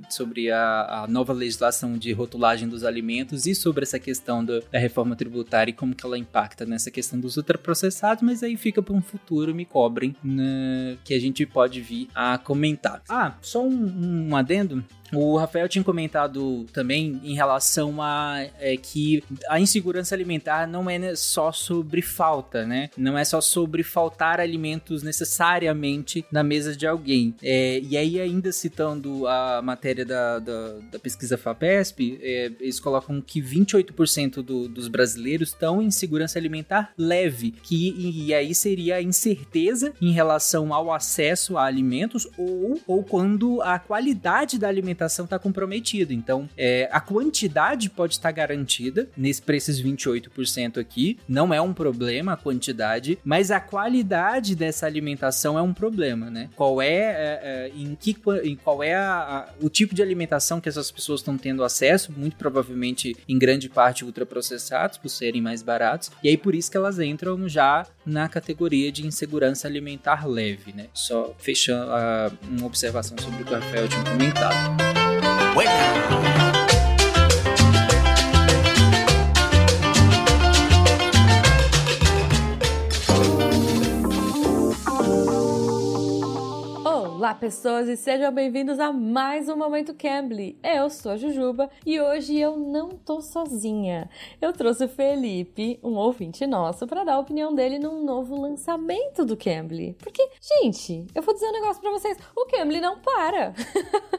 [0.09, 4.79] sobre a, a nova legislação de rotulagem dos alimentos e sobre essa questão do- da
[4.79, 8.93] reforma tributária e como que ela impacta nessa questão dos ultraprocessados, mas aí fica para
[8.93, 13.01] um futuro, me cobrem, né, que a gente pode vir a comentar.
[13.09, 14.83] Ah, só um, um adendo.
[15.13, 21.15] O Rafael tinha comentado também em relação a é, que a insegurança alimentar não é
[21.15, 22.89] só sobre falta, né?
[22.97, 27.35] Não é só sobre faltar alimentos necessariamente na mesa de alguém.
[27.43, 33.21] É, e aí, ainda citando a matéria da, da, da pesquisa FAPESP, é, eles colocam
[33.21, 38.95] que 28% do, dos brasileiros estão em segurança alimentar leve, que e, e aí seria
[38.95, 44.94] a incerteza em relação ao acesso a alimentos ou, ou quando a qualidade da alimentação
[45.25, 46.13] está comprometida.
[46.13, 51.73] Então, é, a quantidade pode estar garantida nesse para esses 28% aqui, não é um
[51.73, 56.49] problema a quantidade, mas a qualidade dessa alimentação é um problema, né?
[56.55, 60.59] Qual é, é, é, em que em qual é a- a- o tipo de alimentação
[60.61, 65.61] que essas pessoas estão tendo acesso, muito provavelmente em grande parte ultraprocessados por serem mais
[65.61, 70.71] baratos, e aí por isso que elas entram já na categoria de insegurança alimentar leve,
[70.73, 70.87] né?
[70.93, 74.55] Só fechando ah, uma observação sobre o que o Rafael tinha comentado.
[87.35, 90.57] Pessoas, e sejam bem-vindos a mais um Momento Cambly.
[90.63, 94.09] Eu sou a Jujuba e hoje eu não tô sozinha.
[94.41, 99.25] Eu trouxe o Felipe, um ouvinte nosso, para dar a opinião dele num novo lançamento
[99.25, 99.97] do Cambly.
[99.99, 100.25] Porque,
[100.61, 103.53] gente, eu vou dizer um negócio para vocês: o Cambly não para.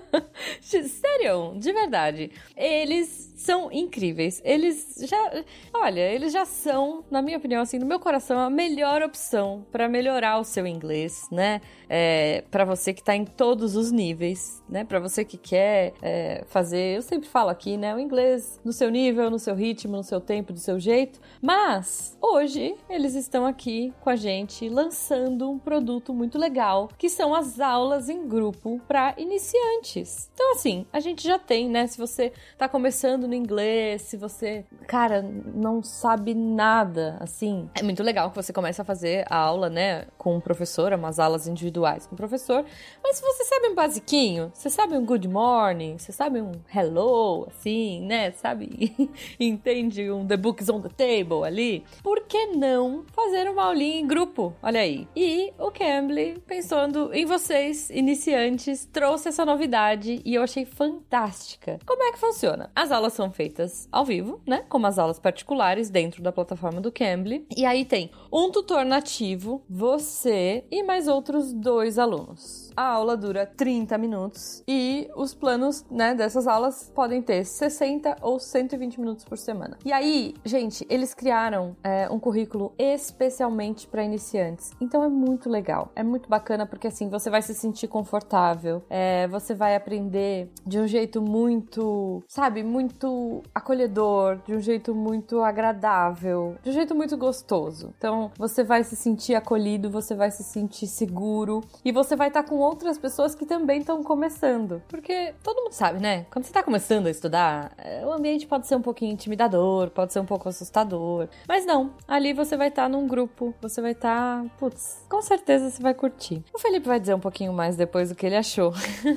[0.60, 2.30] Sério, de verdade.
[2.54, 4.42] Eles são incríveis.
[4.44, 9.02] Eles já, olha, eles já são, na minha opinião, assim, no meu coração, a melhor
[9.02, 11.60] opção para melhorar o seu inglês, né?
[11.88, 14.84] É, para você que tá em todos os níveis, né?
[14.84, 17.94] Para você que quer é, fazer, eu sempre falo aqui, né?
[17.94, 21.20] O inglês no seu nível, no seu ritmo, no seu tempo, do seu jeito.
[21.40, 27.34] Mas hoje eles estão aqui com a gente lançando um produto muito legal, que são
[27.34, 30.30] as aulas em grupo para iniciantes.
[30.34, 31.86] Então, assim, a gente já tem, né?
[31.86, 38.02] Se você tá começando no inglês, se você, cara, não sabe nada, assim, é muito
[38.02, 41.75] legal que você comece a fazer a aula, né, com o professor, umas aulas individuais
[42.06, 42.64] com o professor.
[43.02, 47.46] Mas se você sabe um basiquinho, você sabe um good morning, você sabe um hello,
[47.48, 48.94] assim, né, sabe?
[49.38, 51.84] Entende um the books on the table ali?
[52.02, 54.54] Por que não fazer uma aulinha em grupo?
[54.62, 55.06] Olha aí.
[55.14, 61.78] E o Cambly, pensando em vocês, iniciantes, trouxe essa novidade e eu achei fantástica.
[61.86, 62.70] Como é que funciona?
[62.74, 64.64] As aulas são feitas ao vivo, né?
[64.68, 67.46] Como as aulas particulares dentro da plataforma do Cambly.
[67.56, 72.65] E aí tem um tutor nativo, você e mais outros dois alunos.
[72.76, 78.38] A aula dura 30 minutos e os planos, né, dessas aulas podem ter 60 ou
[78.38, 79.78] 120 minutos por semana.
[79.82, 84.72] E aí, gente, eles criaram é, um currículo especialmente para iniciantes.
[84.78, 89.26] Então é muito legal, é muito bacana porque assim você vai se sentir confortável, é,
[89.28, 96.56] você vai aprender de um jeito muito, sabe, muito acolhedor, de um jeito muito agradável,
[96.62, 97.94] de um jeito muito gostoso.
[97.96, 102.42] Então você vai se sentir acolhido, você vai se sentir seguro e você vai estar
[102.42, 104.82] com outras pessoas que também estão começando.
[104.88, 106.26] Porque todo mundo sabe, né?
[106.30, 110.12] Quando você tá começando a estudar, é, o ambiente pode ser um pouquinho intimidador, pode
[110.12, 111.28] ser um pouco assustador.
[111.48, 114.44] Mas não, ali você vai estar num grupo, você vai estar.
[114.58, 116.44] Putz, com certeza você vai curtir.
[116.52, 118.72] O Felipe vai dizer um pouquinho mais depois do que ele achou.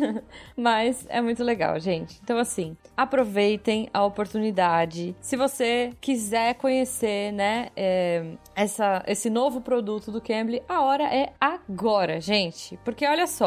[0.56, 2.20] Mas é muito legal, gente.
[2.24, 5.16] Então, assim, aproveitem a oportunidade.
[5.22, 11.34] Se você quiser conhecer, né, é, essa, esse novo produto do Cambly, a hora é
[11.40, 12.78] agora, gente.
[12.84, 13.39] Porque olha só.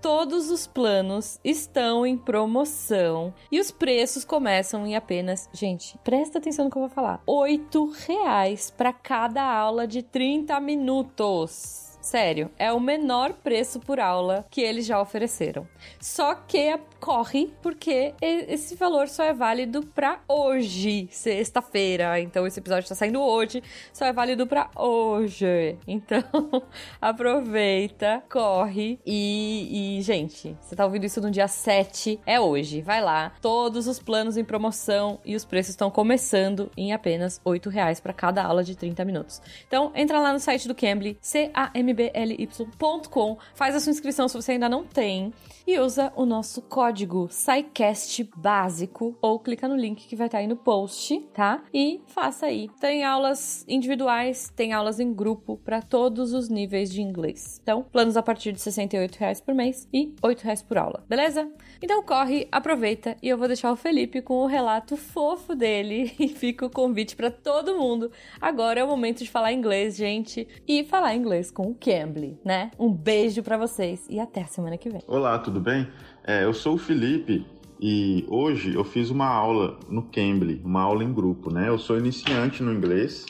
[0.00, 6.66] Todos os planos estão em promoção e os preços começam em apenas, gente, presta atenção
[6.66, 11.87] no que eu vou falar, oito reais para cada aula de 30 minutos.
[12.00, 15.66] Sério, é o menor preço por aula que eles já ofereceram.
[16.00, 22.20] Só que corre porque esse valor só é válido para hoje, sexta-feira.
[22.20, 25.76] Então esse episódio está saindo hoje, só é válido para hoje.
[25.98, 26.22] Então
[27.00, 32.82] aproveita, corre e, e, gente, você tá ouvindo isso no dia 7, é hoje.
[32.82, 37.60] Vai lá, todos os planos em promoção e os preços estão começando em apenas R$
[37.70, 39.42] reais para cada aula de 30 minutos.
[39.66, 43.38] Então entra lá no site do Cambly, C A M mbly.com.
[43.54, 45.32] Faz a sua inscrição se você ainda não tem
[45.66, 50.46] e usa o nosso código SciCast básico ou clica no link que vai estar aí
[50.46, 51.62] no post, tá?
[51.74, 52.70] E faça aí.
[52.80, 57.60] Tem aulas individuais, tem aulas em grupo para todos os níveis de inglês.
[57.62, 61.50] Então, planos a partir de R$ reais por mês e R$ reais por aula, beleza?
[61.82, 66.28] Então corre, aproveita e eu vou deixar o Felipe com o relato fofo dele e
[66.28, 68.10] fica o convite para todo mundo.
[68.40, 72.70] Agora é o momento de falar inglês, gente, e falar inglês com Cambly, né?
[72.78, 75.00] Um beijo para vocês e até a semana que vem.
[75.06, 75.88] Olá, tudo bem?
[76.24, 77.46] É, eu sou o Felipe
[77.80, 81.68] e hoje eu fiz uma aula no Cambly, uma aula em grupo, né?
[81.68, 83.24] Eu sou iniciante no inglês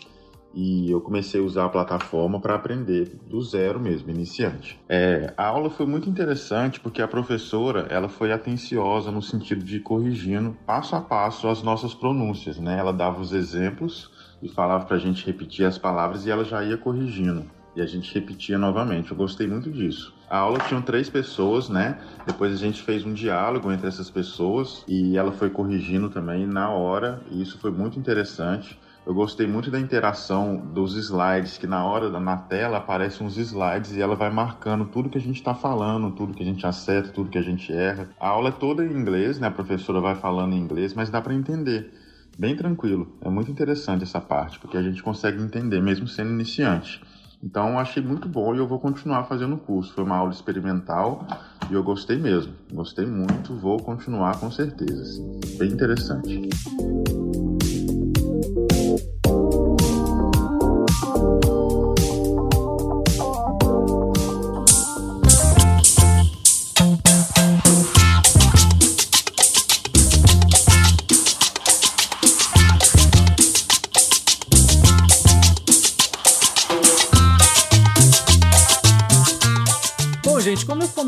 [0.54, 4.80] e eu comecei a usar a plataforma para aprender do zero mesmo, iniciante.
[4.88, 9.80] É, a aula foi muito interessante porque a professora ela foi atenciosa no sentido de
[9.80, 12.78] corrigindo passo a passo as nossas pronúncias, né?
[12.78, 14.10] Ela dava os exemplos
[14.42, 17.86] e falava para a gente repetir as palavras e ela já ia corrigindo e a
[17.86, 19.12] gente repetia novamente.
[19.12, 20.12] Eu gostei muito disso.
[20.28, 21.98] A aula tinha três pessoas, né?
[22.26, 26.70] Depois a gente fez um diálogo entre essas pessoas e ela foi corrigindo também na
[26.70, 28.78] hora, e isso foi muito interessante.
[29.06, 33.92] Eu gostei muito da interação dos slides, que na hora, na tela, aparecem uns slides
[33.92, 37.08] e ela vai marcando tudo que a gente está falando, tudo que a gente acerta,
[37.08, 38.10] tudo que a gente erra.
[38.20, 39.46] A aula é toda em inglês, né?
[39.46, 41.90] A professora vai falando em inglês, mas dá para entender.
[42.38, 43.16] Bem tranquilo.
[43.22, 47.00] É muito interessante essa parte, porque a gente consegue entender, mesmo sendo iniciante.
[47.42, 49.92] Então achei muito bom e eu vou continuar fazendo o curso.
[49.94, 51.26] Foi uma aula experimental
[51.70, 52.52] e eu gostei mesmo.
[52.72, 55.22] Gostei muito, vou continuar com certeza.
[55.58, 56.48] Bem interessante.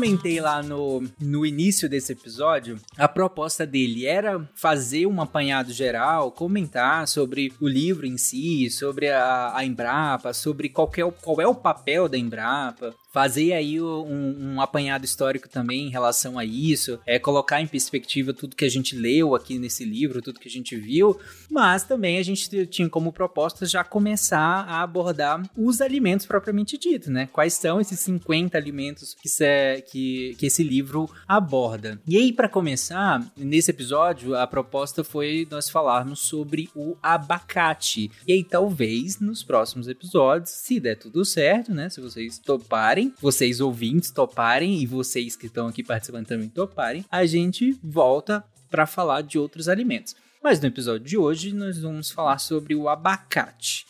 [0.01, 6.31] Comentei lá no, no início desse episódio, a proposta dele era fazer um apanhado geral,
[6.31, 11.39] comentar sobre o livro em si, sobre a, a Embrapa, sobre qual é, o, qual
[11.39, 16.45] é o papel da Embrapa, fazer aí um, um, apanhado histórico também em relação a
[16.45, 20.47] isso, é colocar em perspectiva tudo que a gente leu aqui nesse livro, tudo que
[20.47, 25.81] a gente viu, mas também a gente tinha como proposta já começar a abordar os
[25.81, 27.27] alimentos propriamente dito, né?
[27.31, 31.99] Quais são esses 50 alimentos que, cê, que, que esse livro aborda.
[32.07, 38.11] E aí, para começar, nesse episódio, a proposta foi nós falarmos sobre o abacate.
[38.27, 41.89] E aí, talvez, nos próximos episódios, se der tudo certo, né?
[41.89, 47.05] Se vocês toparem, toparem, vocês ouvintes toparem e vocês que estão aqui participando também toparem,
[47.09, 50.15] a gente volta para falar de outros alimentos.
[50.43, 53.85] Mas no episódio de hoje nós vamos falar sobre o abacate.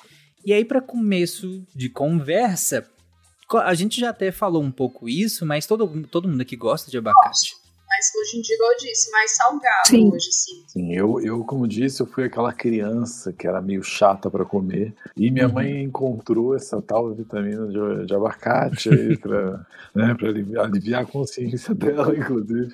[0.45, 2.88] E aí para começo de conversa,
[3.64, 6.97] a gente já até falou um pouco isso, mas todo, todo mundo aqui gosta de
[6.97, 7.61] abacate.
[7.92, 10.10] Mas hoje em dia, igual eu disse, mais salgado sim.
[10.10, 10.64] hoje, sim.
[10.66, 14.94] Sim, eu, eu, como disse, eu fui aquela criança que era meio chata para comer.
[15.18, 15.54] E minha uhum.
[15.56, 21.06] mãe encontrou essa tal vitamina de, de abacate aí pra, né, pra aliviar, aliviar, a
[21.06, 22.74] consciência dela, inclusive.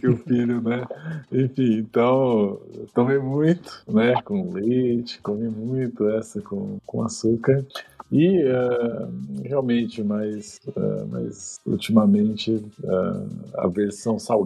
[0.00, 0.84] que o filho, né?
[1.30, 2.60] Enfim, então,
[2.92, 4.20] tomei muito, né?
[4.22, 7.64] Com leite, comi muito essa com, com açúcar.
[8.12, 14.39] E uh, realmente, mais, uh, mais ultimamente, uh, a versão salgada,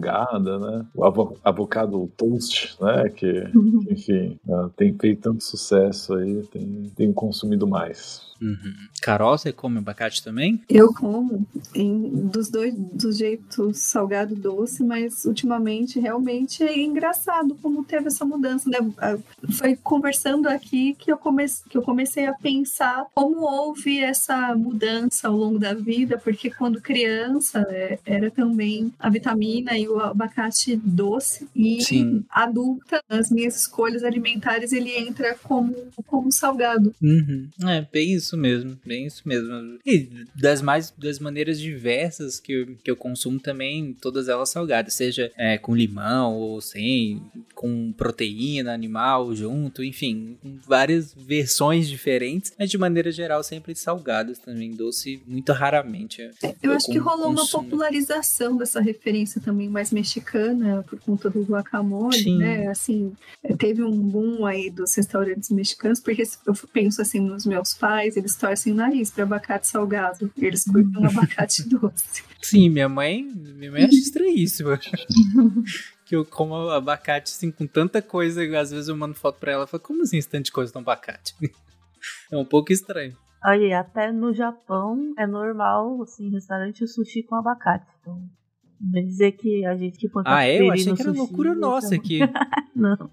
[0.57, 0.85] né?
[0.93, 3.09] O avo avocado toast, né?
[3.09, 3.83] Que, uhum.
[3.89, 4.39] enfim,
[4.75, 8.21] tem feito tanto sucesso aí, tem, tem consumido mais.
[8.41, 8.73] Uhum.
[9.01, 10.61] Carol, você come abacate também?
[10.69, 17.83] Eu como, em, dos dois, dos jeitos salgado doce, mas ultimamente realmente é engraçado como
[17.83, 18.77] teve essa mudança, né?
[18.97, 19.17] Ah,
[19.51, 25.27] foi conversando aqui que eu, comece, que eu comecei a pensar como houve essa mudança
[25.27, 30.75] ao longo da vida, porque quando criança é, era também a vitamina e o abacate
[30.75, 32.25] doce, e Sim.
[32.29, 35.75] adulta, nas minhas escolhas alimentares, ele entra como,
[36.07, 36.93] como salgado.
[37.01, 37.47] Uhum.
[37.63, 39.79] É, bem isso isso mesmo, bem isso mesmo.
[39.85, 44.93] E das mais das maneiras diversas que eu, que eu consumo também, todas elas salgadas,
[44.93, 47.21] seja é, com limão ou sem,
[47.53, 54.71] com proteína animal junto, enfim, várias versões diferentes, mas de maneira geral sempre salgadas também,
[54.71, 56.21] doce muito raramente.
[56.21, 57.63] É, eu, eu acho que rolou consumo.
[57.63, 62.37] uma popularização dessa referência também mais mexicana por conta do guacamole, Sim.
[62.37, 62.67] né?
[62.67, 63.13] Assim,
[63.57, 68.35] teve um boom aí dos restaurantes mexicanos, porque eu penso assim nos meus pais, eles
[68.35, 70.31] torcem o nariz para abacate salgado.
[70.37, 72.23] Eles curtem um abacate doce.
[72.41, 74.69] Sim, minha mãe, minha mãe acha estranhíssimo.
[76.05, 79.63] que eu como abacate assim com tanta coisa, às vezes eu mando foto pra ela
[79.65, 81.33] e falo, como assim tanta coisa no abacate?
[82.31, 83.15] é um pouco estranho.
[83.43, 87.85] Olha, até no Japão é normal, assim, restaurante o sushi com abacate.
[88.01, 88.19] Então,
[88.91, 90.61] vai dizer que a gente que põe Ah, é?
[90.61, 92.19] Eu achei que era loucura nossa aqui.
[92.75, 93.09] não.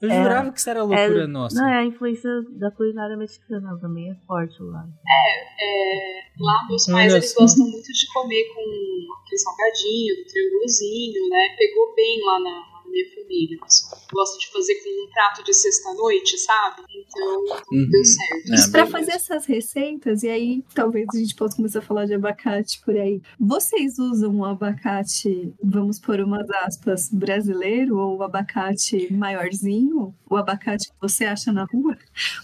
[0.00, 1.60] Eu é, jurava que isso era loucura é, nossa.
[1.60, 4.86] Não, é a influência da culinária mexicana também é forte lá.
[5.06, 8.60] É, é lá meus pais eles gostam muito de comer com
[9.20, 11.56] aquele salgadinho, do triângulozinho, né?
[11.58, 13.58] Pegou bem lá na, minha família.
[14.12, 16.82] Gosto de fazer com um prato de sexta-noite, sabe?
[16.88, 17.88] Então, uhum.
[17.90, 18.68] deu certo.
[18.68, 22.14] É, para fazer essas receitas, e aí talvez a gente possa começar a falar de
[22.14, 23.20] abacate por aí.
[23.38, 30.14] Vocês usam um abacate, vamos por umas aspas, brasileiro ou abacate maiorzinho?
[30.28, 31.96] O abacate que você acha na rua?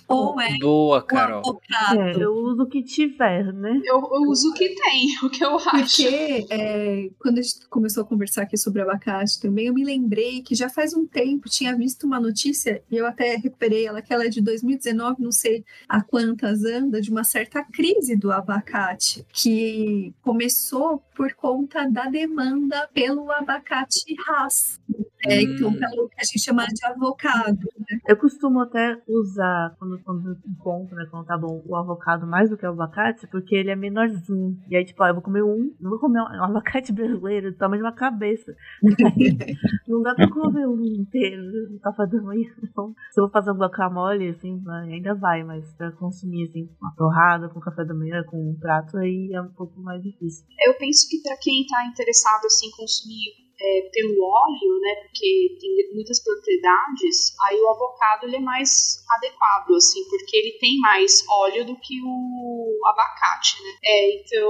[0.08, 1.60] Ou é Boa, Carol.
[1.92, 3.80] É, eu uso o que tiver, né?
[3.84, 5.68] Eu, eu uso o que tem, o que eu acho.
[5.68, 10.33] Porque é, quando a gente começou a conversar aqui sobre abacate também, eu me lembrei
[10.42, 14.12] que já faz um tempo tinha visto uma notícia, e eu até recuperei ela, que
[14.12, 19.24] ela é de 2019, não sei a quantas anda, de uma certa crise do abacate,
[19.32, 24.80] que começou por conta da demanda pelo abacate Hass.
[25.26, 25.78] É, então, hum.
[25.78, 27.66] pelo que a gente chama de avocado.
[28.06, 32.56] Eu costumo até usar, quando, quando encontro, né, quando tá bom, o avocado mais do
[32.56, 34.58] que o abacate, porque ele é menorzinho.
[34.68, 37.56] E aí, tipo, ó, eu vou comer um, não vou comer um abacate brasileiro do
[37.56, 38.54] tamanho de uma cabeça.
[39.88, 42.50] não dá pra comer um inteiro no café da manhã.
[42.62, 46.94] Então, se eu vou fazer um guacamole, assim, ainda vai, mas pra consumir, assim, uma
[46.96, 50.46] torrada com café da manhã, com um prato, aí é um pouco mais difícil.
[50.66, 55.56] Eu penso que para quem tá interessado, assim, em consumir é, pelo óleo, né, porque
[55.60, 61.24] tem muitas propriedades, aí o avocado ele é mais adequado, assim, porque ele tem mais
[61.28, 63.70] óleo do que o abacate, né?
[63.84, 64.48] É, então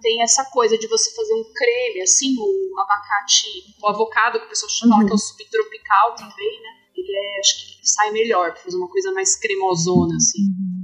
[0.00, 3.46] tem essa coisa de você fazer um creme, assim, o abacate,
[3.82, 5.06] o avocado que o pessoal chama uhum.
[5.06, 6.68] que é o subtropical também, né?
[6.96, 10.75] Ele é, acho que sai melhor pra fazer uma coisa mais cremosona, assim.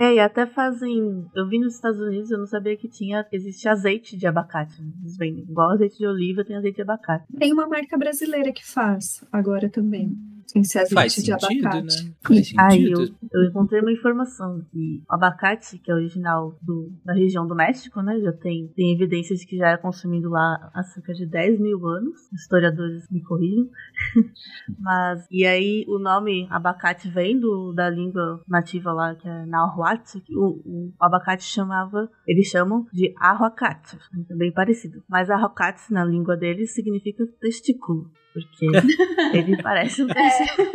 [0.00, 1.26] É, e até fazem.
[1.34, 3.26] Eu vi nos Estados Unidos, eu não sabia que tinha.
[3.30, 4.82] Existe azeite de abacate.
[5.02, 5.44] Eles vendem.
[5.44, 7.26] Igual azeite de oliva, tem azeite de abacate.
[7.36, 10.16] Tem uma marca brasileira que faz agora também.
[10.54, 12.04] Esse azeite Faz de sentido, abacate.
[12.04, 12.12] né?
[12.22, 13.00] Faz Aí eu,
[13.32, 18.00] eu encontrei uma informação que o abacate, que é original do, da região do México,
[18.02, 18.18] né?
[18.20, 21.86] Já tem, tem evidências de que já era consumido lá há cerca de 10 mil
[21.86, 22.16] anos.
[22.32, 23.68] Historiadores me corrijam.
[24.78, 30.18] Mas, e aí o nome abacate vem do, da língua nativa lá, que é Nahuatl.
[30.30, 33.96] O, o abacate chamava, eles chamam de arroacate,
[34.28, 35.02] é bem parecido.
[35.08, 38.10] Mas arroacate na língua deles significa testículo.
[38.32, 38.66] Porque
[39.36, 40.68] ele parece um testículo.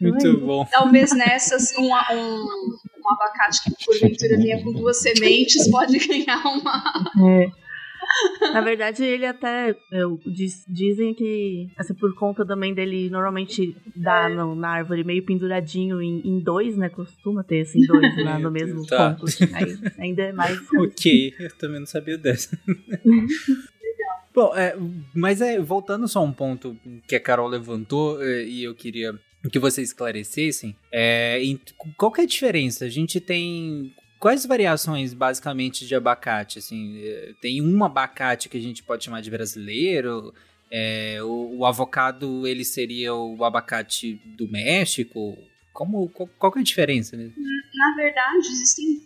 [0.00, 0.66] Muito bom.
[0.70, 6.82] Talvez nessas, um, um, um abacate que porventura venha com duas sementes pode ganhar uma.
[7.38, 7.60] É.
[8.52, 14.28] Na verdade, ele até eu, diz- dizem que assim, por conta também dele normalmente dar
[14.30, 16.88] no- na árvore meio penduradinho em, em dois, né?
[16.88, 19.10] Costuma ter assim dois lá no mesmo tá.
[19.10, 19.26] ponto.
[19.26, 20.58] assim, aí ainda é mais.
[20.76, 22.58] Ok, eu também não sabia dessa.
[24.40, 24.74] Bom, é,
[25.14, 26.74] mas é, voltando só a um ponto
[27.06, 29.12] que a Carol levantou é, e eu queria
[29.52, 31.60] que vocês esclarecessem, é, em-
[31.94, 32.86] qual que é a diferença?
[32.86, 36.58] A gente tem quais variações basicamente de abacate?
[36.58, 40.32] Assim, é, tem um abacate que a gente pode chamar de brasileiro,
[40.70, 45.36] é, o, o avocado ele seria o abacate do México?
[45.70, 47.14] Como, qual, qual é a diferença?
[47.14, 47.30] Né?
[47.74, 49.02] Na verdade, existem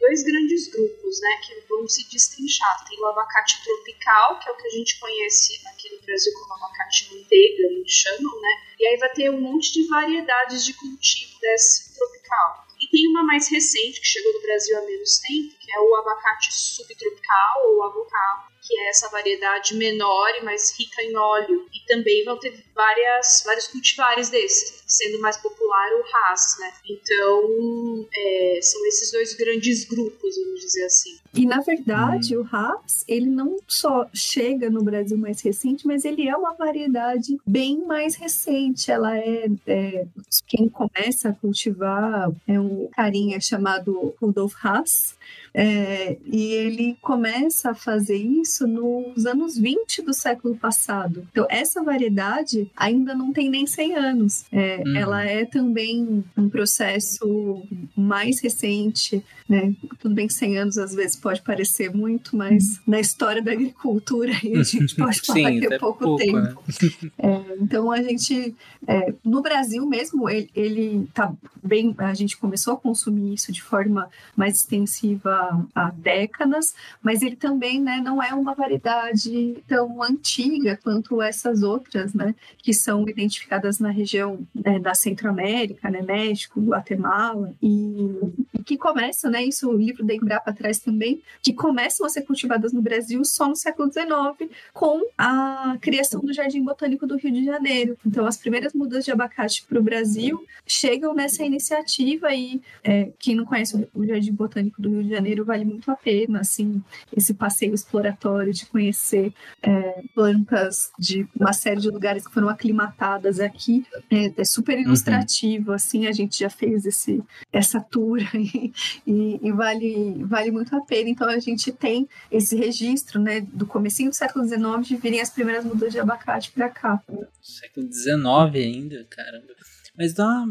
[0.00, 2.88] dois grandes grupos, né, que vão se destrinchar.
[2.88, 6.54] Tem o abacate tropical, que é o que a gente conhece aqui no Brasil como
[6.54, 8.50] abacate manteiga, eles chamam, né?
[8.78, 12.66] E aí vai ter um monte de variedades de cultivo desse tropical.
[12.80, 15.96] E tem uma mais recente que chegou no Brasil há menos tempo, que é o
[15.96, 21.66] abacate subtropical ou avocado, que é essa variedade menor e mais rica em óleo.
[21.72, 26.70] E também vão ter várias, vários cultivares desses, sendo mais popular o Haas, né?
[26.90, 31.18] Então, é, são esses dois grandes grupos, vamos dizer assim.
[31.34, 36.28] E na verdade, o Haps, ele não só chega no Brasil mais recente, mas ele
[36.28, 38.90] é uma variedade bem mais recente.
[38.90, 40.06] Ela é, é-
[40.46, 45.16] quem começa a cultivar é um carinha chamado Rudolf Haas.
[45.60, 51.26] É, e ele começa a fazer isso nos anos 20 do século passado.
[51.32, 54.44] Então, essa variedade ainda não tem nem 100 anos.
[54.52, 54.96] É, Uhum.
[54.96, 57.62] Ela é também um processo
[57.96, 59.74] mais recente, né?
[59.98, 64.30] Tudo bem que 100 anos às vezes pode parecer muito, mas na história da agricultura
[64.32, 66.38] a gente pode falar Sim, que até é pouco, pouco, tempo.
[66.38, 66.54] né?
[67.18, 68.54] É, então a gente,
[68.86, 71.32] é, no Brasil mesmo, ele, ele tá
[71.62, 71.94] bem.
[71.98, 77.80] A gente começou a consumir isso de forma mais extensiva há décadas, mas ele também
[77.80, 82.34] né, não é uma variedade tão antiga quanto essas outras, né?
[82.58, 88.18] Que são identificadas na região né, da Centro-América, né, México, Guatemala, e,
[88.54, 89.44] e que começam, né?
[89.44, 93.48] Isso o livro da Embrapa traz também, que começam a ser cultivadas no Brasil só
[93.48, 97.96] no século XIX, com a criação do Jardim Botânico do Rio de Janeiro.
[98.06, 103.34] Então, as primeiras mudas de abacate para o Brasil chegam nessa iniciativa e é, quem
[103.34, 106.82] não conhece o Jardim Botânico do Rio de Janeiro vale muito a pena, assim,
[107.16, 109.32] esse passeio exploratório de conhecer
[109.62, 113.84] é, plantas de uma série de lugares que foram aclimatadas aqui.
[114.10, 118.72] É, é super ilustrativo, assim, a gente já fez esse, essa tour e,
[119.06, 121.08] e- e vale, vale muito a pena.
[121.10, 125.30] Então, a gente tem esse registro, né, do comecinho do século XIX de virem as
[125.30, 127.02] primeiras mudas de abacate para cá.
[127.42, 128.16] Século XIX
[128.54, 129.54] ainda, caramba.
[129.98, 130.44] Mas dá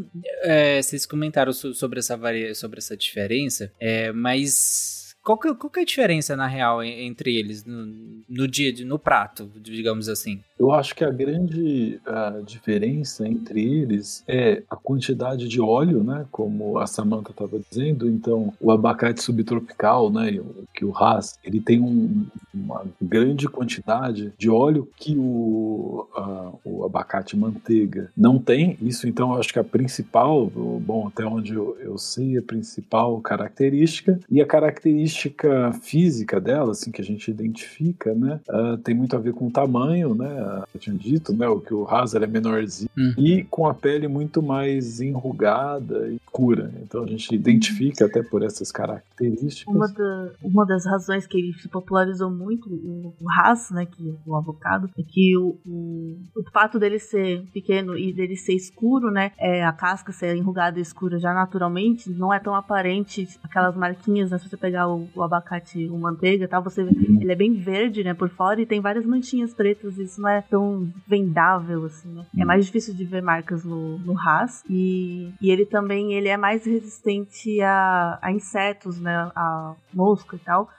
[0.44, 5.70] é, vocês comentaram so- sobre essa, varia, sobre essa diferença, é, mas qual que, qual
[5.72, 7.86] que é a diferença, na real, en- entre eles, no,
[8.28, 10.42] no dia, no prato, digamos assim?
[10.60, 16.26] Eu acho que a grande ah, diferença entre eles é a quantidade de óleo, né?
[16.32, 18.10] Como a Samantha estava dizendo.
[18.10, 20.40] Então, o abacate subtropical, né?
[20.74, 26.84] Que o Haas, ele tem um- uma grande quantidade de óleo que o, ah, o
[26.86, 28.78] abacate manteiga não tem.
[28.82, 33.20] Isso, então, eu acho que a principal, bom, até onde eu, eu sei, a principal
[33.22, 38.40] característica e a característica física dela, assim, que a gente identifica, né?
[38.50, 40.47] ah, tem muito a ver com o tamanho, né?
[40.74, 41.48] Eu tinha dito, né?
[41.48, 43.14] O que o Hazard é menorzinho Hum.
[43.18, 46.72] e com a pele muito mais enrugada e cura.
[46.82, 49.74] Então a gente identifica até por essas características.
[49.74, 54.10] Uma, da- uma das razões que ele se popularizou muito, o, o Haas, né, que
[54.10, 58.54] é o avocado, é que o, o, o fato dele ser pequeno e dele ser
[58.54, 63.28] escuro, né, é, a casca ser enrugada e escura já naturalmente, não é tão aparente
[63.44, 66.92] aquelas marquinhas, né, se você pegar o, o abacate, o manteiga e tal, você vê,
[67.22, 70.37] ele é bem verde, né, por fora e tem várias manchinhas pretas, isso não é
[70.38, 72.26] é tão vendável assim, né?
[72.38, 76.38] É mais difícil de ver marcas no, no Haas e, e ele também ele é
[76.38, 79.32] mais resistente a, a insetos, né?
[79.36, 80.70] A mosca e tal.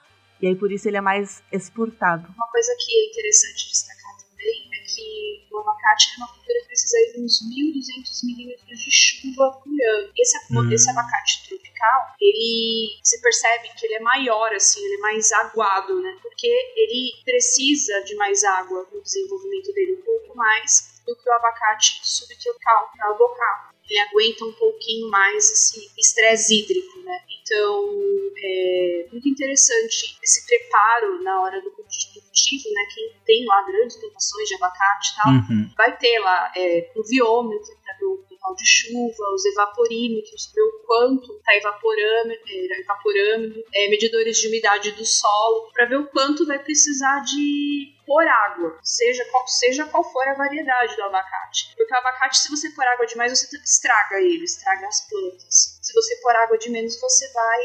[0.41, 2.27] E aí por isso ele é mais exportado.
[2.35, 3.98] Uma coisa que é interessante destacar
[4.39, 8.91] também é que o abacate é uma cultura que precisa de uns 1.200 milímetros de
[8.91, 10.11] chuva por ano.
[10.17, 10.71] Esse, Hum.
[10.71, 16.01] esse abacate tropical, ele se percebe que ele é maior, assim, ele é mais aguado,
[16.01, 16.17] né?
[16.21, 21.33] Porque ele precisa de mais água no desenvolvimento dele, um pouco mais do que o
[21.33, 23.69] abacate subtropical, que é o bocal.
[23.89, 27.23] Ele aguenta um pouquinho mais esse estresse hídrico, né?
[27.41, 27.89] Então,
[28.37, 31.71] é muito interessante esse preparo na hora do
[32.07, 32.81] cultivo, né?
[32.93, 35.69] Quem tem lá grandes plantações de abacate e tal, Uhum.
[35.77, 40.69] vai ter lá é, pluviômetro para ver o total de chuva, os evaporímetros para ver
[40.69, 46.07] o quanto está evaporando, é, evaporando é, medidores de umidade do solo, para ver o
[46.07, 51.75] quanto vai precisar de pôr água, seja qual, seja qual for a variedade do abacate.
[51.77, 55.79] Porque o abacate, se você pôr água demais, você estraga ele, estraga as plantas.
[55.79, 57.61] Se você pôr água de menos, você vai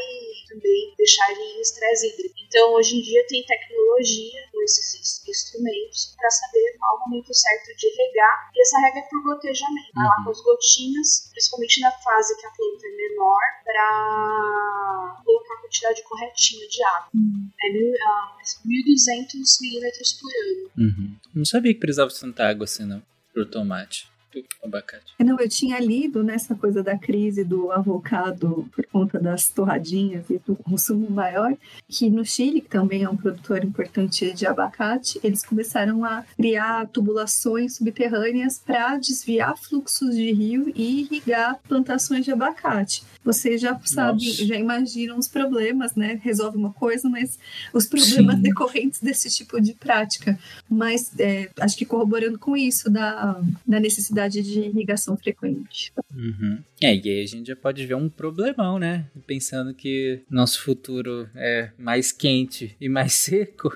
[0.47, 2.35] também deixar ele em estresse hídrico.
[2.45, 7.31] Então, hoje em dia, tem tecnologia com esses ins- instrumentos para saber qual o momento
[7.33, 8.49] certo de regar.
[8.55, 9.91] E essa regra é por gotejamento.
[9.93, 15.53] Vai lá com as gotinhas, principalmente na fase que a planta é menor, para colocar
[15.53, 17.09] a quantidade corretinha de água.
[17.61, 20.71] É mil, ah, 1.200 milímetros por ano.
[20.77, 21.15] Uhum.
[21.35, 23.03] Não sabia que precisava tanta água assim, não.
[23.33, 24.09] Pro tomate.
[24.43, 25.13] Pro abacate.
[25.19, 30.39] Não, eu tinha lido nessa coisa da crise do avocado por conta das torradinhas e
[30.39, 31.55] do consumo maior,
[31.87, 36.87] que no Chile, que também é um produtor importante de abacate, eles começaram a criar
[36.87, 43.03] tubulações subterrâneas para desviar fluxos de rio e irrigar plantações de abacate.
[43.23, 44.45] Você já sabe, Nossa.
[44.45, 46.19] já imagina os problemas, né?
[46.21, 47.39] Resolve uma coisa, mas
[47.73, 48.41] os problemas Sim.
[48.41, 50.37] decorrentes desse tipo de prática.
[50.69, 55.91] Mas é, acho que corroborando com isso da, da necessidade de irrigação frequente.
[56.13, 56.63] Uhum.
[56.81, 59.09] É, e aí a gente já pode ver um problemão, né?
[59.27, 63.75] Pensando que nosso futuro é mais quente e mais seco,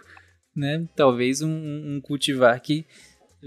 [0.56, 0.88] né?
[0.96, 1.50] Talvez um,
[1.96, 2.86] um cultivar que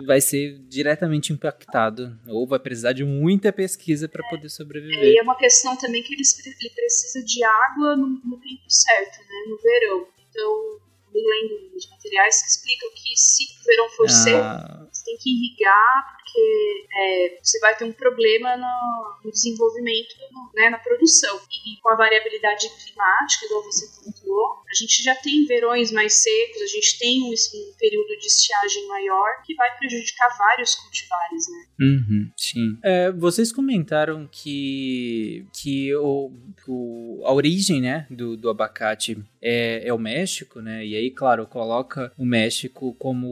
[0.07, 5.19] vai ser diretamente impactado ou vai precisar de muita pesquisa para poder E sobreviver.
[5.19, 9.45] é uma questão também que pre- ele precisa de água no, no tempo certo, né?
[9.49, 10.07] No verão.
[10.31, 10.81] Então,
[11.13, 15.19] me lembro dos materiais que explicam que se o verão for seco, Ah, você tem
[15.19, 20.79] que irrigar, porque é, você vai ter um problema no, no desenvolvimento, no- né, na
[20.79, 21.37] produção.
[21.51, 26.63] E, com a variabilidade climática, igual você pontuou, a gente já tem verões mais secos,
[26.63, 31.65] a gente tem um, um período de estiagem maior que vai prejudicar vários cultivares, né?
[31.81, 32.79] Uhum, sim.
[32.83, 36.31] É, vocês comentaram que, que o,
[36.67, 40.85] o- a origem né, do, do abacate é, é o México, né?
[40.85, 43.27] E aí, claro, coloca o México como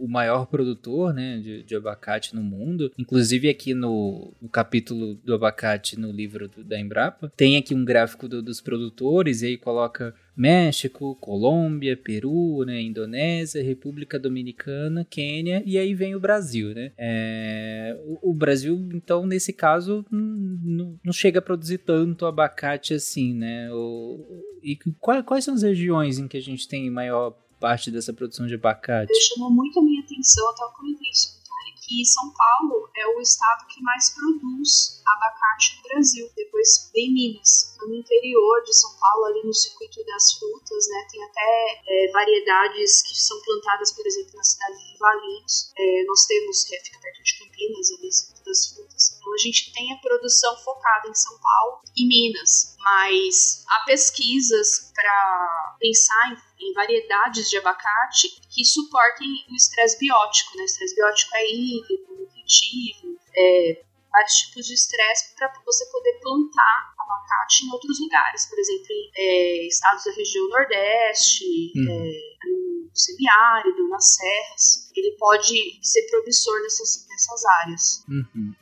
[0.00, 2.92] o maior produtor né, de, de abacate no mundo.
[2.98, 7.84] Inclusive, aqui no, no capítulo do abacate no livro do- da Embrapa, tem aqui um
[7.84, 15.62] gráfico do- dos produtores, e aí coloca México, Colômbia, Peru, né, Indonésia, República Dominicana, Quênia
[15.64, 16.90] e aí vem o Brasil, né?
[16.98, 23.70] É, o, o Brasil, então, nesse caso, não chega a produzir tanto abacate assim, né?
[23.72, 28.12] O- e qual- quais são as regiões em que a gente tem maior parte dessa
[28.12, 29.12] produção de abacate?
[29.34, 31.40] chamou muito a minha atenção, até eu comentei isso
[31.86, 37.76] que São Paulo é o estado que mais produz abacate no Brasil, depois vem Minas.
[37.80, 43.02] No interior de São Paulo, ali no circuito das frutas, né, tem até é, variedades
[43.02, 45.72] que são plantadas, por exemplo, na cidade de Valinhos.
[45.76, 49.18] É, nós temos, que fica perto de Campinas, ali, circuito das frutas.
[49.18, 54.90] Então, a gente tem a produção focada em São Paulo e Minas, mas há pesquisas
[54.94, 60.56] para pensar em, em variedades de abacate que suportem o estresse biótico.
[60.56, 60.62] Né?
[60.62, 66.94] O estresse biótico é hídrico, nutritivo, é, vários tipos de estresse para você poder plantar
[66.98, 71.44] abacate em outros lugares, por exemplo, em é, estados da região Nordeste,
[71.76, 71.90] Uhum.
[71.90, 74.90] é, no semiárido, nas serras.
[74.94, 78.04] Ele pode ser promissor nessas, nessas áreas.
[78.08, 78.54] Uhum.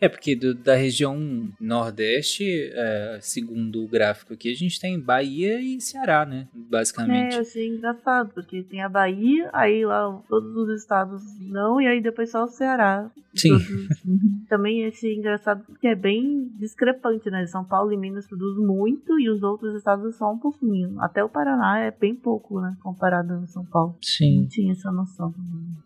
[0.00, 2.44] É, porque do- da região Nordeste,
[2.74, 6.48] é, segundo o gráfico aqui, a gente tem Bahia e Ceará, né?
[6.54, 7.34] É, Basicamente.
[7.34, 12.02] eu achei engraçado, porque tem a Bahia, aí lá todos os estados não, e aí
[12.02, 13.10] depois só o Ceará.
[13.34, 13.50] Sim.
[13.50, 17.46] Todos- Também achei engraçado porque é bem discrepante, né?
[17.46, 20.98] São Paulo e Minas produzem muito e os outros estados só um pouquinho.
[21.00, 22.74] Até o Paraná é bem pouco, né?
[22.82, 23.96] Comparado a São Paulo.
[24.02, 24.40] Sim.
[24.42, 25.34] Não tinha essa noção.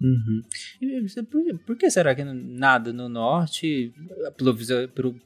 [0.00, 0.42] Uhum.
[0.80, 3.92] E Por, por que será que nada no norte
[4.26, 4.30] a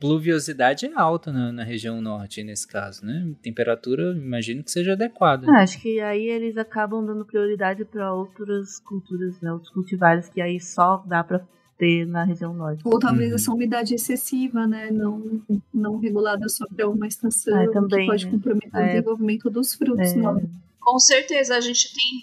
[0.01, 3.33] pluviosidade é alta na, na região norte, nesse caso, né?
[3.43, 5.47] Temperatura, imagino que seja adequada.
[5.51, 9.53] Ah, acho que aí eles acabam dando prioridade pra outras culturas, né?
[9.53, 11.41] Outros cultivares que aí só dá pra
[11.77, 12.83] ter na região norte.
[12.85, 13.35] Ou talvez Uhum.
[13.37, 14.91] essa umidade excessiva, né?
[14.91, 15.41] Não,
[15.73, 18.31] não regulada sobre uma estação, Ah, também, que pode né?
[18.31, 18.87] comprometer o É.
[18.93, 20.13] desenvolvimento dos frutos.
[20.13, 20.17] É.
[20.17, 20.41] Não.
[20.81, 22.23] Com certeza, a gente tem,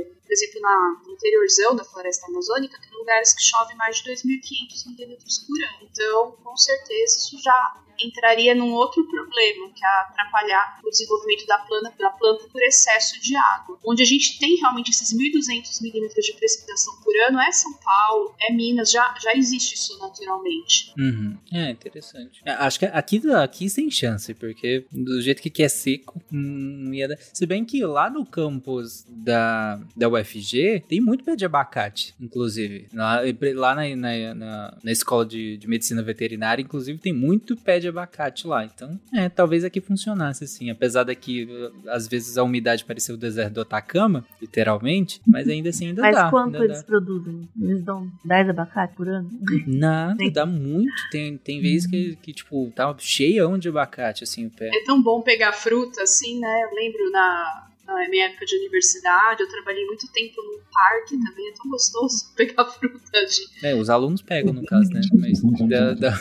[0.00, 4.10] é, por exemplo, na, no interiorzão da floresta amazônica, tem lugares que chove mais de
[4.10, 5.88] 2.500 milímetros por ano.
[5.90, 11.58] Então, com certeza, isso já entraria num outro problema, que é atrapalhar o desenvolvimento da
[11.58, 13.78] planta, da planta por excesso de água.
[13.84, 18.34] Onde a gente tem realmente esses 1.200 milímetros de precipitação por ano é São Paulo,
[18.40, 20.92] é Minas, já, já existe isso naturalmente.
[20.98, 21.36] Uhum.
[21.52, 22.40] É, interessante.
[22.44, 27.08] É, Acho que aqui, aqui sem chance, porque do jeito que é seco, hum, ia
[27.08, 27.16] dar...
[27.32, 32.88] Se bem que lá no campus da, da UFG tem muito pé de abacate, inclusive.
[32.92, 33.20] Lá,
[33.54, 37.85] lá na, na, na, na escola de, de medicina veterinária, inclusive, tem muito pé de
[37.88, 38.64] abacate lá.
[38.64, 40.70] Então, é, talvez aqui funcionasse assim.
[40.70, 45.68] Apesar daqui, uh, às vezes, a umidade parecer o deserto do Atacama, literalmente, mas ainda
[45.70, 46.30] assim ainda Mas dá.
[46.30, 46.84] quanto ainda eles dá.
[46.84, 47.48] produzem?
[47.60, 49.28] Eles dão 10 abacate por ano?
[49.66, 50.30] Nada, Sim.
[50.32, 50.92] dá muito.
[51.10, 54.68] Tem, tem vezes que, que, tipo, tá cheião de abacate, assim, o pé.
[54.72, 56.62] É tão bom pegar fruta assim, né?
[56.64, 61.48] Eu lembro na, na minha época de universidade, eu trabalhei muito tempo num parque também,
[61.48, 65.00] é tão gostoso pegar fruta de É, os alunos pegam, no caso, né?
[65.14, 66.20] Mas dá, dá-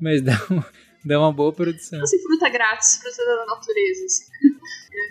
[0.00, 0.62] mas dá, um-
[1.04, 2.00] dá uma boa produção.
[2.02, 4.04] assim, fruta grátis, fruta da natureza.
[4.04, 4.24] Assim.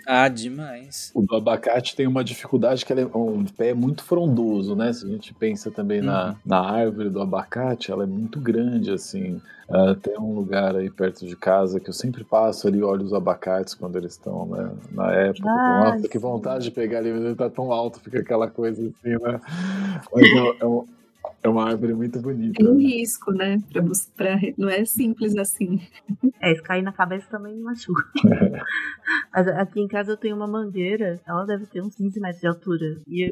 [0.06, 1.10] Ah, demais.
[1.14, 4.90] O do abacate tem uma dificuldade que ele é um pé muito frondoso, né?
[4.92, 9.40] Se a gente pensa também na, na árvore do abacate, ela é muito grande, assim.
[9.68, 13.12] Ah, tem um lugar aí perto de casa que eu sempre passo ali, olho os
[13.12, 14.70] abacates quando eles estão, né?
[14.92, 15.48] Na época.
[15.48, 18.80] Ah, Nossa, que vontade de pegar ali, mas ele tá tão alto, fica aquela coisa
[18.82, 19.40] assim, né?
[20.12, 20.86] Mas é, é um-
[21.42, 22.54] é uma árvore muito bonita.
[22.58, 23.58] Tem um risco, né?
[23.72, 25.80] Pra, bus- pra- não é simples assim.
[26.40, 28.00] É, se cair na cabeça também não machuca.
[29.34, 32.46] Mas aqui em casa eu tenho uma mangueira, ela deve ter uns 15 metros de
[32.46, 32.96] altura.
[33.08, 33.30] E é,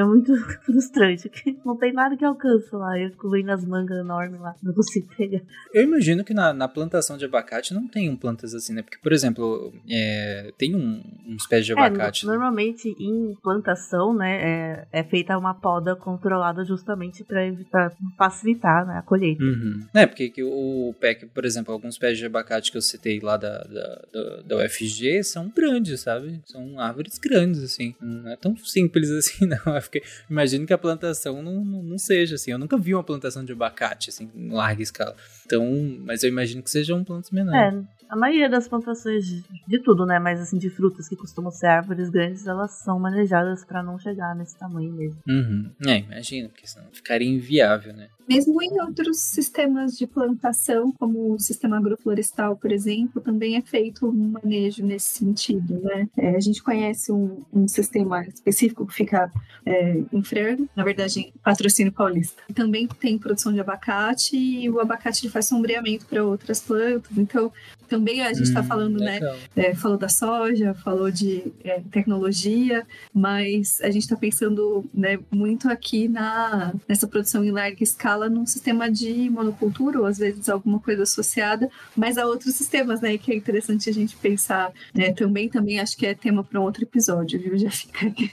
[0.00, 0.34] é muito
[0.66, 2.98] frustrante, porque não tem nada que alcança lá.
[2.98, 5.40] Eu fico vendo as mangas enormes lá, não consigo pegar.
[5.72, 8.82] Eu imagino que na, na plantação de abacate não tem plantas assim, né?
[8.82, 12.26] Porque, por exemplo, é, tem um- uns pés de É, abacate.
[12.26, 18.86] no- normalmente em plantação, né, é, é feita uma poda controlada justamente para evitar facilitar
[18.86, 19.42] né, a colheita.
[19.42, 19.86] Uhum.
[19.94, 23.36] É, porque que o que, por exemplo, alguns pés de abacate que eu citei lá
[23.36, 26.40] da, da, da, da UFG são grandes, sabe?
[26.44, 27.94] São árvores grandes, assim.
[28.00, 29.74] Não é tão simples assim, não.
[29.74, 32.50] Eu fiquei- imagino que a plantação não, não, não seja assim.
[32.50, 35.16] Eu nunca vi uma plantação de abacate, assim, em larga escala.
[35.46, 35.66] Então,
[36.04, 37.84] mas eu imagino que sejam plantas menores.
[37.84, 41.50] É, a maioria das plantações de, de tudo, né, mas assim de frutas que costumam
[41.50, 45.18] ser árvores grandes, elas são manejadas para não chegar nesse tamanho mesmo.
[45.28, 45.70] Uhum.
[45.86, 48.08] É, imagino, porque senão ficaria inviável, né?
[48.28, 54.06] Mesmo em outros sistemas de plantação, como o sistema agroflorestal, por exemplo, também é feito
[54.06, 56.08] um manejo nesse sentido, né?
[56.16, 59.30] É, a gente conhece um, um sistema específico que fica
[59.64, 62.42] é, em Frango, na verdade, patrocínio paulista.
[62.48, 67.16] E também tem produção de abacate e o abacate faz sombreamento para outras plantas.
[67.16, 67.52] Então,
[67.88, 69.14] também a gente está Hum, falando, né?
[69.14, 69.36] legal.
[69.56, 75.68] É, falou da soja, falou de é, tecnologia, mas a gente está pensando né, muito
[75.70, 80.78] aqui na, nessa produção em larga escala num sistema de monocultura, ou às vezes alguma
[80.80, 83.18] coisa associada, mas a outros sistemas, né?
[83.18, 86.64] Que é interessante a gente pensar né, também, também acho que é tema para um
[86.64, 87.58] outro episódio, viu?
[87.58, 88.32] Já fica aqui.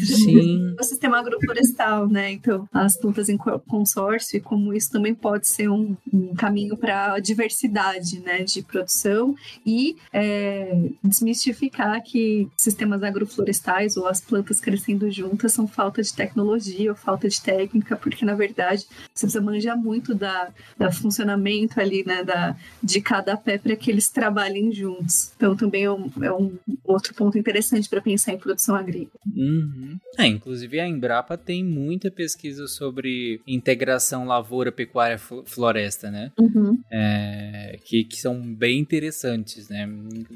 [0.00, 0.74] Sim.
[0.78, 2.32] o sistema agroflorestal, né?
[2.32, 6.76] Então, as plantas em co- consórcio e como isso também pode ser um, um caminho
[6.76, 9.34] para a diversidade, né, de produção
[9.64, 16.90] e é, desmistificar que sistemas agroflorestais ou as plantas crescendo juntas são falta de tecnologia
[16.90, 18.86] ou falta de técnica, porque na verdade
[19.24, 23.90] você precisa manjar muito da, da funcionamento ali, né, da, de cada pé para que
[23.90, 25.32] eles trabalhem juntos.
[25.36, 26.52] Então também é um, é um
[26.84, 29.20] outro ponto interessante para pensar em produção agrícola.
[29.36, 29.98] Uhum.
[30.18, 36.30] É, inclusive a Embrapa tem muita pesquisa sobre integração lavoura, pecuária, flo- floresta, né?
[36.38, 36.78] Uhum.
[36.90, 39.88] É, que, que são bem interessantes, né?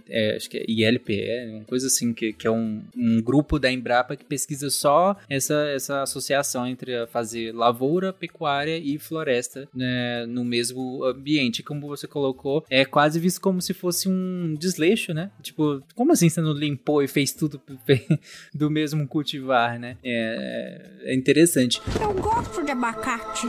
[0.09, 3.71] É, acho que é ILPE, uma coisa assim, que, que é um, um grupo da
[3.71, 10.45] Embrapa que pesquisa só essa, essa associação entre fazer lavoura, pecuária e floresta né, no
[10.45, 11.63] mesmo ambiente.
[11.63, 15.31] Como você colocou, é quase visto como se fosse um desleixo, né?
[15.43, 17.61] Tipo, como assim você não limpou e fez tudo
[18.55, 19.97] do mesmo cultivar, né?
[20.03, 21.81] É, é interessante.
[22.01, 23.47] Eu gosto de abacate.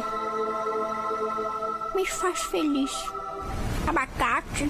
[1.96, 2.92] Me faz feliz.
[3.88, 4.70] Abacate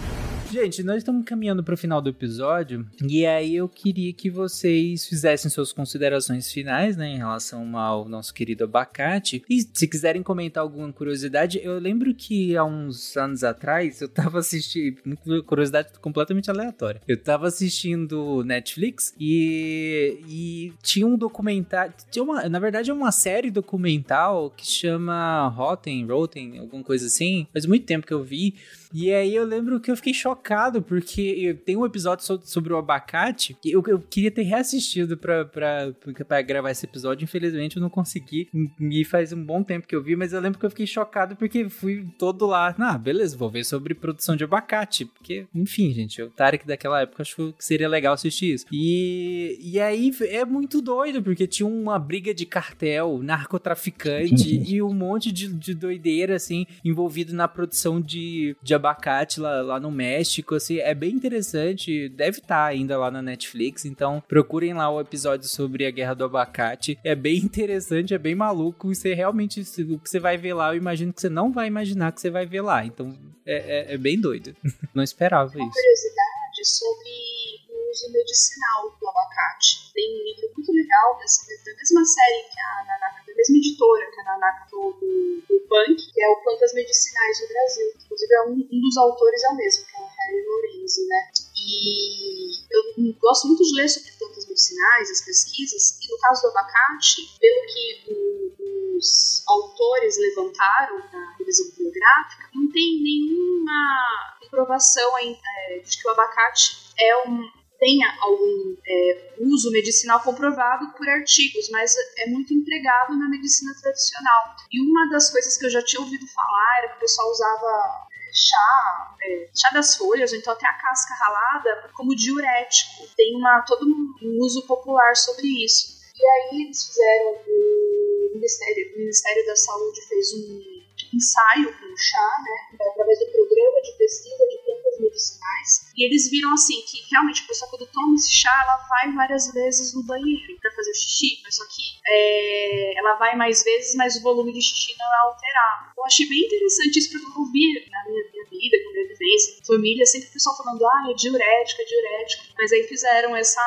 [0.52, 5.06] Gente, nós estamos caminhando para o final do episódio e aí eu queria que vocês
[5.06, 9.44] fizessem suas considerações finais, né, em relação ao nosso querido abacate.
[9.48, 14.40] E se quiserem comentar alguma curiosidade, eu lembro que há uns anos atrás eu tava
[14.40, 14.98] assistindo,
[15.46, 17.00] curiosidade completamente aleatória.
[17.08, 23.12] Eu tava assistindo Netflix e, e tinha um documentário, tinha uma, na verdade é uma
[23.12, 27.46] série documental que chama Rotten, Rotten, alguma coisa assim.
[27.54, 28.56] Faz muito tempo que eu vi.
[28.94, 33.56] E aí eu lembro que eu fiquei chocado, porque tem um episódio sobre o abacate
[33.62, 35.94] que eu, eu queria ter reassistido pra, pra,
[36.28, 37.24] pra gravar esse episódio.
[37.24, 38.50] Infelizmente eu não consegui.
[38.80, 41.36] E faz um bom tempo que eu vi, mas eu lembro que eu fiquei chocado
[41.36, 42.76] porque fui todo lá.
[42.78, 45.06] Ah, beleza, vou ver sobre produção de abacate.
[45.06, 48.66] Porque, enfim, gente, o Tarek daquela época achou que seria legal assistir isso.
[48.72, 54.94] E, e aí é muito doido, porque tinha uma briga de cartel, narcotraficante e um
[54.94, 60.56] monte de, de doideira, assim, envolvido na produção de, de abacate lá, lá no México,
[60.56, 65.00] assim, é bem interessante, deve estar tá ainda lá na Netflix, então procurem lá o
[65.00, 69.62] episódio sobre a Guerra do Abacate, é bem interessante, é bem maluco, e você realmente,
[69.62, 72.30] o que você vai ver lá, eu imagino que você não vai imaginar que você
[72.30, 73.16] vai ver lá, então
[73.46, 74.56] é, é, é bem doido,
[74.94, 75.74] não esperava Uma isso.
[75.74, 77.49] curiosidade sobre
[77.90, 79.92] uso medicinal do abacate.
[79.94, 84.12] Tem um livro muito legal dessa, da mesma série que a Nanaka, da mesma editora
[84.12, 87.88] que a Nanaka do, do, do Punk, que é o Plantas Medicinais do Brasil.
[88.06, 91.32] Inclusive, é um, um dos autores é o mesmo, que é o Harry Lorenzi, né?
[91.56, 92.40] E
[92.72, 97.38] eu gosto muito de ler sobre plantas medicinais, as pesquisas, e no caso do abacate,
[97.40, 106.02] pelo que o, os autores levantaram na revisão bibliográfica, não tem nenhuma comprovação é, de
[106.02, 107.50] que o abacate é um,
[107.80, 114.56] tenha algum é, uso medicinal comprovado por artigos, mas é muito empregado na medicina tradicional.
[114.72, 118.08] E uma das coisas que eu já tinha ouvido falar era que o pessoal usava
[118.12, 123.08] é, chá, é, chá das folhas, ou então até a casca ralada, como diurético.
[123.16, 126.00] Tem uma, todo um uso popular sobre isso.
[126.16, 130.80] E aí eles fizeram, o Ministério, o Ministério da Saúde fez um
[131.14, 134.58] ensaio com chá, né, através do programa de pesquisa de
[135.00, 139.14] medicinais, e eles viram assim que realmente a pessoa quando toma esse chá, ela vai
[139.14, 143.64] várias vezes no banheiro para fazer o xixi, mas só que é, ela vai mais
[143.64, 145.94] vezes, mas o volume de xixi não é alterado.
[145.98, 149.64] Eu achei bem interessante isso porque eu ouvi na minha, minha vida, com minha vivência,
[149.66, 153.62] família, sempre o pessoal falando, ah, é diurético, é diurético, mas aí fizeram essa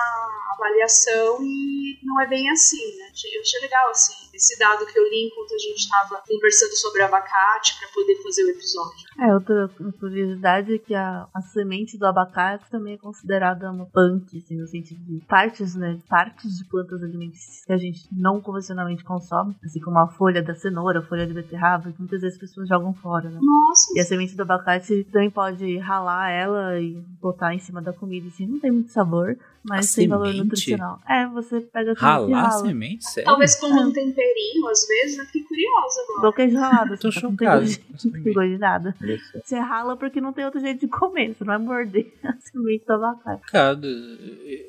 [0.55, 3.13] avaliação e não é bem assim, né?
[3.35, 7.03] Eu achei legal, assim, esse dado que eu li enquanto a gente estava conversando sobre
[7.03, 9.07] abacate para poder fazer o episódio.
[9.21, 9.69] É, outra
[10.01, 14.67] curiosidade é que a, a semente do abacate também é considerada uma punk, assim, no
[14.67, 15.99] sentido de partes, né?
[16.09, 20.55] Partes de plantas alimentícias que a gente não convencionalmente consome, assim como a folha da
[20.55, 23.39] cenoura, a folha de beterraba, que muitas vezes as pessoas jogam fora, né?
[23.43, 23.93] Nossa!
[23.97, 28.29] E a semente do abacate também pode ralar ela e botar em cima da comida,
[28.29, 30.43] assim, não tem muito sabor, mas A tem valor semente?
[30.45, 30.99] nutricional.
[31.09, 32.67] É, você pega a semente e Ralar a rala.
[32.67, 33.05] semente?
[33.05, 33.31] Sério?
[33.31, 33.93] Talvez com um
[34.23, 36.33] temperinho, às vezes, eu fiquei curiosa agora.
[36.33, 37.21] Queijo ralado, Tô tá?
[37.21, 37.67] Não chocado.
[37.67, 38.97] tem gosto de- nada.
[39.45, 42.85] Você rala porque não tem outro jeito de comer, você não vai morder a semente
[42.87, 43.43] do abacate.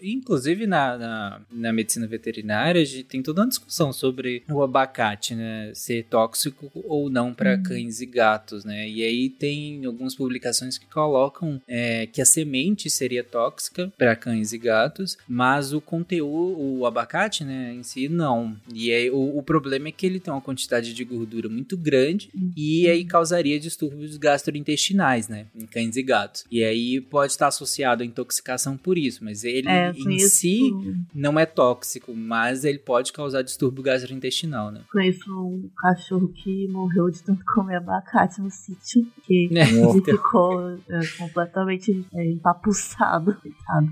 [0.01, 5.35] Inclusive na, na, na medicina veterinária, a gente tem toda uma discussão sobre o abacate,
[5.35, 5.71] né?
[5.73, 8.87] Ser tóxico ou não para cães e gatos, né?
[8.87, 14.53] E aí tem algumas publicações que colocam é, que a semente seria tóxica para cães
[14.53, 18.55] e gatos, mas o conteúdo, o abacate, né, em si, não.
[18.73, 22.29] E aí o, o problema é que ele tem uma quantidade de gordura muito grande
[22.55, 25.47] e aí causaria distúrbios gastrointestinais, né?
[25.55, 26.45] Em cães e gatos.
[26.51, 30.71] E aí pode estar associado à intoxicação por isso, mas ele É, em si
[31.13, 34.81] não é tóxico, mas ele pode causar distúrbio gastrointestinal, né?
[34.91, 39.69] conheço um cachorro que morreu de tanto comer abacate no sítio, que É.
[39.69, 43.87] ele ficou é, completamente é, empapuçado, coitado.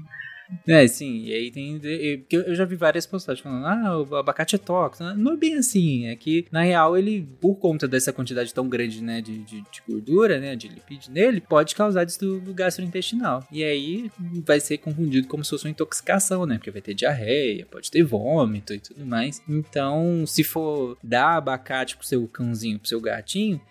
[0.68, 1.80] É, sim, e aí tem.
[2.20, 5.04] porque Eu já vi várias postagens falando, ah, o abacate é tóxico.
[5.16, 9.04] Não é bem assim, é que, na real, ele, por conta dessa quantidade tão grande,
[9.04, 13.46] né, de, de, de gordura, né, de lipídio nele, pode causar distúrbio gastrointestinal.
[13.52, 14.12] E aí
[14.46, 18.04] vai ser confundido como se fosse uma intoxicação, né, porque vai ter diarreia, pode ter
[18.04, 19.42] vômito e tudo mais.
[19.48, 23.62] Então, se for dar abacate pro seu cãozinho, pro seu gatinho,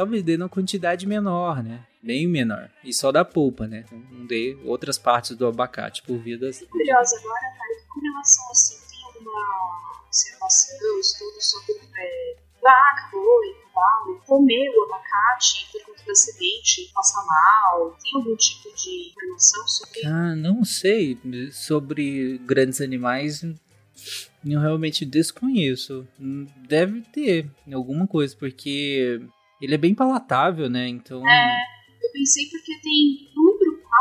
[0.00, 1.84] talvez dê numa quantidade menor, né?
[2.02, 2.70] Bem menor.
[2.82, 3.84] E só da polpa, né?
[3.92, 6.58] Não dê outras partes do abacate por via das.
[6.58, 13.54] Tô curiosa agora, cara, com relação assim, tem alguma observação, estudo sobre é, vaca, boi,
[13.62, 17.94] cavalo, comer o abacate por conta da semente, passar mal?
[18.02, 21.18] Tem algum tipo de informação sobre Ah, não sei.
[21.52, 26.08] Sobre grandes animais, eu realmente desconheço.
[26.66, 29.20] Deve ter alguma coisa, porque
[29.60, 30.88] ele é bem palatável, né?
[30.88, 31.26] Então.
[31.28, 31.56] É,
[32.02, 33.30] eu pensei porque tem,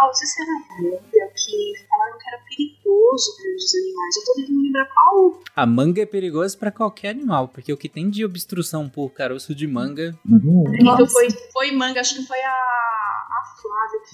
[0.09, 4.15] não sei se era manga, que falaram que era perigoso para os animais.
[4.17, 5.41] Eu tô tentando lembrar qual.
[5.55, 9.53] A manga é perigosa pra qualquer animal, porque o que tem de obstrução por caroço
[9.53, 10.17] de manga.
[10.79, 12.55] Então foi, foi manga, acho que foi a,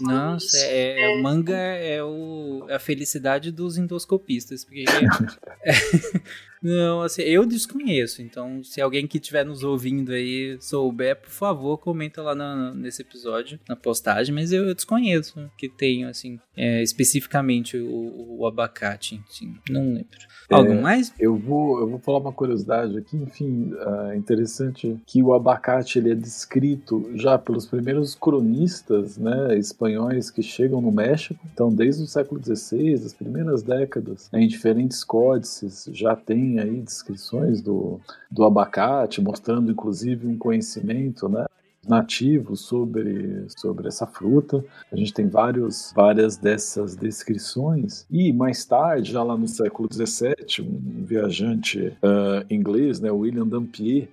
[0.02, 0.58] Nossa, isso.
[0.66, 1.22] é, É.
[1.22, 4.66] manga é, o, é a felicidade dos endoscopistas.
[4.66, 4.86] Porque.
[6.66, 8.22] Não, assim, eu desconheço.
[8.24, 13.04] Então, se alguém que estiver nos ouvindo aí souber, por favor, comenta lá na- nesse
[13.04, 14.34] episódio, na postagem.
[14.34, 19.22] Mas eu, eu desconheço que tenho, assim, é, especificamente o, o abacate.
[19.30, 20.08] Assim, não lembro.
[20.50, 21.14] Algo É, mais?
[21.20, 23.72] Eu vou, eu vou falar uma curiosidade aqui, enfim,
[24.12, 30.42] é interessante que o abacate ele é descrito já pelos primeiros cronistas né, espanhóis que
[30.44, 31.40] chegam no México.
[31.52, 36.82] Então, desde o século XVI, as primeiras décadas, né, em diferentes códices já tem aí
[36.82, 38.00] descrições do,
[38.30, 41.46] do abacate, mostrando inclusive um conhecimento, né?
[41.88, 44.64] nativo sobre, sobre essa fruta.
[44.92, 48.06] A gente tem vários, várias dessas descrições.
[48.10, 54.08] E mais tarde, já lá no século XVII, um viajante ah, inglês, né, William Dampier,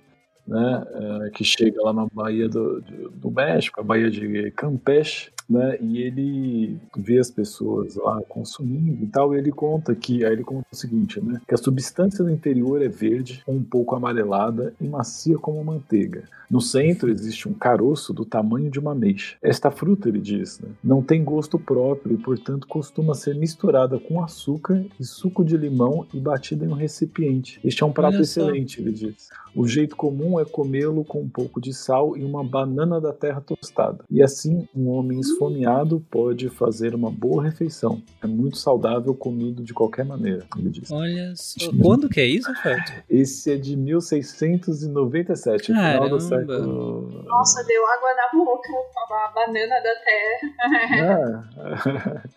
[0.47, 5.31] né, ah, que chega lá na Baía do, do, do México, a Baía de Campeche,
[5.49, 10.33] né, e ele vê as pessoas lá consumindo e tal, e ele conta que, aí
[10.33, 14.73] ele conta o seguinte, né, que a substância do interior é verde, um pouco amarelada
[14.79, 16.23] e macia como manteiga.
[16.49, 19.37] No centro existe um caroço do tamanho de uma ameixa.
[19.41, 24.23] Esta fruta, ele diz, né, não tem gosto próprio e, portanto, costuma ser misturada com
[24.23, 27.59] açúcar e suco de limão e batida em um recipiente.
[27.63, 29.29] Este é um prato excelente, ele diz.
[29.55, 33.39] O jeito comum é comê-lo com um pouco de sal e uma banana da terra
[33.39, 34.03] tostada.
[34.09, 38.01] E assim, um homem esfomeado pode fazer uma boa refeição.
[38.21, 40.91] É muito saudável comido de qualquer maneira, ele diz.
[40.91, 41.71] Olha só.
[41.81, 42.91] Quando que é isso, Feto?
[43.09, 46.09] Esse é de 1697, final Caramba.
[46.09, 47.23] do século.
[47.25, 48.69] Nossa, deu água na boca.
[49.13, 51.49] A banana da terra.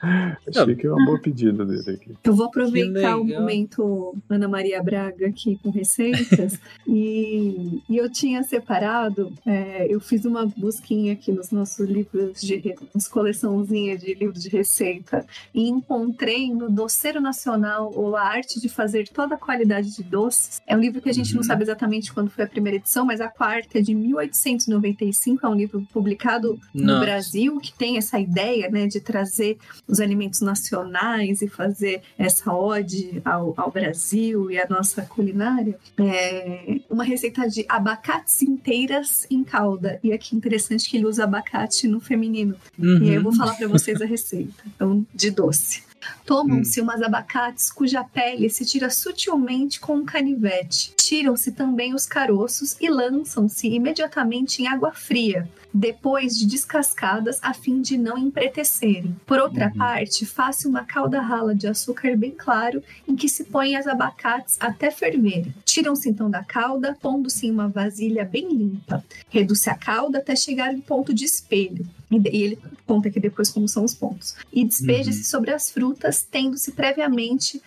[0.03, 2.15] Ah, achei que é uma boa pedida dele aqui.
[2.23, 8.43] Eu vou aproveitar o momento Ana Maria Braga aqui com receitas e, e eu tinha
[8.43, 12.57] separado, é, eu fiz uma busquinha aqui nos nossos livros de
[12.95, 18.69] nas coleçãozinha de livros de receita e encontrei no Doceiro Nacional ou a arte de
[18.69, 20.61] fazer toda a qualidade de doces.
[20.67, 21.47] É um livro que a gente não Uhum.
[21.47, 25.55] sabe exatamente quando foi a primeira edição, mas a quarta é de 1895, é um
[25.55, 27.01] livro publicado no Nossa.
[27.05, 33.21] Brasil que tem essa ideia, né, de trazer os alimentos nacionais e fazer essa ode
[33.25, 39.99] ao, ao Brasil e à nossa culinária, é uma receita de abacates inteiras em calda.
[40.03, 42.57] E aqui interessante que ele usa abacate no feminino.
[42.79, 43.23] E aí eu Uhum.
[43.23, 44.63] vou falar para vocês a receita.
[44.67, 45.83] Então, de doce.
[46.25, 50.93] Tomam-se umas abacates cuja pele se tira sutilmente com um canivete.
[50.97, 55.49] Tiram-se também os caroços e lançam-se imediatamente em água fria,
[55.79, 59.15] depois de descascadas a fim de não empretecerem.
[59.27, 59.75] Por outra Uhum.
[59.75, 64.57] parte, faça uma calda rala de açúcar bem claro em que se põem as abacates
[64.59, 65.55] até ferverem.
[65.65, 69.05] Tiram-se então da calda, pondo-se em uma vasilha bem limpa.
[69.29, 71.87] Reduz-se a calda até chegar em ponto de espelho.
[72.11, 74.35] E ele conta aqui depois como são os pontos.
[74.53, 77.61] E despeja-se sobre as frutas, tendo-se previamente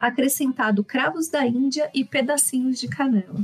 [0.00, 3.40] acrescentado cravos da Índia e pedacinhos de canela.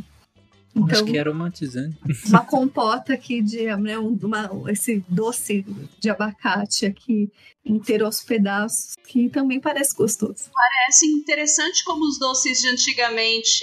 [0.76, 1.96] Então, Acho que é romantizante.
[2.28, 5.64] uma compota aqui de né, um- uma, esse doce
[6.00, 7.30] de abacate aqui
[7.64, 10.50] inteiro aos pedaços, que também parece gostoso.
[10.52, 13.62] Parece interessante como os doces de antigamente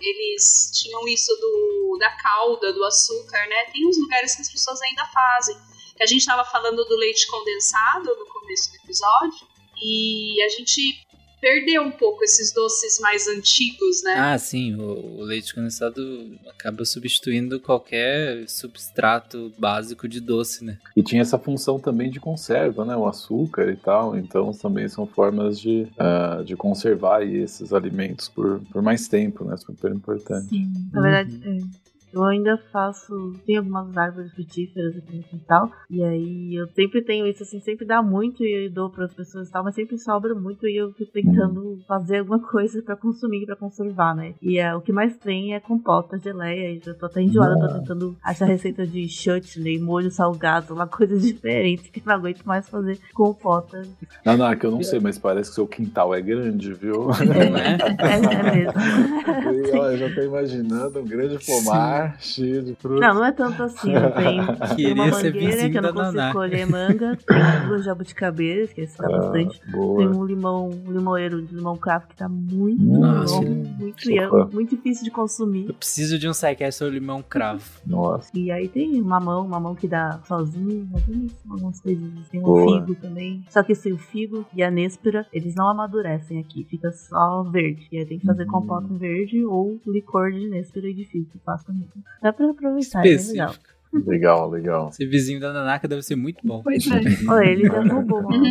[0.00, 3.64] eles tinham isso do, da calda, do açúcar, né?
[3.72, 5.56] Tem uns lugares que as pessoas ainda fazem.
[5.96, 9.46] Que a gente estava falando do leite condensado no começo do episódio
[9.82, 11.02] e a gente
[11.42, 14.14] perdeu um pouco esses doces mais antigos, né?
[14.16, 16.00] Ah, sim, o, o leite condensado
[16.48, 20.78] acaba substituindo qualquer substrato básico de doce, né?
[20.96, 22.96] E tinha essa função também de conserva, né?
[22.96, 24.16] O açúcar e tal.
[24.16, 29.56] Então também são formas de, ah, de conservar esses alimentos por, por mais tempo, né?
[29.56, 30.48] Super importante.
[30.48, 31.91] Sim, na verdade, é.
[32.12, 33.32] Eu ainda faço.
[33.46, 35.70] Tem algumas árvores frutíferas aqui no quintal.
[35.90, 39.14] E aí eu sempre tenho isso, assim, sempre dá muito e eu dou para as
[39.14, 42.96] pessoas e tal, mas sempre sobra muito e eu fico tentando fazer alguma coisa para
[42.96, 44.34] consumir, para conservar, né?
[44.42, 46.72] E é, o que mais tem é compota, geleia.
[46.72, 51.16] E eu tô até enjoada, tô tentando achar receita de chutney, molho salgado, uma coisa
[51.18, 53.82] diferente que eu não aguento mais fazer compota.
[54.24, 57.10] Nanak, eu não sei, mas parece que seu quintal é grande, viu?
[57.10, 58.12] É?
[58.12, 58.72] É, é mesmo.
[59.52, 63.00] E, ó, eu já tô imaginando um grande pomar cheio de frutas.
[63.00, 63.92] Não, não é tanto assim.
[63.92, 66.32] Tem, tem uma mangueira que eu não consigo Naná.
[66.32, 67.16] colher manga.
[67.26, 69.60] Tem duas jabuticabeiras, que esse tá Ah, bastante.
[69.60, 70.04] Tem boa.
[70.04, 73.44] um limão, um limoeiro de limão cravo que tá muito Nossa, bom.
[73.78, 75.66] Muito, e é muito difícil de consumir.
[75.68, 77.62] Eu preciso de um sidecast sobre limão cravo.
[77.86, 78.30] Nossa.
[78.34, 82.28] E aí tem mamão, mamão que dá sozinho, algumas, algumas coisas.
[82.30, 82.80] Tem um Boa.
[82.86, 83.44] figo também.
[83.48, 87.86] Só que assim, o figo e a néspera, eles não amadurecem aqui, fica só verde.
[87.90, 88.48] E aí tem que fazer Hum.
[88.50, 91.86] compota verde ou licor de néspera e de figo, que faz também.
[92.22, 93.54] Dá pra aproveitar, é legal.
[93.92, 94.92] Legal, legal.
[94.92, 96.62] Ser vizinho da Nanaka deve ser muito bom.
[96.62, 97.00] Pois é.
[97.30, 98.30] Olha, ele já roubou uma.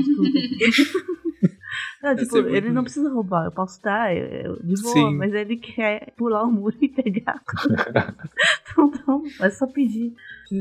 [2.03, 2.83] Não, Vai tipo, ele não bom.
[2.83, 5.15] precisa roubar, eu posso dar eu- eu- de boa, Sim.
[5.17, 7.39] mas ele quer pular o muro e pegar.
[8.71, 10.11] então, então, é só pedir.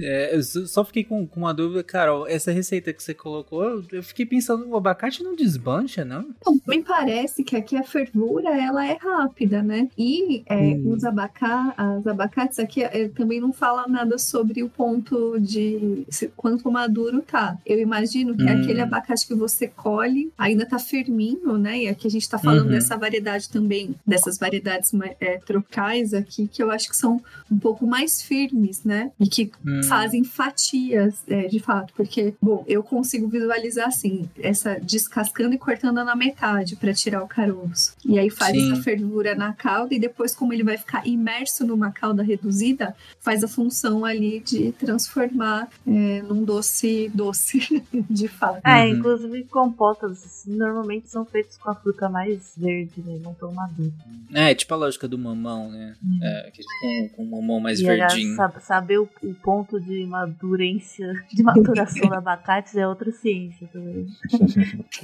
[0.03, 2.27] É, eu só fiquei com, com uma dúvida, Carol.
[2.27, 6.27] Essa receita que você colocou, eu fiquei pensando, o abacate não desbancha, não?
[6.41, 9.89] Então, me parece que aqui a fervura ela é rápida, né?
[9.99, 10.93] E é, Hum.
[10.93, 16.29] os abacá, as abacates aqui é, também não fala nada sobre o ponto de se-
[16.37, 17.57] quanto maduro tá.
[17.67, 18.61] Eu imagino que Hum.
[18.61, 21.83] aquele abacate que você colhe ainda tá firminho, né?
[21.83, 22.71] E aqui a gente tá falando Uhum.
[22.71, 24.91] dessa variedade também, dessas variedades
[25.21, 29.11] é, tropicais aqui, que eu acho que são um pouco mais firmes, né?
[29.19, 29.80] E que Hum.
[29.89, 36.05] Fazem fatias, é, de fato, porque, bom, eu consigo visualizar assim, essa descascando e cortando
[36.05, 37.95] na metade para tirar o caroço.
[38.05, 38.73] E aí faz Sim.
[38.73, 43.43] essa fervura na calda e depois, como ele vai ficar imerso numa calda reduzida, faz
[43.45, 48.61] a função ali de transformar é, num doce doce, de fato.
[48.67, 48.97] É, Uhum.
[48.99, 53.19] inclusive compotas assim, normalmente são feitas com a fruta mais verde, né?
[53.23, 53.91] Não tão madura.
[54.33, 55.95] É, tipo a lógica do mamão, né?
[56.23, 58.37] É, aquele com, com o mamão mais e verdinho.
[58.37, 64.07] sab- saber o, o ponto de madurência, de maturação do abacate é outra ciência também.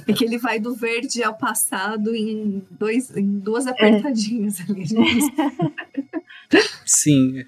[0.07, 3.69] É que ele vai do verde ao passado em, dois, em duas É.
[3.69, 4.85] apertadinhas ali.
[4.93, 6.59] né?
[6.85, 7.43] Sim.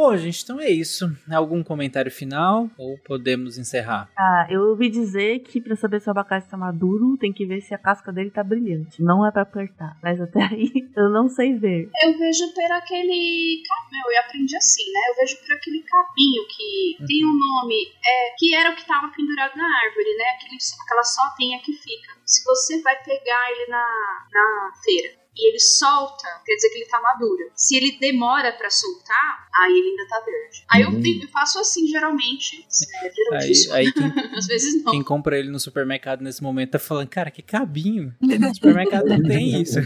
[0.00, 1.04] Bom, gente, então é isso.
[1.30, 4.08] Algum comentário final ou podemos encerrar?
[4.16, 7.60] Ah, eu ouvi dizer que pra saber se o abacate tá maduro, tem que ver
[7.60, 9.02] se a casca dele tá brilhante.
[9.02, 9.98] Não é pra apertar.
[10.02, 11.90] Mas até aí eu não sei ver.
[12.02, 13.62] Eu vejo por aquele.
[13.68, 15.00] ca- Meu, eu aprendi assim, né?
[15.10, 19.12] Eu vejo por aquele cabinho que tem um nome, é, que era o que tava
[19.14, 20.24] pendurado na árvore, né?
[20.34, 22.12] Aquele, aquela sotinha que fica.
[22.24, 23.84] Se você vai pegar ele na,
[24.32, 27.50] na feira e ele solta, quer dizer que ele tá maduro.
[27.54, 30.64] Se ele demora pra soltar, aí ele ainda tá verde.
[30.70, 31.22] Aí eu, Uhum.
[31.22, 32.66] eu faço assim, geralmente.
[33.02, 34.04] É, geralmente Aí, aí quem,
[34.36, 34.92] Às vezes não.
[34.92, 38.14] quem compra ele no supermercado nesse momento tá falando, cara, que cabinho.
[38.20, 39.78] No supermercado não tem isso.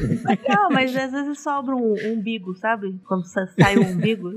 [0.49, 2.99] Não, mas às vezes sobra um umbigo, sabe?
[3.07, 4.31] Quando sa- sai o umbigo.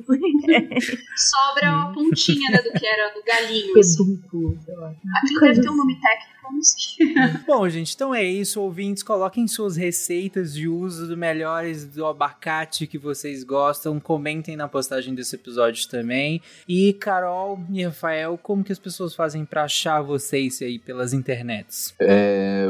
[1.16, 1.76] Sobra Hum.
[1.76, 3.78] uma pontinha né, do que era do galinho.
[3.80, 3.98] assim.
[4.22, 4.94] Pedúnculo, sei lá.
[5.24, 6.37] Aquilo deve ter um nome técnico, eu sei.
[7.46, 8.62] Bom, gente, então é isso.
[8.62, 14.00] Ouvintes, coloquem suas receitas de uso do melhores do abacate que vocês gostam.
[14.00, 16.42] Comentem na postagem desse episódio também.
[16.68, 21.94] E Carol e Rafael, como que as pessoas fazem pra achar vocês aí pelas internets?
[22.00, 22.68] É,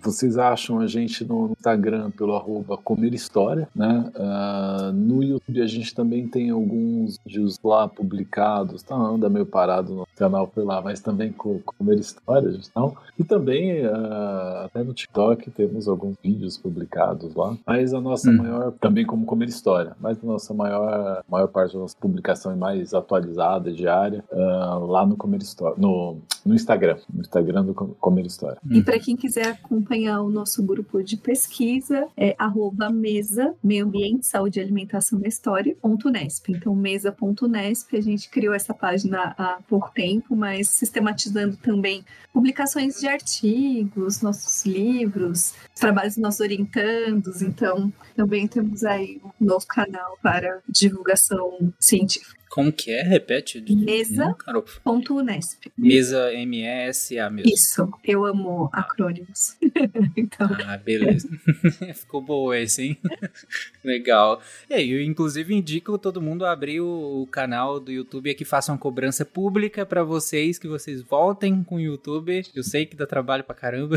[0.00, 4.10] vocês acham a gente no Instagram pelo arroba Comer História, né?
[4.16, 8.94] Ah, no YouTube a gente também tem alguns vídeos lá publicados, tá?
[8.94, 12.96] Anda meio parado no canal por lá, mas também com Comer Histórias, não?
[13.18, 17.56] E também ah, até no TikTok temos alguns vídeos publicados lá.
[17.66, 18.36] Mas a nossa Hum.
[18.38, 22.56] maior, também como Comer História, mas a nossa maior, maior parte da nossa publicação é
[22.56, 27.88] mais atualizada, diária, ah, lá no Comer História, no, no Instagram, no Instagram do Com-
[28.00, 28.58] Comer História.
[28.70, 34.26] E para quem quiser acompanhar o nosso grupo de pesquisa, é arroba mesa, meio ambiente,
[34.26, 36.48] saúde e alimentação na história, ponto Nesp.
[36.50, 43.08] Então, mesa.nesp, a gente criou essa página há pouco tempo, mas sistematizando também publicações de
[43.08, 47.42] artigos, nossos livros, os trabalhos dos nossos orientandos.
[47.42, 52.43] Então, também temos aí um novo canal para divulgação científica.
[52.54, 53.02] Como que é?
[53.02, 53.60] Repete.
[53.68, 54.26] Mesa.
[54.26, 54.64] Não, Carol.
[54.84, 55.72] Ponto Nesp.
[55.76, 57.50] Mesa M-E-S-A mesmo.
[57.52, 59.56] Isso, eu amo acrônimos.
[60.16, 61.28] então, Ah, beleza.
[61.96, 62.98] Ficou boa esse, hein?
[63.82, 64.40] Legal.
[64.70, 68.44] E aí, eu inclusive indico todo mundo a abrir o, canal do YouTube e que
[68.44, 72.40] faça uma cobrança pública pra vocês, que vocês voltem com o YouTube.
[72.54, 73.96] Eu sei que dá trabalho pra caramba,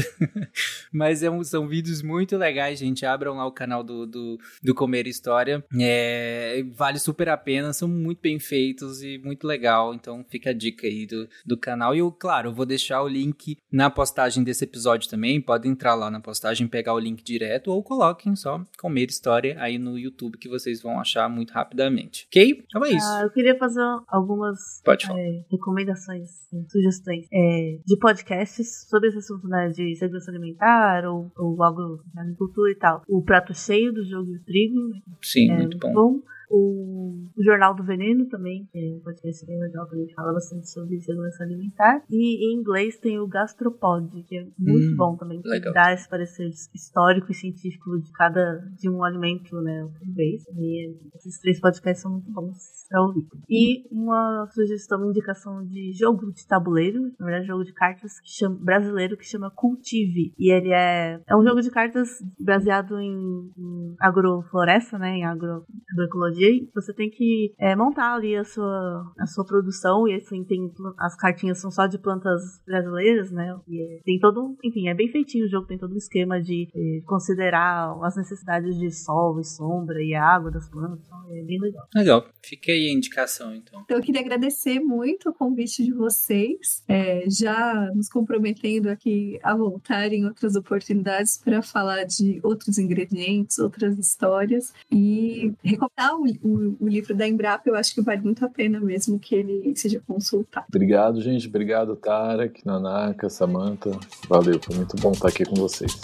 [0.91, 3.05] mas é um- são vídeos muito legais, gente.
[3.05, 5.63] Abram lá o canal do, do, do Comer História.
[5.79, 9.93] É, vale super a pena, são muito bem feitos e muito legal.
[9.93, 11.95] Então fica a dica aí do, do canal.
[11.95, 15.41] E eu, claro, eu vou deixar o link na postagem desse episódio também.
[15.41, 19.77] Podem entrar lá na postagem, pegar o link direto ou coloquem só Comer História aí
[19.77, 22.27] no YouTube que vocês vão achar muito rapidamente.
[22.27, 22.63] Ok?
[22.65, 23.07] Então é isso.
[23.07, 29.47] Ah, eu queria fazer algumas é, recomendações, é, sugestões é, de podcasts sobre esse assunto
[29.47, 33.01] né, de segurança alimentar ou, ou algo de agricultura e tal.
[33.07, 34.91] O Prato Cheio do Jogo do Trigo
[35.21, 35.93] Sim, é muito bom.
[35.93, 40.69] O, o Jornal do Veneno também, que é um podcast bem legal, também fala bastante
[40.69, 42.03] sobre segurança alimentar.
[42.09, 45.73] E em inglês tem o Gastropod, que é muito Hum, bom também, que legal.
[45.73, 50.43] dá esse parecer histórico e científico de cada de um alimento, né, por vez.
[50.55, 52.57] E esses três podcasts são muito bons
[52.89, 53.27] pra ouvir.
[53.49, 58.29] E uma sugestão, uma indicação de jogo de tabuleiro, na verdade, jogo de cartas que
[58.29, 60.33] chama, brasileiro que chama Cultive.
[60.37, 62.09] E ele é, é um jogo de cartas
[62.39, 66.36] baseado em, em agrofloresta, né, em agro, agroecologia.
[66.45, 70.71] E você tem que é, montar ali a sua, a sua produção e assim, tem,
[70.99, 74.93] as cartinhas são só de plantas brasileiras, né, e é- tem todo, um- enfim, é
[74.93, 79.39] bem feitinho o jogo, tem todo um esquema de eh, considerar as necessidades de sol
[79.39, 81.85] e sombra e água das plantas, então é bem legal.
[81.95, 82.25] Legal.
[82.43, 83.81] Fica aí a indicação, então.
[83.83, 89.55] Então, eu queria agradecer muito o convite de vocês, é, já nos comprometendo aqui a
[89.55, 96.75] voltar em outras oportunidades para falar de outros ingredientes, outras histórias e recomendar o, o-
[96.79, 97.69] o livro da Embrapa.
[97.69, 100.65] Eu acho que vale muito a pena mesmo que ele seja consultado.
[100.69, 101.47] Obrigado, gente.
[101.47, 103.91] Obrigado, Tarek, Nanaka, Samantha.
[104.29, 105.97] Valeu, foi muito bom estar aqui com vocês.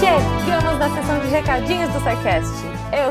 [0.00, 2.52] Chegamos na sessão de recadinhos do SciCast.
[2.92, 3.07] Eu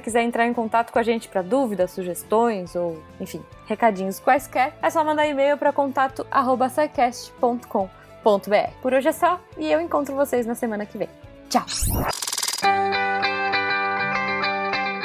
[0.00, 4.90] quiser entrar em contato com a gente para dúvidas, sugestões ou, enfim, recadinhos quaisquer, é
[4.90, 8.70] só mandar e-mail para contato@sicast.com.br.
[8.82, 11.08] Por hoje é só e eu encontro vocês na semana que vem.
[11.48, 11.64] Tchau.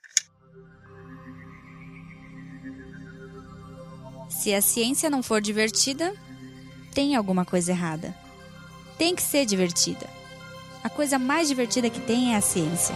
[4.29, 6.13] Se a ciência não for divertida,
[6.93, 8.15] tem alguma coisa errada.
[8.97, 10.07] Tem que ser divertida.
[10.83, 12.95] A coisa mais divertida que tem é a ciência.